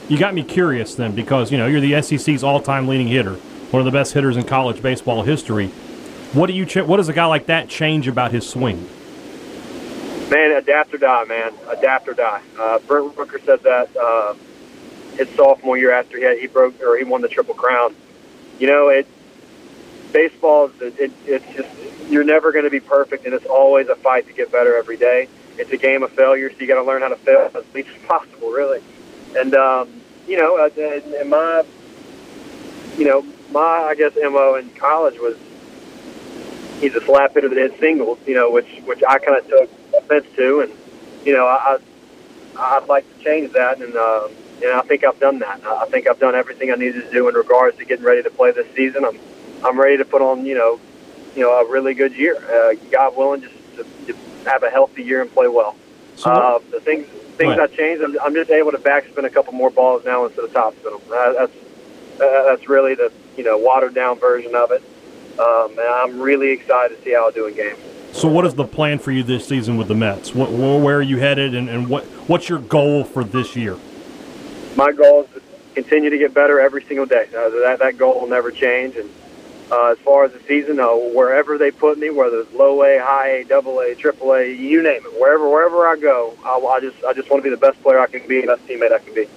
You 0.09 0.17
got 0.17 0.33
me 0.33 0.43
curious 0.43 0.95
then, 0.95 1.13
because 1.13 1.51
you 1.51 1.57
know 1.57 1.67
you're 1.67 1.79
the 1.79 2.01
SEC's 2.01 2.43
all-time 2.43 2.87
leading 2.87 3.07
hitter, 3.07 3.35
one 3.71 3.79
of 3.79 3.85
the 3.85 3.91
best 3.91 4.13
hitters 4.13 4.35
in 4.35 4.43
college 4.43 4.81
baseball 4.81 5.23
history. 5.23 5.67
What 6.33 6.47
do 6.47 6.53
you? 6.53 6.65
Ch- 6.65 6.77
what 6.77 6.97
does 6.97 7.09
a 7.09 7.13
guy 7.13 7.25
like 7.25 7.45
that 7.45 7.69
change 7.69 8.07
about 8.07 8.31
his 8.31 8.49
swing? 8.49 8.89
Man, 10.29 10.51
adapt 10.51 10.93
or 10.93 10.97
die, 10.97 11.25
man. 11.25 11.53
Adapt 11.69 12.07
or 12.07 12.13
die. 12.15 12.41
Uh, 12.59 12.79
Brent 12.79 13.15
Rooker 13.15 13.43
said 13.45 13.61
that 13.61 13.95
uh, 13.95 14.33
his 15.15 15.29
sophomore 15.35 15.77
year 15.77 15.91
after 15.91 16.17
he 16.17 16.23
had, 16.23 16.39
he 16.39 16.47
broke 16.47 16.81
or 16.81 16.97
he 16.97 17.03
won 17.03 17.21
the 17.21 17.27
triple 17.27 17.53
crown. 17.53 17.95
You 18.57 18.65
know, 18.67 18.89
it 18.89 19.07
baseball 20.13 20.71
it, 20.79 20.97
it, 20.99 21.11
it's 21.25 21.45
just 21.55 21.69
you're 22.09 22.23
never 22.23 22.51
going 22.51 22.65
to 22.65 22.71
be 22.71 22.79
perfect, 22.79 23.25
and 23.25 23.33
it's 23.33 23.45
always 23.45 23.89
a 23.89 23.95
fight 23.95 24.27
to 24.27 24.33
get 24.33 24.51
better 24.51 24.77
every 24.77 24.97
day. 24.97 25.27
It's 25.57 25.71
a 25.71 25.77
game 25.77 26.03
of 26.03 26.11
failure, 26.11 26.51
so 26.51 26.57
you 26.59 26.67
got 26.67 26.75
to 26.75 26.83
learn 26.83 27.01
how 27.01 27.09
to 27.09 27.15
fail 27.15 27.49
as 27.53 27.73
least 27.73 27.89
as 27.89 28.01
possible, 28.05 28.51
really. 28.51 28.81
And 29.35 29.55
um, 29.55 30.01
you 30.27 30.37
know, 30.37 30.57
uh, 30.57 30.69
and 31.19 31.29
my, 31.29 31.63
you 32.97 33.05
know, 33.05 33.25
my 33.51 33.59
I 33.59 33.95
guess 33.95 34.13
mo 34.15 34.55
in 34.55 34.69
college 34.71 35.19
was 35.19 35.37
he's 36.79 36.95
a 36.95 37.01
slap 37.01 37.33
hitter 37.33 37.49
that 37.49 37.57
hits 37.57 37.79
singles, 37.79 38.19
you 38.25 38.35
know, 38.35 38.51
which 38.51 38.69
which 38.85 39.03
I 39.07 39.17
kind 39.19 39.37
of 39.37 39.47
took 39.47 39.69
offense 39.97 40.25
to, 40.35 40.61
and 40.61 40.71
you 41.25 41.33
know, 41.33 41.45
I 41.45 41.79
I'd 42.57 42.87
like 42.87 43.05
to 43.17 43.23
change 43.23 43.53
that, 43.53 43.81
and 43.81 43.95
uh, 43.95 44.27
and 44.61 44.71
I 44.71 44.81
think 44.81 45.03
I've 45.03 45.19
done 45.19 45.39
that. 45.39 45.63
I 45.65 45.85
think 45.85 46.07
I've 46.07 46.19
done 46.19 46.35
everything 46.35 46.71
I 46.71 46.75
needed 46.75 47.05
to 47.05 47.11
do 47.11 47.27
in 47.27 47.35
regards 47.35 47.77
to 47.77 47.85
getting 47.85 48.05
ready 48.05 48.23
to 48.23 48.29
play 48.29 48.51
this 48.51 48.67
season. 48.75 49.05
I'm 49.05 49.17
I'm 49.63 49.79
ready 49.79 49.97
to 49.97 50.05
put 50.05 50.21
on, 50.21 50.45
you 50.45 50.55
know, 50.55 50.79
you 51.35 51.41
know, 51.41 51.51
a 51.59 51.69
really 51.69 51.93
good 51.93 52.15
year. 52.15 52.35
Uh, 52.35 52.73
God 52.91 53.15
willing, 53.15 53.41
just 53.41 53.55
to, 53.77 53.85
to 54.07 54.15
have 54.49 54.63
a 54.63 54.69
healthy 54.69 55.03
year 55.03 55.21
and 55.21 55.31
play 55.31 55.47
well. 55.47 55.75
So, 56.15 56.31
uh, 56.31 56.59
the 56.69 56.79
things 56.79 57.07
things 57.37 57.57
I 57.57 57.67
changed, 57.67 58.03
I'm, 58.03 58.19
I'm 58.21 58.33
just 58.33 58.51
able 58.51 58.71
to 58.71 58.77
backspin 58.77 59.23
a 59.25 59.29
couple 59.29 59.53
more 59.53 59.71
balls 59.71 60.05
now 60.05 60.25
instead 60.25 60.45
of 60.45 60.51
topspin 60.51 60.83
them. 60.83 61.01
Uh, 61.11 61.33
that's 61.33 61.55
uh, 62.21 62.43
that's 62.43 62.69
really 62.69 62.93
the 62.95 63.11
you 63.37 63.43
know 63.43 63.57
watered 63.57 63.93
down 63.93 64.19
version 64.19 64.53
of 64.55 64.71
it. 64.71 64.83
Um, 65.39 65.71
and 65.71 65.79
I'm 65.79 66.19
really 66.19 66.51
excited 66.51 66.97
to 66.97 67.03
see 67.03 67.13
how 67.13 67.27
I 67.27 67.31
do 67.31 67.47
in 67.47 67.55
games. 67.55 67.79
So, 68.11 68.27
what 68.27 68.45
is 68.45 68.53
the 68.53 68.65
plan 68.65 68.99
for 68.99 69.11
you 69.11 69.23
this 69.23 69.47
season 69.47 69.77
with 69.77 69.87
the 69.87 69.95
Mets? 69.95 70.35
What, 70.35 70.51
where 70.51 70.97
are 70.97 71.01
you 71.01 71.17
headed, 71.17 71.55
and, 71.55 71.67
and 71.67 71.89
what 71.89 72.03
what's 72.27 72.47
your 72.47 72.59
goal 72.59 73.03
for 73.03 73.23
this 73.23 73.55
year? 73.55 73.77
My 74.75 74.91
goal 74.91 75.23
is 75.23 75.29
to 75.33 75.41
continue 75.73 76.11
to 76.11 76.17
get 76.19 76.33
better 76.33 76.59
every 76.59 76.83
single 76.83 77.07
day. 77.07 77.27
Uh, 77.35 77.49
that 77.49 77.79
that 77.79 77.97
goal 77.97 78.21
will 78.21 78.27
never 78.27 78.51
change, 78.51 78.95
and 78.97 79.09
uh, 79.71 79.91
as 79.91 79.97
far 79.99 80.25
as 80.25 80.31
the 80.31 80.39
season, 80.47 80.79
uh, 80.79 80.89
wherever 80.89 81.57
they 81.57 81.71
put 81.71 81.97
me, 81.97 82.09
whether 82.09 82.41
it's 82.41 82.53
low 82.53 82.83
A, 82.83 82.99
high 82.99 83.29
A, 83.29 83.43
double 83.45 83.79
A, 83.79 83.95
triple 83.95 84.33
A, 84.33 84.51
you 84.51 84.83
name 84.83 85.01
it, 85.05 85.19
wherever 85.19 85.49
wherever 85.49 85.87
I 85.87 85.95
go, 85.95 86.37
I, 86.43 86.57
I 86.57 86.79
just 86.79 87.03
I 87.03 87.13
just 87.13 87.29
want 87.29 87.43
to 87.43 87.49
be 87.49 87.53
the 87.53 87.59
best 87.59 87.81
player 87.81 87.99
I 87.99 88.07
can 88.07 88.27
be, 88.27 88.45
best 88.45 88.65
teammate 88.67 88.91
I 88.91 88.99
can 88.99 89.13
be. 89.13 89.27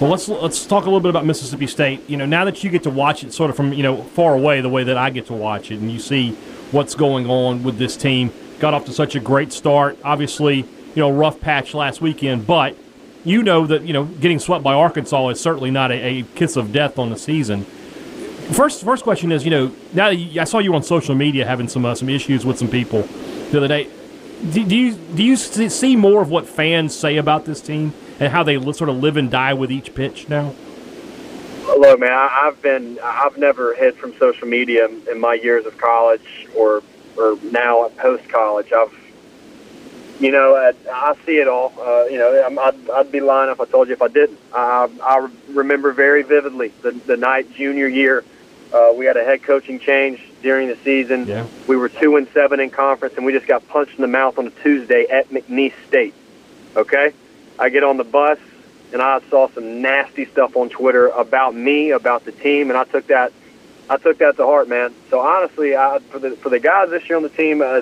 Well, 0.00 0.10
let's 0.10 0.28
let's 0.28 0.66
talk 0.66 0.82
a 0.84 0.86
little 0.86 1.00
bit 1.00 1.10
about 1.10 1.24
Mississippi 1.24 1.66
State. 1.66 2.08
You 2.08 2.16
know, 2.16 2.26
now 2.26 2.44
that 2.44 2.62
you 2.62 2.70
get 2.70 2.82
to 2.82 2.90
watch 2.90 3.24
it 3.24 3.32
sort 3.32 3.50
of 3.50 3.56
from 3.56 3.72
you 3.72 3.82
know 3.82 4.02
far 4.02 4.34
away, 4.34 4.60
the 4.60 4.68
way 4.68 4.84
that 4.84 4.98
I 4.98 5.10
get 5.10 5.26
to 5.26 5.34
watch 5.34 5.70
it, 5.70 5.80
and 5.80 5.90
you 5.90 5.98
see 5.98 6.32
what's 6.70 6.94
going 6.94 7.28
on 7.30 7.62
with 7.62 7.78
this 7.78 7.96
team. 7.96 8.32
Got 8.58 8.74
off 8.74 8.84
to 8.86 8.92
such 8.92 9.14
a 9.14 9.20
great 9.20 9.52
start. 9.52 9.98
Obviously, 10.04 10.56
you 10.56 10.66
know, 10.96 11.10
rough 11.10 11.40
patch 11.40 11.74
last 11.74 12.00
weekend, 12.00 12.46
but 12.46 12.76
you 13.24 13.42
know 13.42 13.66
that 13.66 13.82
you 13.82 13.92
know 13.92 14.04
getting 14.04 14.38
swept 14.38 14.62
by 14.62 14.74
Arkansas 14.74 15.28
is 15.28 15.40
certainly 15.40 15.70
not 15.70 15.90
a, 15.90 15.94
a 15.94 16.22
kiss 16.34 16.56
of 16.56 16.72
death 16.72 16.98
on 16.98 17.10
the 17.10 17.18
season. 17.18 17.66
First, 18.52 18.84
first 18.84 19.02
question 19.02 19.32
is, 19.32 19.44
you 19.44 19.50
know, 19.50 19.72
now 19.92 20.08
you, 20.08 20.40
I 20.40 20.44
saw 20.44 20.60
you 20.60 20.74
on 20.74 20.82
social 20.84 21.16
media 21.16 21.44
having 21.44 21.68
some 21.68 21.84
uh, 21.84 21.96
some 21.96 22.08
issues 22.08 22.46
with 22.46 22.58
some 22.58 22.68
people 22.68 23.02
the 23.50 23.58
other 23.58 23.68
day. 23.68 23.88
Do, 24.52 24.64
do, 24.64 24.76
you 24.76 24.94
do 24.94 25.24
you 25.24 25.36
see 25.36 25.96
more 25.96 26.22
of 26.22 26.30
what 26.30 26.46
fans 26.46 26.94
say 26.94 27.16
about 27.16 27.44
this 27.44 27.60
team 27.60 27.92
and 28.20 28.32
how 28.32 28.44
they 28.44 28.60
sort 28.72 28.88
of 28.88 28.96
live 28.96 29.16
and 29.16 29.30
die 29.30 29.54
with 29.54 29.72
each 29.72 29.94
pitch 29.94 30.28
now? 30.28 30.54
Look, 31.76 31.98
man, 31.98 32.12
I, 32.12 32.28
have 32.44 32.62
been 32.62 33.00
I've 33.02 33.36
never 33.36 33.74
hid 33.74 33.96
from 33.96 34.16
social 34.16 34.46
media 34.46 34.88
in 35.10 35.20
my 35.20 35.34
years 35.34 35.66
of 35.66 35.76
college 35.76 36.46
or 36.54 36.84
or 37.16 37.38
now 37.42 37.88
post 37.96 38.28
college. 38.28 38.72
I've 38.72 38.94
you 40.20 40.30
know, 40.30 40.54
I, 40.54 40.72
I 40.90 41.14
see 41.26 41.38
it 41.38 41.48
all. 41.48 41.74
Uh, 41.78 42.04
you 42.04 42.18
know, 42.18 42.60
I'd, 42.60 42.90
I'd 42.90 43.12
be 43.12 43.20
lying 43.20 43.50
if 43.50 43.60
I 43.60 43.66
told 43.66 43.88
you 43.88 43.94
if 43.94 44.00
I 44.00 44.08
didn't. 44.08 44.38
I, 44.54 44.88
I 45.02 45.28
remember 45.48 45.92
very 45.92 46.22
vividly 46.22 46.72
the, 46.80 46.92
the 46.92 47.16
night 47.18 47.52
junior 47.52 47.86
year 47.86 48.24
uh, 48.76 48.92
we 48.92 49.06
had 49.06 49.16
a 49.16 49.24
head 49.24 49.42
coaching 49.42 49.78
change 49.78 50.20
during 50.42 50.68
the 50.68 50.76
season. 50.84 51.26
Yeah. 51.26 51.46
We 51.66 51.76
were 51.76 51.88
two 51.88 52.16
and 52.16 52.28
seven 52.34 52.60
in 52.60 52.70
conference, 52.70 53.14
and 53.16 53.24
we 53.24 53.32
just 53.32 53.46
got 53.46 53.66
punched 53.68 53.94
in 53.94 54.02
the 54.02 54.08
mouth 54.08 54.38
on 54.38 54.46
a 54.48 54.50
Tuesday 54.50 55.06
at 55.06 55.30
McNeese 55.30 55.72
State. 55.88 56.14
Okay, 56.76 57.12
I 57.58 57.70
get 57.70 57.84
on 57.84 57.96
the 57.96 58.04
bus, 58.04 58.38
and 58.92 59.00
I 59.00 59.20
saw 59.30 59.48
some 59.48 59.80
nasty 59.80 60.26
stuff 60.26 60.56
on 60.56 60.68
Twitter 60.68 61.08
about 61.08 61.54
me, 61.54 61.90
about 61.90 62.26
the 62.26 62.32
team, 62.32 62.68
and 62.68 62.76
I 62.76 62.84
took 62.84 63.06
that, 63.06 63.32
I 63.88 63.96
took 63.96 64.18
that 64.18 64.36
to 64.36 64.44
heart, 64.44 64.68
man. 64.68 64.94
So 65.08 65.20
honestly, 65.20 65.74
I, 65.74 65.98
for 66.10 66.18
the 66.18 66.36
for 66.36 66.50
the 66.50 66.60
guys 66.60 66.90
this 66.90 67.08
year 67.08 67.16
on 67.16 67.22
the 67.22 67.30
team, 67.30 67.62
uh, 67.62 67.80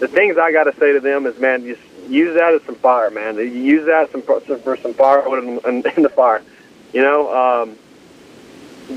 the 0.00 0.08
things 0.08 0.38
I 0.38 0.50
got 0.50 0.64
to 0.64 0.74
say 0.74 0.92
to 0.92 1.00
them 1.00 1.26
is, 1.26 1.38
man, 1.38 1.64
just 1.64 1.82
use 2.08 2.34
that 2.34 2.52
as 2.52 2.62
some 2.64 2.74
fire, 2.74 3.10
man. 3.10 3.36
Use 3.36 3.86
that 3.86 4.10
some, 4.10 4.22
for 4.22 4.76
some 4.76 4.94
firewood 4.94 5.44
in, 5.44 5.58
in, 5.58 5.92
in 5.96 6.02
the 6.02 6.08
fire. 6.10 6.42
You 6.92 7.02
know. 7.02 7.32
Um, 7.32 7.78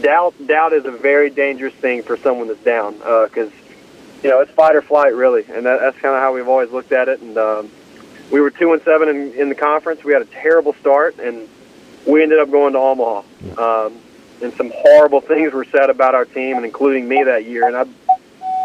doubt 0.02 0.34
doubt 0.45 0.74
is 0.74 0.86
a 0.86 0.91
very 0.91 1.30
dangerous 1.30 1.74
thing 1.74 2.04
for 2.04 2.17
someone 2.17 2.48
that's 2.48 2.63
down 2.63 2.93
because 2.93 3.50
uh, 3.50 3.56
you 4.24 4.30
know 4.30 4.39
it's 4.41 4.52
fight 4.52 4.76
or 4.76 4.82
flight 4.82 5.13
really, 5.13 5.45
and 5.50 5.65
that, 5.65 5.80
that's 5.80 5.98
kind 5.98 6.15
of 6.15 6.21
how 6.21 6.34
we've 6.34 6.48
always 6.48 6.71
looked 6.71 6.91
at 6.91 7.08
it. 7.08 7.21
And 7.21 7.38
um, 7.38 7.71
we 8.32 8.41
were 8.41 8.50
two 8.50 8.74
and 8.74 8.82
seven 8.84 9.10
in, 9.10 9.34
in 9.34 9.50
the 9.50 9.56
conference. 9.56 10.04
We 10.04 10.13
had 10.13 10.21
a 10.21 10.26
terrible 10.26 10.74
start, 10.74 11.19
and 11.19 11.48
we 12.06 12.24
ended 12.24 12.39
up 12.39 12.52
going 12.52 12.74
to 12.74 12.80
Omaha. 12.80 13.24
Um, 13.58 13.98
and 14.41 14.54
some 14.54 14.71
horrible 14.76 15.21
things 15.21 15.54
were 15.54 15.65
said 15.65 15.89
about 15.89 16.15
our 16.15 16.26
team, 16.26 16.58
and 16.58 16.65
including 16.65 17.08
me 17.08 17.24
that 17.24 17.45
year. 17.45 17.67
And 17.67 17.76
I 17.76 17.82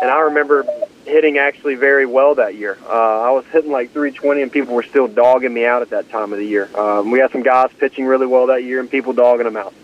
and 0.02 0.10
I 0.10 0.20
remember 0.20 0.64
hitting 1.04 1.38
actually 1.38 1.74
very 1.74 2.06
well 2.06 2.34
that 2.36 2.54
year. 2.54 2.78
Uh, 2.86 3.20
I 3.20 3.30
was 3.30 3.44
hitting 3.46 3.70
like 3.70 3.90
320, 3.92 4.42
and 4.42 4.52
people 4.52 4.74
were 4.74 4.82
still 4.82 5.08
dogging 5.08 5.52
me 5.52 5.66
out 5.66 5.82
at 5.82 5.90
that 5.90 6.08
time 6.10 6.32
of 6.32 6.38
the 6.38 6.44
year. 6.44 6.70
Um, 6.76 7.10
we 7.10 7.18
had 7.18 7.32
some 7.32 7.42
guys 7.42 7.70
pitching 7.78 8.06
really 8.06 8.26
well 8.26 8.46
that 8.46 8.62
year, 8.64 8.80
and 8.80 8.90
people 8.90 9.12
dogging 9.12 9.44
them 9.44 9.56
out. 9.56 9.74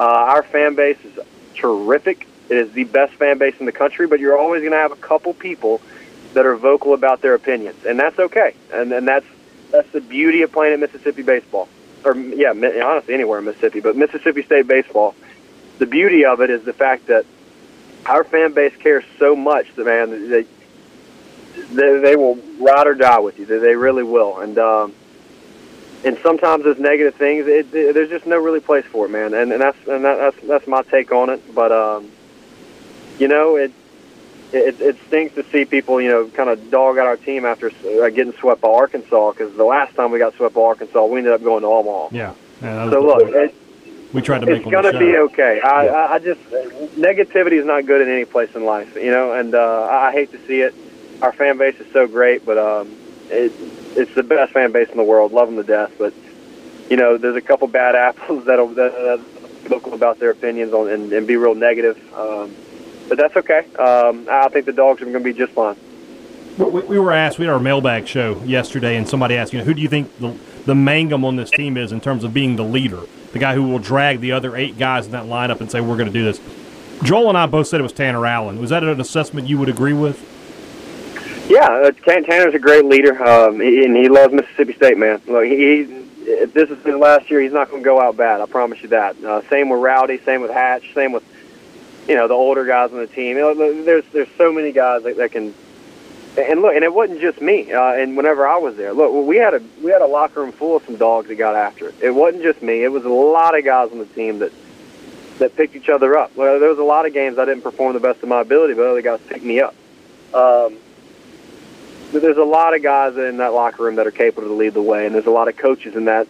Uh, 0.00 0.04
our 0.04 0.42
fan 0.42 0.74
base 0.74 0.96
is 1.04 1.18
terrific. 1.54 2.26
It 2.48 2.56
is 2.56 2.72
the 2.72 2.84
best 2.84 3.12
fan 3.12 3.36
base 3.36 3.54
in 3.60 3.66
the 3.66 3.72
country, 3.72 4.06
but 4.06 4.18
you're 4.18 4.38
always 4.38 4.60
going 4.60 4.72
to 4.72 4.78
have 4.78 4.92
a 4.92 4.96
couple 4.96 5.34
people 5.34 5.82
that 6.32 6.46
are 6.46 6.56
vocal 6.56 6.94
about 6.94 7.20
their 7.20 7.34
opinions, 7.34 7.84
and 7.84 8.00
that's 8.00 8.18
okay. 8.18 8.54
And 8.72 8.90
and 8.92 9.06
that's 9.06 9.26
that's 9.70 9.90
the 9.90 10.00
beauty 10.00 10.40
of 10.40 10.52
playing 10.52 10.72
at 10.72 10.80
Mississippi 10.80 11.22
baseball, 11.22 11.68
or 12.02 12.16
yeah, 12.16 12.50
honestly 12.50 13.12
anywhere 13.12 13.40
in 13.40 13.44
Mississippi, 13.44 13.80
but 13.80 13.94
Mississippi 13.94 14.42
State 14.42 14.66
baseball. 14.66 15.14
The 15.78 15.86
beauty 15.86 16.24
of 16.24 16.40
it 16.40 16.48
is 16.48 16.64
the 16.64 16.72
fact 16.72 17.08
that 17.08 17.26
our 18.06 18.24
fan 18.24 18.54
base 18.54 18.74
cares 18.76 19.04
so 19.18 19.36
much 19.36 19.74
that 19.76 19.84
man 19.84 20.30
they 20.30 20.46
they, 21.72 21.98
they 21.98 22.16
will 22.16 22.36
ride 22.58 22.86
or 22.86 22.94
die 22.94 23.20
with 23.20 23.38
you. 23.38 23.44
They, 23.44 23.58
they 23.58 23.76
really 23.76 24.02
will, 24.02 24.40
and 24.40 24.56
um, 24.58 24.94
and 26.04 26.18
sometimes 26.22 26.64
those 26.64 26.78
negative 26.78 27.14
things, 27.14 27.46
it, 27.46 27.74
it, 27.74 27.94
there's 27.94 28.08
just 28.08 28.26
no 28.26 28.38
really 28.38 28.60
place 28.60 28.84
for 28.86 29.06
it, 29.06 29.10
man. 29.10 29.34
And, 29.34 29.52
and 29.52 29.60
that's 29.60 29.78
and 29.86 30.04
that, 30.04 30.16
that's 30.16 30.46
that's 30.46 30.66
my 30.66 30.82
take 30.82 31.12
on 31.12 31.30
it. 31.30 31.54
But 31.54 31.72
um, 31.72 32.10
you 33.18 33.28
know, 33.28 33.56
it, 33.56 33.72
it 34.52 34.80
it 34.80 34.96
stinks 35.06 35.34
to 35.34 35.44
see 35.44 35.64
people, 35.64 36.00
you 36.00 36.08
know, 36.08 36.26
kind 36.28 36.48
of 36.48 36.70
dog 36.70 36.98
out 36.98 37.06
our 37.06 37.16
team 37.16 37.44
after 37.44 37.68
uh, 37.68 38.08
getting 38.10 38.32
swept 38.34 38.62
by 38.62 38.68
Arkansas. 38.68 39.32
Because 39.32 39.54
the 39.56 39.64
last 39.64 39.94
time 39.94 40.10
we 40.10 40.18
got 40.18 40.34
swept 40.34 40.54
by 40.54 40.62
Arkansas, 40.62 41.04
we 41.04 41.18
ended 41.18 41.34
up 41.34 41.42
going 41.42 41.62
to 41.62 41.68
Omaha. 41.68 42.08
Yeah. 42.12 42.34
yeah 42.62 42.90
so 42.90 43.00
look, 43.02 43.28
it, 43.28 43.54
we 44.14 44.22
tried 44.22 44.40
to 44.40 44.46
make 44.46 44.62
it's 44.62 44.70
going 44.70 44.90
to 44.90 44.98
be 44.98 45.16
okay. 45.16 45.60
I, 45.60 45.84
yeah. 45.84 45.92
I 45.92 46.14
I 46.14 46.18
just 46.18 46.40
negativity 46.96 47.52
is 47.52 47.66
not 47.66 47.84
good 47.84 48.00
in 48.00 48.08
any 48.08 48.24
place 48.24 48.54
in 48.54 48.64
life, 48.64 48.96
you 48.96 49.10
know. 49.10 49.34
And 49.34 49.54
uh, 49.54 49.86
I 49.90 50.12
hate 50.12 50.32
to 50.32 50.46
see 50.46 50.62
it. 50.62 50.74
Our 51.20 51.32
fan 51.34 51.58
base 51.58 51.78
is 51.78 51.92
so 51.92 52.06
great, 52.06 52.46
but 52.46 52.56
um, 52.56 52.96
it 53.30 53.52
it's 53.96 54.14
the 54.14 54.22
best 54.22 54.52
fan 54.52 54.72
base 54.72 54.88
in 54.88 54.96
the 54.96 55.04
world. 55.04 55.32
Love 55.32 55.48
them 55.48 55.56
to 55.56 55.62
death, 55.62 55.92
but 55.98 56.12
you 56.88 56.96
know, 56.96 57.16
there's 57.16 57.36
a 57.36 57.40
couple 57.40 57.68
bad 57.68 57.94
apples 57.96 58.44
that'll 58.44 58.68
that, 58.68 59.20
vocal 59.64 59.94
about 59.94 60.18
their 60.18 60.30
opinions 60.30 60.72
on 60.72 60.90
and, 60.90 61.12
and 61.12 61.26
be 61.26 61.36
real 61.36 61.54
negative. 61.54 61.96
Um, 62.14 62.54
but 63.08 63.18
that's 63.18 63.36
okay. 63.36 63.66
Um, 63.74 64.26
I 64.30 64.48
think 64.48 64.66
the 64.66 64.72
dogs 64.72 65.00
are 65.02 65.04
going 65.04 65.18
to 65.18 65.24
be 65.24 65.32
just 65.32 65.52
fine. 65.52 65.76
We, 66.58 66.80
we 66.82 66.98
were 66.98 67.12
asked, 67.12 67.38
we 67.38 67.46
had 67.46 67.52
our 67.52 67.60
mailbag 67.60 68.06
show 68.06 68.42
yesterday, 68.44 68.96
and 68.96 69.08
somebody 69.08 69.36
asked, 69.36 69.52
you 69.52 69.58
know, 69.58 69.64
who 69.64 69.74
do 69.74 69.80
you 69.80 69.88
think 69.88 70.16
the, 70.18 70.36
the 70.66 70.74
Mangum 70.74 71.24
on 71.24 71.36
this 71.36 71.50
team 71.50 71.76
is 71.76 71.92
in 71.92 72.00
terms 72.00 72.24
of 72.24 72.34
being 72.34 72.56
the 72.56 72.64
leader? 72.64 73.00
The 73.32 73.38
guy 73.38 73.54
who 73.54 73.62
will 73.64 73.78
drag 73.78 74.20
the 74.20 74.32
other 74.32 74.56
eight 74.56 74.76
guys 74.78 75.06
in 75.06 75.12
that 75.12 75.24
lineup 75.24 75.60
and 75.60 75.70
say, 75.70 75.80
we're 75.80 75.96
going 75.96 76.08
to 76.08 76.12
do 76.12 76.24
this. 76.24 76.40
Joel 77.02 77.30
and 77.30 77.38
I 77.38 77.46
both 77.46 77.66
said 77.66 77.80
it 77.80 77.82
was 77.82 77.92
Tanner 77.92 78.26
Allen. 78.26 78.60
Was 78.60 78.70
that 78.70 78.84
an 78.84 79.00
assessment 79.00 79.48
you 79.48 79.58
would 79.58 79.68
agree 79.68 79.92
with? 79.92 80.26
Yeah, 81.50 81.66
uh, 81.66 81.90
Tanner's 81.90 82.54
a 82.54 82.60
great 82.60 82.84
leader, 82.84 83.20
um, 83.20 83.60
and 83.60 83.96
he 83.96 84.08
loves 84.08 84.32
Mississippi 84.32 84.72
State, 84.72 84.96
man. 84.96 85.20
Look, 85.26 85.46
he, 85.46 85.80
if 86.24 86.54
this 86.54 86.70
is 86.70 86.80
his 86.84 86.94
last 86.94 87.28
year, 87.28 87.40
he's 87.40 87.52
not 87.52 87.68
going 87.70 87.82
to 87.82 87.84
go 87.84 88.00
out 88.00 88.16
bad. 88.16 88.40
I 88.40 88.46
promise 88.46 88.80
you 88.82 88.90
that. 88.90 89.16
Uh, 89.24 89.42
same 89.50 89.68
with 89.68 89.80
Rowdy, 89.80 90.18
same 90.18 90.42
with 90.42 90.52
Hatch, 90.52 90.94
same 90.94 91.10
with 91.10 91.24
you 92.06 92.14
know 92.14 92.28
the 92.28 92.34
older 92.34 92.64
guys 92.64 92.92
on 92.92 92.98
the 92.98 93.08
team. 93.08 93.36
You 93.36 93.52
know, 93.52 93.82
there's 93.82 94.04
there's 94.12 94.28
so 94.38 94.52
many 94.52 94.70
guys 94.70 95.02
that, 95.02 95.16
that 95.16 95.32
can. 95.32 95.52
And 96.38 96.62
look, 96.62 96.76
and 96.76 96.84
it 96.84 96.94
wasn't 96.94 97.20
just 97.20 97.40
me. 97.40 97.72
Uh, 97.72 97.94
and 97.94 98.16
whenever 98.16 98.46
I 98.46 98.56
was 98.58 98.76
there, 98.76 98.92
look, 98.92 99.26
we 99.26 99.36
had 99.36 99.52
a 99.52 99.60
we 99.82 99.90
had 99.90 100.02
a 100.02 100.06
locker 100.06 100.42
room 100.42 100.52
full 100.52 100.76
of 100.76 100.84
some 100.84 100.94
dogs 100.94 101.26
that 101.26 101.34
got 101.34 101.56
after 101.56 101.88
it. 101.88 101.96
It 102.00 102.12
wasn't 102.12 102.44
just 102.44 102.62
me. 102.62 102.84
It 102.84 102.92
was 102.92 103.04
a 103.04 103.08
lot 103.08 103.58
of 103.58 103.64
guys 103.64 103.90
on 103.90 103.98
the 103.98 104.06
team 104.06 104.38
that 104.38 104.52
that 105.40 105.56
picked 105.56 105.74
each 105.74 105.88
other 105.88 106.16
up. 106.16 106.36
Well, 106.36 106.60
there 106.60 106.68
was 106.68 106.78
a 106.78 106.84
lot 106.84 107.06
of 107.06 107.12
games 107.12 107.38
I 107.38 107.44
didn't 107.44 107.62
perform 107.62 107.94
the 107.94 107.98
best 107.98 108.22
of 108.22 108.28
my 108.28 108.40
ability, 108.40 108.74
but 108.74 108.86
other 108.86 109.02
guys 109.02 109.18
picked 109.26 109.44
me 109.44 109.60
up. 109.60 109.74
Um, 110.32 110.76
there's 112.12 112.36
a 112.36 112.44
lot 112.44 112.74
of 112.74 112.82
guys 112.82 113.16
in 113.16 113.36
that 113.38 113.52
locker 113.52 113.84
room 113.84 113.96
that 113.96 114.06
are 114.06 114.12
capable 114.12 114.48
to 114.48 114.54
lead 114.54 114.74
the 114.74 114.82
way, 114.82 115.06
and 115.06 115.14
there's 115.14 115.26
a 115.26 115.30
lot 115.30 115.48
of 115.48 115.56
coaches 115.56 115.94
in 115.94 116.06
that 116.06 116.26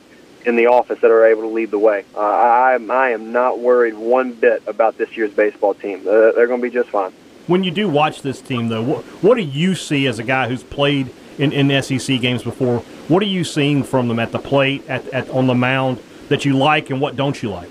in 0.46 0.56
the 0.56 0.66
office 0.66 0.98
that 1.00 1.10
are 1.10 1.26
able 1.26 1.42
to 1.42 1.48
lead 1.48 1.70
the 1.70 1.78
way. 1.78 2.04
Uh, 2.14 2.20
I, 2.20 2.78
I 2.88 3.10
am 3.10 3.32
not 3.32 3.58
worried 3.58 3.94
one 3.94 4.32
bit 4.32 4.62
about 4.66 4.96
this 4.96 5.16
year's 5.16 5.32
baseball 5.32 5.74
team. 5.74 6.00
Uh, 6.00 6.32
they're 6.32 6.46
going 6.46 6.60
to 6.60 6.66
be 6.66 6.72
just 6.72 6.88
fine. 6.88 7.12
When 7.46 7.64
you 7.64 7.70
do 7.70 7.88
watch 7.88 8.22
this 8.22 8.40
team, 8.40 8.68
though, 8.68 8.82
what, 8.82 9.04
what 9.22 9.34
do 9.34 9.42
you 9.42 9.74
see 9.74 10.06
as 10.06 10.18
a 10.18 10.22
guy 10.22 10.48
who's 10.48 10.62
played 10.62 11.12
in, 11.38 11.52
in 11.52 11.82
SEC 11.82 12.20
games 12.20 12.42
before? 12.42 12.78
What 13.08 13.22
are 13.22 13.26
you 13.26 13.44
seeing 13.44 13.82
from 13.82 14.08
them 14.08 14.18
at 14.18 14.32
the 14.32 14.38
plate, 14.38 14.88
at, 14.88 15.06
at 15.08 15.28
on 15.30 15.46
the 15.46 15.54
mound 15.54 16.00
that 16.28 16.44
you 16.44 16.56
like, 16.56 16.90
and 16.90 17.00
what 17.00 17.16
don't 17.16 17.42
you 17.42 17.50
like? 17.50 17.70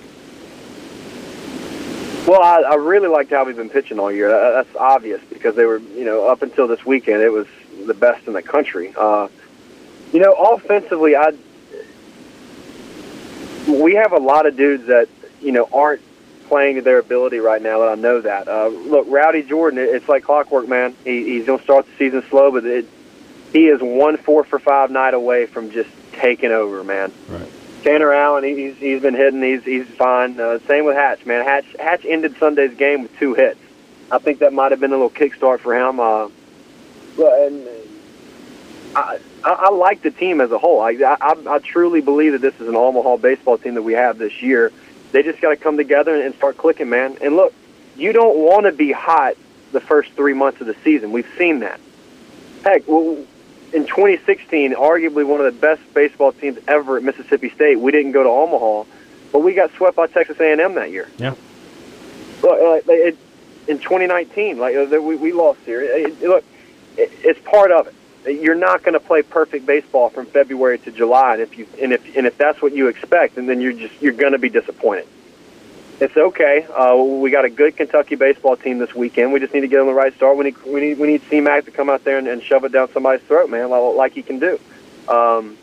Well, 2.28 2.44
I, 2.44 2.62
I 2.62 2.76
really 2.76 3.08
liked 3.08 3.32
how 3.32 3.46
we've 3.46 3.56
been 3.56 3.70
pitching 3.70 4.00
all 4.00 4.12
year. 4.12 4.30
That's 4.30 4.76
obvious 4.76 5.22
because 5.30 5.56
they 5.56 5.66
were, 5.66 5.78
you 5.78 6.06
know, 6.06 6.28
up 6.28 6.44
until 6.44 6.68
this 6.68 6.86
weekend, 6.86 7.24
it 7.24 7.32
was 7.32 7.48
the 7.86 7.94
best 7.94 8.28
in 8.28 8.34
the 8.34 8.42
country. 8.42 8.94
Uh, 8.96 9.28
you 10.12 10.20
know, 10.20 10.34
offensively, 10.34 11.16
I 11.16 11.34
we 13.68 13.96
have 13.96 14.14
a 14.14 14.20
lot 14.20 14.46
of 14.46 14.56
dudes 14.58 14.88
that 14.88 15.08
you 15.42 15.52
know 15.52 15.68
aren't 15.72 16.02
playing 16.48 16.76
to 16.76 16.82
their 16.82 16.98
ability 16.98 17.38
right 17.40 17.62
now. 17.62 17.82
And 17.84 17.92
I 17.92 17.96
know 17.96 18.22
that. 18.22 18.48
Uh, 18.48 18.68
look, 18.68 19.06
Rowdy 19.08 19.44
Jordan, 19.44 19.80
it's 19.80 20.10
like 20.10 20.24
clockwork, 20.24 20.68
man. 20.68 20.96
He, 21.06 21.24
he's 21.24 21.46
going 21.46 21.60
to 21.60 21.64
start 21.64 21.86
the 21.86 21.92
season 21.98 22.24
slow, 22.30 22.52
but 22.52 22.66
it, 22.66 22.88
he 23.54 23.68
is 23.68 23.80
one 23.82 24.18
four 24.18 24.44
for 24.44 24.60
five 24.60 24.92
night 24.92 25.14
away 25.14 25.46
from 25.46 25.72
just 25.72 25.90
taking 26.14 26.52
over, 26.52 26.84
man. 26.84 27.14
Right. 27.30 27.52
Tanner 27.84 28.12
Allen, 28.12 28.44
he's 28.44 28.76
he's 28.76 29.02
been 29.02 29.14
hitting. 29.14 29.42
He's 29.42 29.64
he's 29.64 29.88
fine. 29.88 30.40
Uh, 30.40 30.60
same 30.68 30.86
with 30.86 30.96
Hatch, 30.96 31.26
man. 31.26 31.46
Hatch 31.46 31.66
Hatch 31.80 32.06
ended 32.06 32.36
Sunday's 32.38 32.76
game 32.76 33.04
with 33.04 33.18
two 33.18 33.36
hits. 33.36 33.60
I 34.12 34.18
think 34.18 34.40
that 34.40 34.54
might 34.54 34.72
have 34.72 34.80
been 34.80 34.92
a 34.92 34.96
little 34.96 35.10
kickstart 35.10 35.60
for 35.60 35.76
him. 35.76 36.00
Uh, 36.00 36.30
and 37.28 37.68
I, 38.96 39.20
I, 39.44 39.52
I 39.52 39.70
like 39.70 40.02
the 40.02 40.12
team 40.12 40.42
as 40.42 40.52
a 40.52 40.58
whole. 40.58 40.82
I, 40.82 40.92
I 40.92 41.36
I 41.48 41.60
truly 41.60 42.02
believe 42.02 42.34
that 42.34 42.42
this 42.42 42.60
is 42.60 42.68
an 42.68 42.76
Omaha 42.76 43.18
baseball 43.18 43.58
team 43.58 43.76
that 43.76 43.84
we 43.84 43.94
have 43.94 44.18
this 44.18 44.42
year. 44.42 44.72
They 45.12 45.24
just 45.24 45.42
got 45.42 45.50
to 45.50 45.58
come 45.58 45.78
together 45.78 46.22
and 46.22 46.36
start 46.36 46.58
clicking, 46.58 46.90
man. 46.90 47.18
And 47.22 47.36
look, 47.36 47.54
you 47.96 48.14
don't 48.14 48.38
want 48.38 48.66
to 48.66 48.72
be 48.72 48.92
hot 48.92 49.36
the 49.72 49.82
first 49.82 50.12
three 50.14 50.34
months 50.34 50.62
of 50.62 50.68
the 50.68 50.76
season. 50.84 51.12
We've 51.12 51.30
seen 51.38 51.60
that. 51.60 51.80
Heck, 52.64 52.88
well, 52.88 53.18
in 53.74 53.86
2016, 53.86 54.74
arguably 54.76 55.26
one 55.26 55.40
of 55.40 55.54
the 55.54 55.60
best 55.60 55.82
baseball 55.94 56.32
teams 56.32 56.60
ever 56.68 56.98
at 56.98 57.04
Mississippi 57.04 57.50
State. 57.50 57.80
We 57.80 57.92
didn't 57.92 58.12
go 58.12 58.24
to 58.24 58.30
Omaha, 58.30 58.90
but 59.32 59.40
we 59.40 59.54
got 59.54 59.72
swept 59.74 59.96
by 59.96 60.08
Texas 60.08 60.40
A&M 60.40 60.76
that 60.76 60.92
year. 60.92 61.08
Yeah. 61.18 61.36
Look, 62.42 62.88
uh, 62.88 62.92
it, 62.92 63.18
in 63.68 63.78
2019, 63.78 64.58
like 64.58 64.76
uh, 64.76 65.02
we, 65.02 65.16
we 65.16 65.32
lost 65.32 65.60
here. 65.66 65.82
It, 65.82 66.22
look, 66.22 66.44
it's 67.00 67.40
part 67.42 67.72
of 67.72 67.88
it. 67.88 67.96
You're 68.42 68.56
not 68.56 68.84
going 68.84 68.94
to 68.94 69.00
play 69.00 69.22
perfect 69.22 69.66
baseball 69.66 70.10
from 70.10 70.26
February 70.26 70.78
to 70.80 70.92
July, 70.92 71.34
and 71.34 71.42
if 71.42 71.58
you 71.58 71.68
and 71.82 71.94
if 71.94 72.16
and 72.18 72.28
if 72.28 72.38
that's 72.38 72.62
what 72.62 72.74
you 72.74 72.88
expect, 72.88 73.38
and 73.38 73.48
then 73.48 73.62
you're 73.62 73.74
just 73.74 74.00
you're 74.02 74.14
going 74.14 74.34
to 74.34 74.40
be 74.40 74.50
disappointed. 74.50 75.08
It's 76.02 76.16
okay. 76.16 76.66
Uh, 76.66 76.96
we 76.96 77.30
got 77.30 77.44
a 77.44 77.50
good 77.50 77.76
Kentucky 77.76 78.16
baseball 78.16 78.56
team 78.56 78.78
this 78.78 78.96
weekend. 78.96 79.34
We 79.34 79.40
just 79.40 79.54
need 79.54 79.62
to 79.62 79.68
get 79.68 79.82
on 79.82 79.88
the 79.88 79.94
right 79.94 80.14
start. 80.16 80.38
We 80.38 80.46
need 80.46 80.58
we 80.64 80.80
need 80.80 81.00
we 81.00 81.08
need 81.08 81.22
C-Mac 81.30 81.66
to 81.66 81.72
come 81.72 81.90
out 81.90 82.04
there 82.04 82.18
and, 82.18 82.28
and 82.28 82.42
shove 82.44 82.64
it 82.64 82.72
down 82.72 82.92
somebody's 82.92 83.26
throat, 83.26 83.50
man, 83.50 83.70
like, 83.70 83.96
like 83.96 84.14
he 84.14 84.22
can 84.22 84.40
do. 84.40 84.60
Um, 85.08 85.58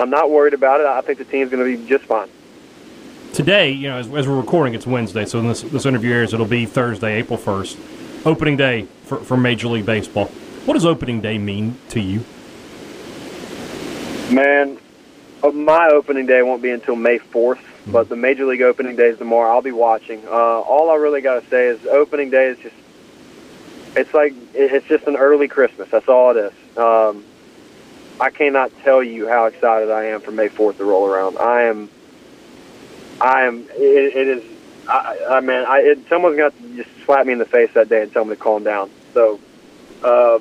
I'm 0.00 0.10
not 0.10 0.30
worried 0.30 0.54
about 0.54 0.80
it. 0.80 0.86
I 0.86 1.00
think 1.02 1.18
the 1.18 1.24
team's 1.24 1.50
going 1.50 1.64
to 1.64 1.78
be 1.78 1.88
just 1.88 2.04
fine. 2.04 2.28
Today, 3.32 3.70
you 3.70 3.88
know, 3.88 3.98
as, 3.98 4.06
as 4.12 4.28
we're 4.28 4.36
recording, 4.36 4.74
it's 4.74 4.86
Wednesday, 4.86 5.24
so 5.24 5.40
this, 5.40 5.62
this 5.62 5.86
interview 5.86 6.12
airs, 6.12 6.32
it'll 6.32 6.46
be 6.46 6.66
Thursday, 6.66 7.18
April 7.18 7.36
1st, 7.36 8.26
opening 8.26 8.56
day 8.56 8.86
for, 9.04 9.18
for 9.18 9.36
Major 9.36 9.66
League 9.68 9.86
Baseball. 9.86 10.30
What 10.64 10.74
does 10.74 10.86
opening 10.86 11.20
day 11.20 11.36
mean 11.36 11.76
to 11.90 12.00
you? 12.00 12.24
Man, 14.34 14.78
uh, 15.42 15.50
my 15.50 15.88
opening 15.88 16.24
day 16.24 16.40
won't 16.40 16.62
be 16.62 16.70
until 16.70 16.96
May 16.96 17.18
4th, 17.18 17.56
mm-hmm. 17.56 17.92
but 17.92 18.08
the 18.08 18.16
Major 18.16 18.46
League 18.46 18.62
opening 18.62 18.96
day 18.96 19.08
is 19.08 19.18
tomorrow. 19.18 19.52
I'll 19.52 19.60
be 19.60 19.72
watching. 19.72 20.26
Uh, 20.26 20.30
all 20.30 20.90
I 20.90 20.94
really 20.94 21.20
got 21.20 21.42
to 21.42 21.48
say 21.50 21.66
is 21.66 21.84
opening 21.84 22.30
day 22.30 22.46
is 22.46 22.58
just, 22.58 22.74
it's 23.94 24.14
like, 24.14 24.32
it's 24.54 24.86
just 24.86 25.06
an 25.06 25.16
early 25.16 25.48
Christmas. 25.48 25.90
That's 25.90 26.08
all 26.08 26.30
it 26.34 26.38
is. 26.38 26.78
Um, 26.78 27.24
I 28.18 28.30
cannot 28.30 28.72
tell 28.78 29.02
you 29.02 29.28
how 29.28 29.44
excited 29.44 29.90
I 29.90 30.04
am 30.04 30.22
for 30.22 30.30
May 30.30 30.48
4th 30.48 30.78
to 30.78 30.84
roll 30.84 31.06
around. 31.06 31.36
I 31.36 31.64
am, 31.64 31.90
I 33.20 33.42
am, 33.42 33.68
it, 33.74 34.16
it 34.16 34.28
is, 34.28 34.44
I, 34.88 35.18
I 35.28 35.40
mean, 35.40 35.62
I, 35.62 35.80
it, 35.80 36.08
someone's 36.08 36.38
got 36.38 36.56
to 36.56 36.76
just 36.76 36.88
slap 37.04 37.26
me 37.26 37.34
in 37.34 37.38
the 37.38 37.44
face 37.44 37.70
that 37.74 37.90
day 37.90 38.02
and 38.02 38.10
tell 38.10 38.24
me 38.24 38.30
to 38.30 38.40
calm 38.40 38.64
down. 38.64 38.88
So, 39.12 39.40
uh, 40.04 40.38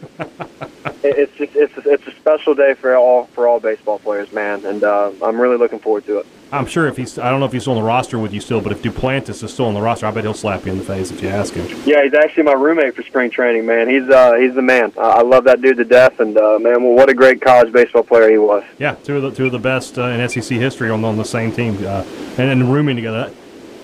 it's 1.04 1.36
just 1.38 1.56
it's 1.56 1.74
it's 1.86 2.08
a 2.08 2.12
special 2.12 2.54
day 2.54 2.74
for 2.74 2.96
all 2.96 3.26
for 3.28 3.48
all 3.48 3.60
baseball 3.60 4.00
players, 4.00 4.32
man, 4.32 4.66
and 4.66 4.84
uh, 4.84 5.12
I'm 5.22 5.40
really 5.40 5.58
looking 5.58 5.80
forward 5.80 6.06
to 6.06 6.20
it. 6.20 6.28
I'm 6.52 6.68
sure 6.68 6.88
if 6.88 6.98
he's 6.98 7.18
I 7.18 7.30
don't 7.30 7.40
know 7.40 7.46
if 7.46 7.52
he's 7.52 7.64
still 7.64 7.74
on 7.74 7.80
the 7.80 7.88
roster 7.88 8.20
with 8.20 8.34
you 8.34 8.42
still, 8.42 8.62
but 8.62 8.72
if 8.72 8.82
Duplantis 8.82 9.42
is 9.42 9.54
still 9.54 9.66
on 9.66 9.74
the 9.74 9.82
roster, 9.82 10.06
I 10.06 10.12
bet 10.12 10.24
he'll 10.24 10.34
slap 10.34 10.66
you 10.66 10.72
in 10.72 10.78
the 10.78 10.84
face 10.84 11.12
if 11.12 11.22
you 11.22 11.30
ask 11.30 11.54
him. 11.54 11.66
Yeah, 11.86 12.04
he's 12.04 12.14
actually 12.14 12.44
my 12.44 12.54
roommate 12.54 12.96
for 12.96 13.04
spring 13.04 13.32
training, 13.32 13.66
man. 13.66 13.90
He's 13.90 14.08
uh, 14.10 14.34
he's 14.34 14.54
the 14.54 14.62
man. 14.62 14.92
I 14.98 15.22
love 15.22 15.46
that 15.46 15.62
dude 15.62 15.78
to 15.78 15.86
death, 15.86 16.20
and 16.20 16.38
uh, 16.38 16.60
man, 16.60 16.84
well, 16.84 16.94
what 16.94 17.10
a 17.10 17.14
great 17.14 17.42
college 17.42 17.72
baseball 17.72 18.04
player 18.04 18.30
he 18.30 18.38
was. 18.38 18.64
Yeah, 18.78 18.96
two 18.96 19.18
of 19.18 19.24
the 19.24 19.32
two 19.32 19.46
of 19.46 19.52
the 19.52 19.60
best 19.60 19.98
uh, 19.98 20.04
in 20.08 20.30
SEC 20.30 20.58
history 20.58 20.90
on 20.90 21.04
on 21.04 21.18
the 21.18 21.26
same 21.26 21.52
team, 21.52 21.76
uh, 21.86 22.04
and, 22.38 22.50
then 22.50 22.70
rooming 22.70 22.96
together. 22.96 23.34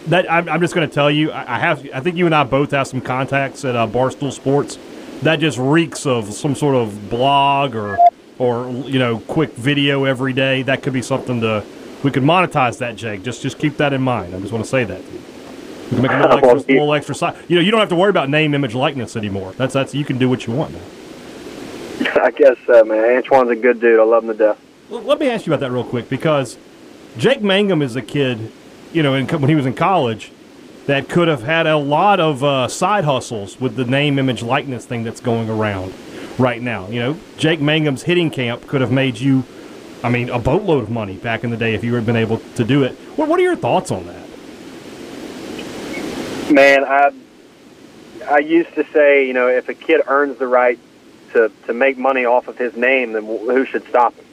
That 0.07 0.31
I'm, 0.31 0.47
I'm 0.47 0.61
just 0.61 0.73
going 0.73 0.87
to 0.87 0.93
tell 0.93 1.11
you, 1.11 1.31
I, 1.31 1.55
I 1.55 1.59
have 1.59 1.87
I 1.93 1.99
think 2.01 2.17
you 2.17 2.25
and 2.25 2.35
I 2.35 2.43
both 2.43 2.71
have 2.71 2.87
some 2.87 3.01
contacts 3.01 3.65
at 3.65 3.75
uh, 3.75 3.87
Barstool 3.87 4.31
Sports 4.31 4.77
that 5.21 5.39
just 5.39 5.57
reeks 5.57 6.05
of 6.05 6.33
some 6.33 6.55
sort 6.55 6.75
of 6.75 7.09
blog 7.09 7.75
or 7.75 7.97
or 8.37 8.69
you 8.69 8.99
know 8.99 9.19
quick 9.19 9.53
video 9.53 10.05
every 10.05 10.33
day. 10.33 10.61
That 10.63 10.83
could 10.83 10.93
be 10.93 11.01
something 11.01 11.41
to 11.41 11.63
we 12.03 12.11
could 12.11 12.23
monetize 12.23 12.77
that, 12.79 12.95
Jake. 12.95 13.23
Just 13.23 13.41
just 13.41 13.59
keep 13.59 13.77
that 13.77 13.93
in 13.93 14.01
mind. 14.01 14.35
I 14.35 14.39
just 14.39 14.51
want 14.51 14.63
to 14.63 14.69
say 14.69 14.83
that. 14.85 15.01
We 15.91 15.95
can 15.95 16.01
make 16.03 16.11
a 16.11 16.19
little 16.19 16.37
extra, 16.37 16.73
little 16.73 16.93
extra 16.93 17.15
side. 17.15 17.37
You 17.47 17.55
know, 17.55 17.61
you 17.61 17.71
don't 17.71 17.79
have 17.79 17.89
to 17.89 17.95
worry 17.95 18.11
about 18.11 18.29
name, 18.29 18.53
image, 18.53 18.75
likeness 18.75 19.15
anymore. 19.15 19.53
That's 19.53 19.73
that's 19.73 19.93
you 19.93 20.05
can 20.05 20.17
do 20.17 20.29
what 20.29 20.47
you 20.47 20.53
want 20.53 20.73
now. 20.73 20.81
I 22.23 22.31
guess 22.31 22.57
so, 22.65 22.83
man. 22.83 23.03
Antoine's 23.03 23.49
a 23.49 23.55
good 23.55 23.79
dude. 23.81 23.99
I 23.99 24.03
love 24.03 24.23
him 24.23 24.29
to 24.29 24.37
death. 24.37 24.59
Well, 24.89 25.01
let 25.01 25.19
me 25.19 25.29
ask 25.29 25.45
you 25.45 25.53
about 25.53 25.59
that 25.61 25.71
real 25.71 25.83
quick 25.83 26.09
because 26.09 26.57
Jake 27.17 27.41
Mangum 27.41 27.81
is 27.81 27.95
a 27.95 28.01
kid, 28.01 28.51
you 28.93 29.03
know, 29.03 29.13
in, 29.13 29.27
when 29.27 29.49
he 29.49 29.55
was 29.55 29.65
in 29.65 29.73
college 29.73 30.31
that 30.89 31.07
could 31.07 31.27
have 31.27 31.43
had 31.43 31.67
a 31.67 31.77
lot 31.77 32.19
of 32.19 32.43
uh, 32.43 32.67
side 32.67 33.03
hustles 33.03 33.61
with 33.61 33.75
the 33.75 33.85
name, 33.85 34.17
image, 34.17 34.41
likeness 34.41 34.87
thing 34.87 35.03
that's 35.03 35.21
going 35.21 35.47
around 35.47 35.93
right 36.39 36.63
now. 36.63 36.87
You 36.87 36.99
know, 36.99 37.19
Jake 37.37 37.59
Mangum's 37.59 38.01
hitting 38.01 38.31
camp 38.31 38.65
could 38.65 38.81
have 38.81 38.91
made 38.91 39.19
you, 39.19 39.43
I 40.03 40.09
mean, 40.09 40.29
a 40.29 40.39
boatload 40.39 40.81
of 40.81 40.89
money 40.89 41.17
back 41.17 41.43
in 41.43 41.51
the 41.51 41.57
day 41.57 41.75
if 41.75 41.83
you 41.83 41.93
had 41.93 42.07
been 42.07 42.15
able 42.15 42.39
to 42.39 42.63
do 42.63 42.81
it. 42.81 42.93
What, 43.17 43.29
what 43.29 43.39
are 43.39 43.43
your 43.43 43.55
thoughts 43.55 43.91
on 43.91 44.07
that? 44.07 44.27
Man, 46.51 46.83
I 46.83 47.11
I 48.27 48.39
used 48.39 48.73
to 48.73 48.83
say, 48.91 49.27
you 49.27 49.33
know, 49.33 49.47
if 49.47 49.69
a 49.69 49.75
kid 49.75 50.01
earns 50.07 50.39
the 50.39 50.47
right 50.47 50.79
to 51.33 51.51
to 51.67 51.73
make 51.73 51.99
money 51.99 52.25
off 52.25 52.47
of 52.47 52.57
his 52.57 52.75
name, 52.75 53.13
then 53.13 53.25
who 53.25 53.63
should 53.63 53.87
stop 53.87 54.15
him? 54.15 54.25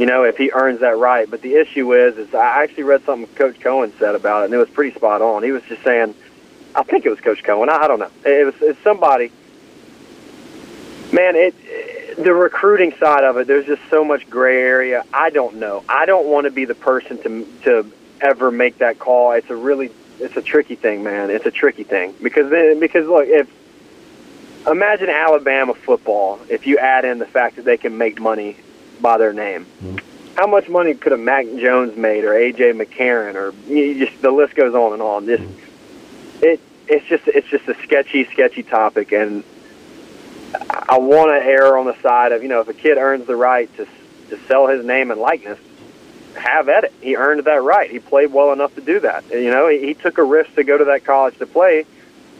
You 0.00 0.06
know, 0.06 0.24
if 0.24 0.38
he 0.38 0.50
earns 0.50 0.80
that 0.80 0.96
right. 0.96 1.30
But 1.30 1.42
the 1.42 1.56
issue 1.56 1.92
is, 1.92 2.16
is 2.16 2.34
I 2.34 2.62
actually 2.62 2.84
read 2.84 3.04
something 3.04 3.32
Coach 3.34 3.60
Cohen 3.60 3.92
said 3.98 4.14
about 4.14 4.42
it, 4.42 4.44
and 4.46 4.54
it 4.54 4.56
was 4.56 4.70
pretty 4.70 4.96
spot 4.96 5.20
on. 5.20 5.42
He 5.42 5.52
was 5.52 5.62
just 5.64 5.84
saying, 5.84 6.14
I 6.74 6.84
think 6.84 7.04
it 7.04 7.10
was 7.10 7.20
Coach 7.20 7.44
Cohen. 7.44 7.68
I, 7.68 7.82
I 7.82 7.86
don't 7.86 7.98
know. 7.98 8.10
It 8.24 8.46
was 8.46 8.54
it's 8.62 8.82
somebody. 8.82 9.30
Man, 11.12 11.36
it, 11.36 12.16
the 12.16 12.32
recruiting 12.32 12.94
side 12.98 13.24
of 13.24 13.36
it. 13.36 13.46
There's 13.46 13.66
just 13.66 13.82
so 13.90 14.02
much 14.02 14.28
gray 14.30 14.62
area. 14.62 15.04
I 15.12 15.28
don't 15.28 15.56
know. 15.56 15.84
I 15.86 16.06
don't 16.06 16.26
want 16.28 16.46
to 16.46 16.50
be 16.50 16.64
the 16.64 16.74
person 16.74 17.22
to 17.22 17.46
to 17.64 17.92
ever 18.22 18.50
make 18.50 18.78
that 18.78 18.98
call. 18.98 19.32
It's 19.32 19.50
a 19.50 19.56
really 19.56 19.90
it's 20.18 20.34
a 20.34 20.42
tricky 20.42 20.76
thing, 20.76 21.04
man. 21.04 21.28
It's 21.28 21.44
a 21.44 21.50
tricky 21.50 21.84
thing 21.84 22.14
because 22.22 22.48
then, 22.48 22.80
because 22.80 23.06
look, 23.06 23.26
if 23.26 23.50
imagine 24.66 25.10
Alabama 25.10 25.74
football, 25.74 26.40
if 26.48 26.66
you 26.66 26.78
add 26.78 27.04
in 27.04 27.18
the 27.18 27.26
fact 27.26 27.56
that 27.56 27.66
they 27.66 27.76
can 27.76 27.98
make 27.98 28.18
money 28.18 28.56
by 29.00 29.18
their 29.18 29.32
name, 29.32 29.66
mm-hmm. 29.82 29.96
how 30.36 30.46
much 30.46 30.68
money 30.68 30.94
could 30.94 31.12
a 31.12 31.16
Mac 31.16 31.46
Jones 31.46 31.96
made 31.96 32.24
or 32.24 32.30
AJ 32.30 32.80
McCarron 32.80 33.34
or 33.34 33.54
you 33.70 34.06
just 34.06 34.20
the 34.22 34.30
list 34.30 34.54
goes 34.54 34.74
on 34.74 34.92
and 34.92 35.02
on. 35.02 35.26
This 35.26 35.40
mm-hmm. 35.40 36.44
it 36.44 36.60
it's 36.88 37.06
just 37.06 37.28
it's 37.28 37.48
just 37.48 37.68
a 37.68 37.74
sketchy, 37.82 38.24
sketchy 38.26 38.62
topic, 38.62 39.12
and 39.12 39.44
I 40.88 40.98
want 40.98 41.30
to 41.30 41.46
err 41.46 41.78
on 41.78 41.86
the 41.86 42.00
side 42.02 42.32
of 42.32 42.42
you 42.42 42.48
know 42.48 42.60
if 42.60 42.68
a 42.68 42.74
kid 42.74 42.98
earns 42.98 43.26
the 43.26 43.36
right 43.36 43.74
to 43.76 43.86
to 44.30 44.38
sell 44.46 44.66
his 44.66 44.84
name 44.84 45.10
and 45.10 45.20
likeness, 45.20 45.58
have 46.36 46.68
at 46.68 46.84
it. 46.84 46.92
He 47.00 47.16
earned 47.16 47.44
that 47.44 47.62
right. 47.62 47.90
He 47.90 47.98
played 47.98 48.32
well 48.32 48.52
enough 48.52 48.74
to 48.76 48.80
do 48.80 49.00
that. 49.00 49.28
You 49.30 49.50
know, 49.50 49.68
he, 49.68 49.78
he 49.86 49.94
took 49.94 50.18
a 50.18 50.24
risk 50.24 50.54
to 50.54 50.64
go 50.64 50.78
to 50.78 50.84
that 50.86 51.04
college 51.04 51.38
to 51.38 51.46
play. 51.46 51.84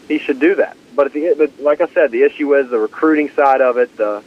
He 0.07 0.19
should 0.19 0.39
do 0.39 0.55
that. 0.55 0.77
But, 0.95 1.13
the, 1.13 1.35
but 1.37 1.59
like 1.59 1.81
I 1.81 1.87
said, 1.87 2.11
the 2.11 2.23
issue 2.23 2.53
is 2.55 2.69
the 2.69 2.79
recruiting 2.79 3.29
side 3.29 3.61
of 3.61 3.77
it. 3.77 3.95
The 3.97 4.23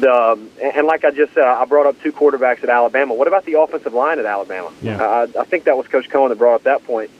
the 0.00 0.48
and 0.62 0.86
like 0.86 1.04
I 1.04 1.10
just 1.10 1.34
said, 1.34 1.44
I 1.44 1.64
brought 1.64 1.86
up 1.86 2.00
two 2.02 2.12
quarterbacks 2.12 2.62
at 2.62 2.68
Alabama. 2.68 3.14
What 3.14 3.28
about 3.28 3.44
the 3.44 3.58
offensive 3.60 3.94
line 3.94 4.18
at 4.18 4.26
Alabama? 4.26 4.72
Yeah. 4.82 5.02
Uh, 5.02 5.26
I 5.38 5.44
think 5.44 5.64
that 5.64 5.76
was 5.76 5.86
Coach 5.88 6.08
Cohen 6.08 6.30
that 6.30 6.38
brought 6.38 6.54
up 6.54 6.62
that 6.64 6.84
point. 6.84 7.10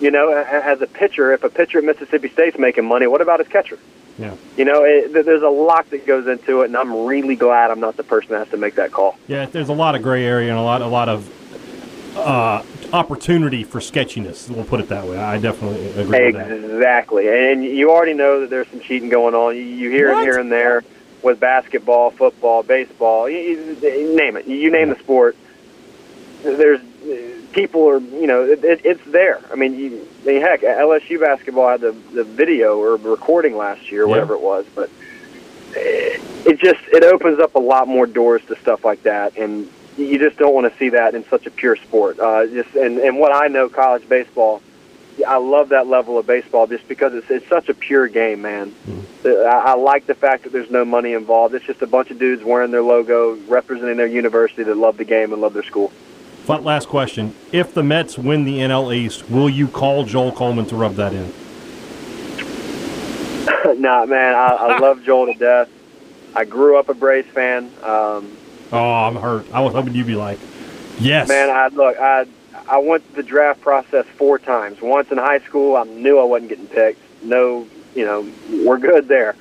You 0.00 0.10
know, 0.10 0.30
as 0.30 0.80
a 0.80 0.86
pitcher, 0.86 1.32
if 1.32 1.44
a 1.44 1.50
pitcher 1.50 1.78
at 1.78 1.84
Mississippi 1.84 2.30
State's 2.30 2.58
making 2.58 2.86
money, 2.86 3.06
what 3.06 3.20
about 3.20 3.38
his 3.38 3.48
catcher? 3.48 3.78
Yeah. 4.18 4.34
You 4.56 4.64
know, 4.64 4.82
it, 4.82 5.12
there's 5.12 5.42
a 5.42 5.48
lot 5.48 5.90
that 5.90 6.06
goes 6.06 6.26
into 6.26 6.62
it, 6.62 6.66
and 6.66 6.76
I'm 6.76 7.04
really 7.06 7.36
glad 7.36 7.70
I'm 7.70 7.80
not 7.80 7.96
the 7.96 8.02
person 8.02 8.30
that 8.30 8.38
has 8.38 8.48
to 8.48 8.56
make 8.56 8.76
that 8.76 8.92
call. 8.92 9.18
Yeah, 9.28 9.46
there's 9.46 9.68
a 9.68 9.74
lot 9.74 9.94
of 9.94 10.02
gray 10.02 10.24
area 10.24 10.50
and 10.50 10.58
a 10.58 10.62
lot, 10.62 10.80
a 10.80 10.86
lot 10.86 11.08
of 11.08 12.16
uh, 12.16 12.62
opportunity 12.92 13.62
for 13.62 13.80
sketchiness. 13.80 14.48
We'll 14.48 14.64
put 14.64 14.80
it 14.80 14.88
that 14.88 15.06
way. 15.06 15.18
I 15.18 15.38
definitely 15.38 15.86
agree 15.90 16.28
exactly. 16.28 16.54
with 16.54 16.62
that. 16.62 16.74
Exactly, 16.76 17.50
and 17.50 17.64
you 17.64 17.90
already 17.90 18.14
know 18.14 18.40
that 18.40 18.50
there's 18.50 18.68
some 18.68 18.80
cheating 18.80 19.10
going 19.10 19.34
on. 19.34 19.56
You 19.56 19.90
hear 19.90 20.12
what? 20.12 20.22
it 20.22 20.24
here 20.24 20.38
and 20.38 20.50
there 20.50 20.82
with 21.22 21.40
basketball, 21.40 22.10
football, 22.10 22.62
baseball. 22.62 23.28
You, 23.28 23.76
you 23.82 24.16
name 24.16 24.36
it. 24.36 24.46
You 24.46 24.70
name 24.70 24.88
the 24.88 24.98
sport. 24.98 25.36
There's 26.42 26.80
people 27.52 27.88
are, 27.88 27.98
you 27.98 28.26
know, 28.26 28.44
it, 28.44 28.64
it, 28.64 28.80
it's 28.84 29.04
there. 29.06 29.40
I 29.50 29.56
mean, 29.56 29.74
you, 29.74 30.08
I 30.22 30.26
mean, 30.26 30.40
heck, 30.40 30.62
LSU 30.62 31.20
basketball 31.20 31.68
had 31.68 31.80
the 31.80 31.92
the 32.12 32.24
video 32.24 32.78
or 32.78 32.96
recording 32.96 33.56
last 33.56 33.90
year, 33.90 34.04
or 34.04 34.08
whatever 34.08 34.34
it 34.34 34.40
was, 34.40 34.64
but 34.74 34.90
it, 35.72 36.20
it 36.46 36.58
just 36.58 36.80
it 36.88 37.04
opens 37.04 37.38
up 37.38 37.54
a 37.54 37.58
lot 37.58 37.88
more 37.88 38.06
doors 38.06 38.42
to 38.46 38.56
stuff 38.56 38.84
like 38.84 39.02
that, 39.02 39.36
and 39.36 39.70
you 39.96 40.18
just 40.18 40.36
don't 40.38 40.54
want 40.54 40.70
to 40.70 40.78
see 40.78 40.90
that 40.90 41.14
in 41.14 41.24
such 41.26 41.46
a 41.46 41.50
pure 41.50 41.76
sport. 41.76 42.18
Uh, 42.18 42.46
just 42.46 42.74
and 42.74 42.98
and 42.98 43.18
what 43.18 43.34
I 43.34 43.48
know, 43.48 43.68
college 43.68 44.08
baseball. 44.08 44.62
I 45.26 45.36
love 45.36 45.70
that 45.70 45.86
level 45.86 46.18
of 46.18 46.26
baseball 46.26 46.66
just 46.66 46.86
because 46.88 47.14
it's 47.14 47.30
it's 47.30 47.46
such 47.48 47.68
a 47.68 47.74
pure 47.74 48.08
game, 48.08 48.42
man. 48.42 48.70
Mm-hmm. 48.70 49.26
I, 49.26 49.72
I 49.72 49.74
like 49.74 50.06
the 50.06 50.14
fact 50.14 50.44
that 50.44 50.52
there's 50.52 50.70
no 50.70 50.84
money 50.84 51.12
involved. 51.12 51.54
It's 51.54 51.66
just 51.66 51.82
a 51.82 51.86
bunch 51.86 52.10
of 52.10 52.18
dudes 52.18 52.42
wearing 52.42 52.70
their 52.70 52.82
logo, 52.82 53.34
representing 53.48 53.96
their 53.96 54.06
university 54.06 54.62
that 54.62 54.76
love 54.76 54.96
the 54.96 55.04
game 55.04 55.32
and 55.32 55.42
love 55.42 55.52
their 55.52 55.62
school. 55.62 55.92
But 56.46 56.64
Last 56.64 56.88
question. 56.88 57.34
If 57.52 57.74
the 57.74 57.82
Mets 57.82 58.18
win 58.18 58.44
the 58.44 58.58
NL 58.58 58.94
East, 58.94 59.28
will 59.30 59.50
you 59.50 59.68
call 59.68 60.04
Joel 60.04 60.32
Coleman 60.32 60.66
to 60.66 60.76
rub 60.76 60.94
that 60.94 61.12
in? 61.12 61.32
nah, 63.80 64.06
man. 64.06 64.34
I, 64.34 64.46
I 64.46 64.78
love 64.78 65.02
Joel 65.04 65.26
to 65.26 65.34
death. 65.38 65.68
I 66.34 66.44
grew 66.44 66.78
up 66.78 66.88
a 66.88 66.94
Braves 66.94 67.28
fan. 67.28 67.66
Um, 67.82 68.36
oh, 68.72 68.94
I'm 68.94 69.16
hurt. 69.16 69.46
I 69.52 69.60
was 69.60 69.74
hoping 69.74 69.94
you'd 69.94 70.06
be 70.06 70.16
like, 70.16 70.38
yes. 70.98 71.28
Man, 71.28 71.50
I 71.50 71.68
look. 71.68 71.96
I 71.98 72.26
I 72.70 72.78
went 72.78 73.16
the 73.16 73.24
draft 73.24 73.62
process 73.62 74.06
four 74.16 74.38
times. 74.38 74.80
Once 74.80 75.10
in 75.10 75.18
high 75.18 75.40
school, 75.40 75.74
I 75.74 75.82
knew 75.82 76.20
I 76.20 76.24
wasn't 76.24 76.50
getting 76.50 76.68
picked. 76.68 77.00
No, 77.20 77.66
you 77.96 78.04
know, 78.04 78.30
we're 78.64 78.78
good 78.78 79.08
there. 79.08 79.34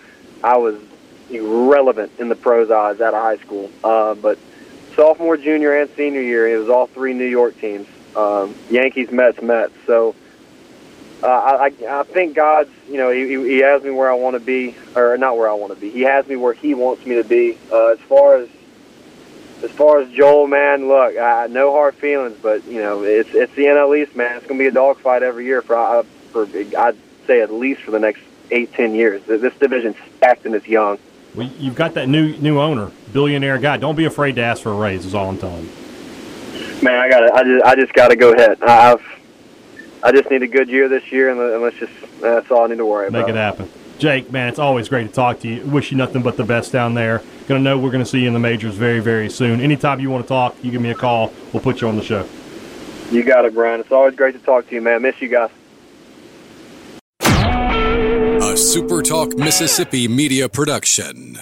I 0.43 0.57
was 0.57 0.81
irrelevant 1.29 2.11
in 2.17 2.27
the 2.27 2.35
pros 2.35 2.71
odds 2.71 3.01
out 3.01 3.13
of 3.13 3.21
high 3.21 3.37
school. 3.37 3.69
Uh, 3.83 4.15
but 4.15 4.39
sophomore, 4.95 5.37
junior, 5.37 5.79
and 5.79 5.91
senior 5.95 6.21
year, 6.21 6.47
it 6.47 6.57
was 6.57 6.69
all 6.69 6.87
three 6.87 7.13
New 7.13 7.27
York 7.27 7.55
teams: 7.61 7.87
um, 8.15 8.55
Yankees, 8.71 9.11
Mets, 9.11 9.43
Mets. 9.43 9.73
So 9.85 10.15
uh, 11.21 11.27
I, 11.27 11.71
I 11.87 12.03
think 12.03 12.35
God's, 12.35 12.71
you 12.87 12.97
know, 12.97 13.11
he, 13.11 13.27
he 13.27 13.59
has 13.59 13.83
me 13.83 13.91
where 13.91 14.09
I 14.09 14.15
want 14.15 14.37
to 14.37 14.39
be, 14.39 14.75
or 14.95 15.15
not 15.19 15.37
where 15.37 15.47
I 15.47 15.53
want 15.53 15.71
to 15.75 15.79
be. 15.79 15.91
He 15.91 16.01
has 16.01 16.25
me 16.25 16.35
where 16.35 16.53
He 16.53 16.73
wants 16.73 17.05
me 17.05 17.13
to 17.15 17.23
be. 17.23 17.59
Uh, 17.71 17.89
as 17.89 17.99
far 17.99 18.37
as 18.37 18.49
as 19.63 19.71
far 19.71 19.99
as 19.99 20.09
Joel, 20.11 20.47
man, 20.47 20.87
look, 20.87 21.17
I, 21.17 21.47
no 21.47 21.71
hard 21.71 21.95
feelings, 21.95 22.37
but 22.41 22.63
you 22.65 22.81
know, 22.81 23.03
it's 23.03 23.29
it's 23.33 23.53
the 23.55 23.63
NL 23.63 24.01
East, 24.01 24.15
man. 24.15 24.37
It's 24.37 24.45
going 24.45 24.57
to 24.57 24.63
be 24.63 24.67
a 24.67 24.71
dogfight 24.71 25.23
every 25.23 25.45
year 25.45 25.61
for 25.61 25.75
uh, 25.75 26.03
for 26.31 26.47
I'd 26.77 26.97
say 27.27 27.41
at 27.41 27.51
least 27.51 27.81
for 27.81 27.91
the 27.91 27.99
next 27.99 28.21
eight, 28.51 28.73
ten 28.73 28.95
years. 28.95 29.23
This 29.25 29.53
division's 29.55 29.97
stacked 30.17 30.45
and 30.45 30.55
it's 30.55 30.67
young. 30.67 30.97
Well, 31.35 31.49
you've 31.59 31.75
got 31.75 31.93
that 31.95 32.07
new 32.07 32.35
new 32.37 32.59
owner, 32.59 32.91
billionaire 33.13 33.57
guy. 33.57 33.77
Don't 33.77 33.95
be 33.95 34.05
afraid 34.05 34.35
to 34.35 34.41
ask 34.41 34.63
for 34.63 34.71
a 34.71 34.75
raise. 34.75 35.05
Is 35.05 35.13
all 35.13 35.29
I'm 35.29 35.37
telling 35.37 35.63
you. 35.63 35.71
Man, 36.81 36.95
I 36.95 37.09
got 37.09 37.31
I 37.33 37.43
just 37.43 37.65
I 37.65 37.75
just 37.75 37.93
got 37.93 38.07
to 38.09 38.15
go 38.15 38.33
ahead. 38.33 38.61
I've 38.63 39.03
I 40.01 40.11
just 40.11 40.29
need 40.31 40.43
a 40.43 40.47
good 40.47 40.69
year 40.69 40.87
this 40.87 41.11
year, 41.11 41.29
and 41.29 41.61
let's 41.61 41.77
just 41.77 41.91
that's 42.21 42.49
all 42.49 42.63
I 42.63 42.67
need 42.67 42.77
to 42.77 42.85
worry 42.85 43.11
Make 43.11 43.27
about. 43.27 43.27
Make 43.27 43.35
it 43.35 43.37
happen. 43.37 43.69
Jake, 43.99 44.31
man, 44.31 44.47
it's 44.47 44.59
always 44.59 44.87
great 44.87 45.07
to 45.07 45.13
talk 45.13 45.41
to 45.41 45.47
you. 45.49 45.61
Wish 45.65 45.91
you 45.91 45.97
nothing 45.97 46.21
but 46.21 46.37
the 46.37 46.45
best 46.45 46.71
down 46.71 46.93
there. 46.93 47.21
Gonna 47.47 47.59
know 47.59 47.77
we're 47.77 47.91
gonna 47.91 48.05
see 48.05 48.21
you 48.21 48.27
in 48.27 48.33
the 48.33 48.39
majors 48.39 48.75
very, 48.75 49.01
very 49.01 49.29
soon. 49.29 49.59
Anytime 49.59 49.99
you 49.99 50.09
want 50.09 50.23
to 50.23 50.27
talk, 50.27 50.55
you 50.63 50.71
give 50.71 50.81
me 50.81 50.89
a 50.89 50.95
call. 50.95 51.33
We'll 51.51 51.61
put 51.61 51.81
you 51.81 51.89
on 51.89 51.97
the 51.97 52.03
show. 52.03 52.25
You 53.11 53.23
got 53.23 53.43
it, 53.43 53.53
Brian. 53.53 53.81
It's 53.81 53.91
always 53.91 54.15
great 54.15 54.33
to 54.33 54.39
talk 54.39 54.69
to 54.69 54.75
you, 54.75 54.81
man. 54.81 55.01
Miss 55.01 55.19
you 55.21 55.27
guys. 55.27 55.49
A 57.21 58.53
SuperTalk 58.53 59.37
Mississippi 59.37 60.07
media 60.07 60.47
production. 60.47 61.39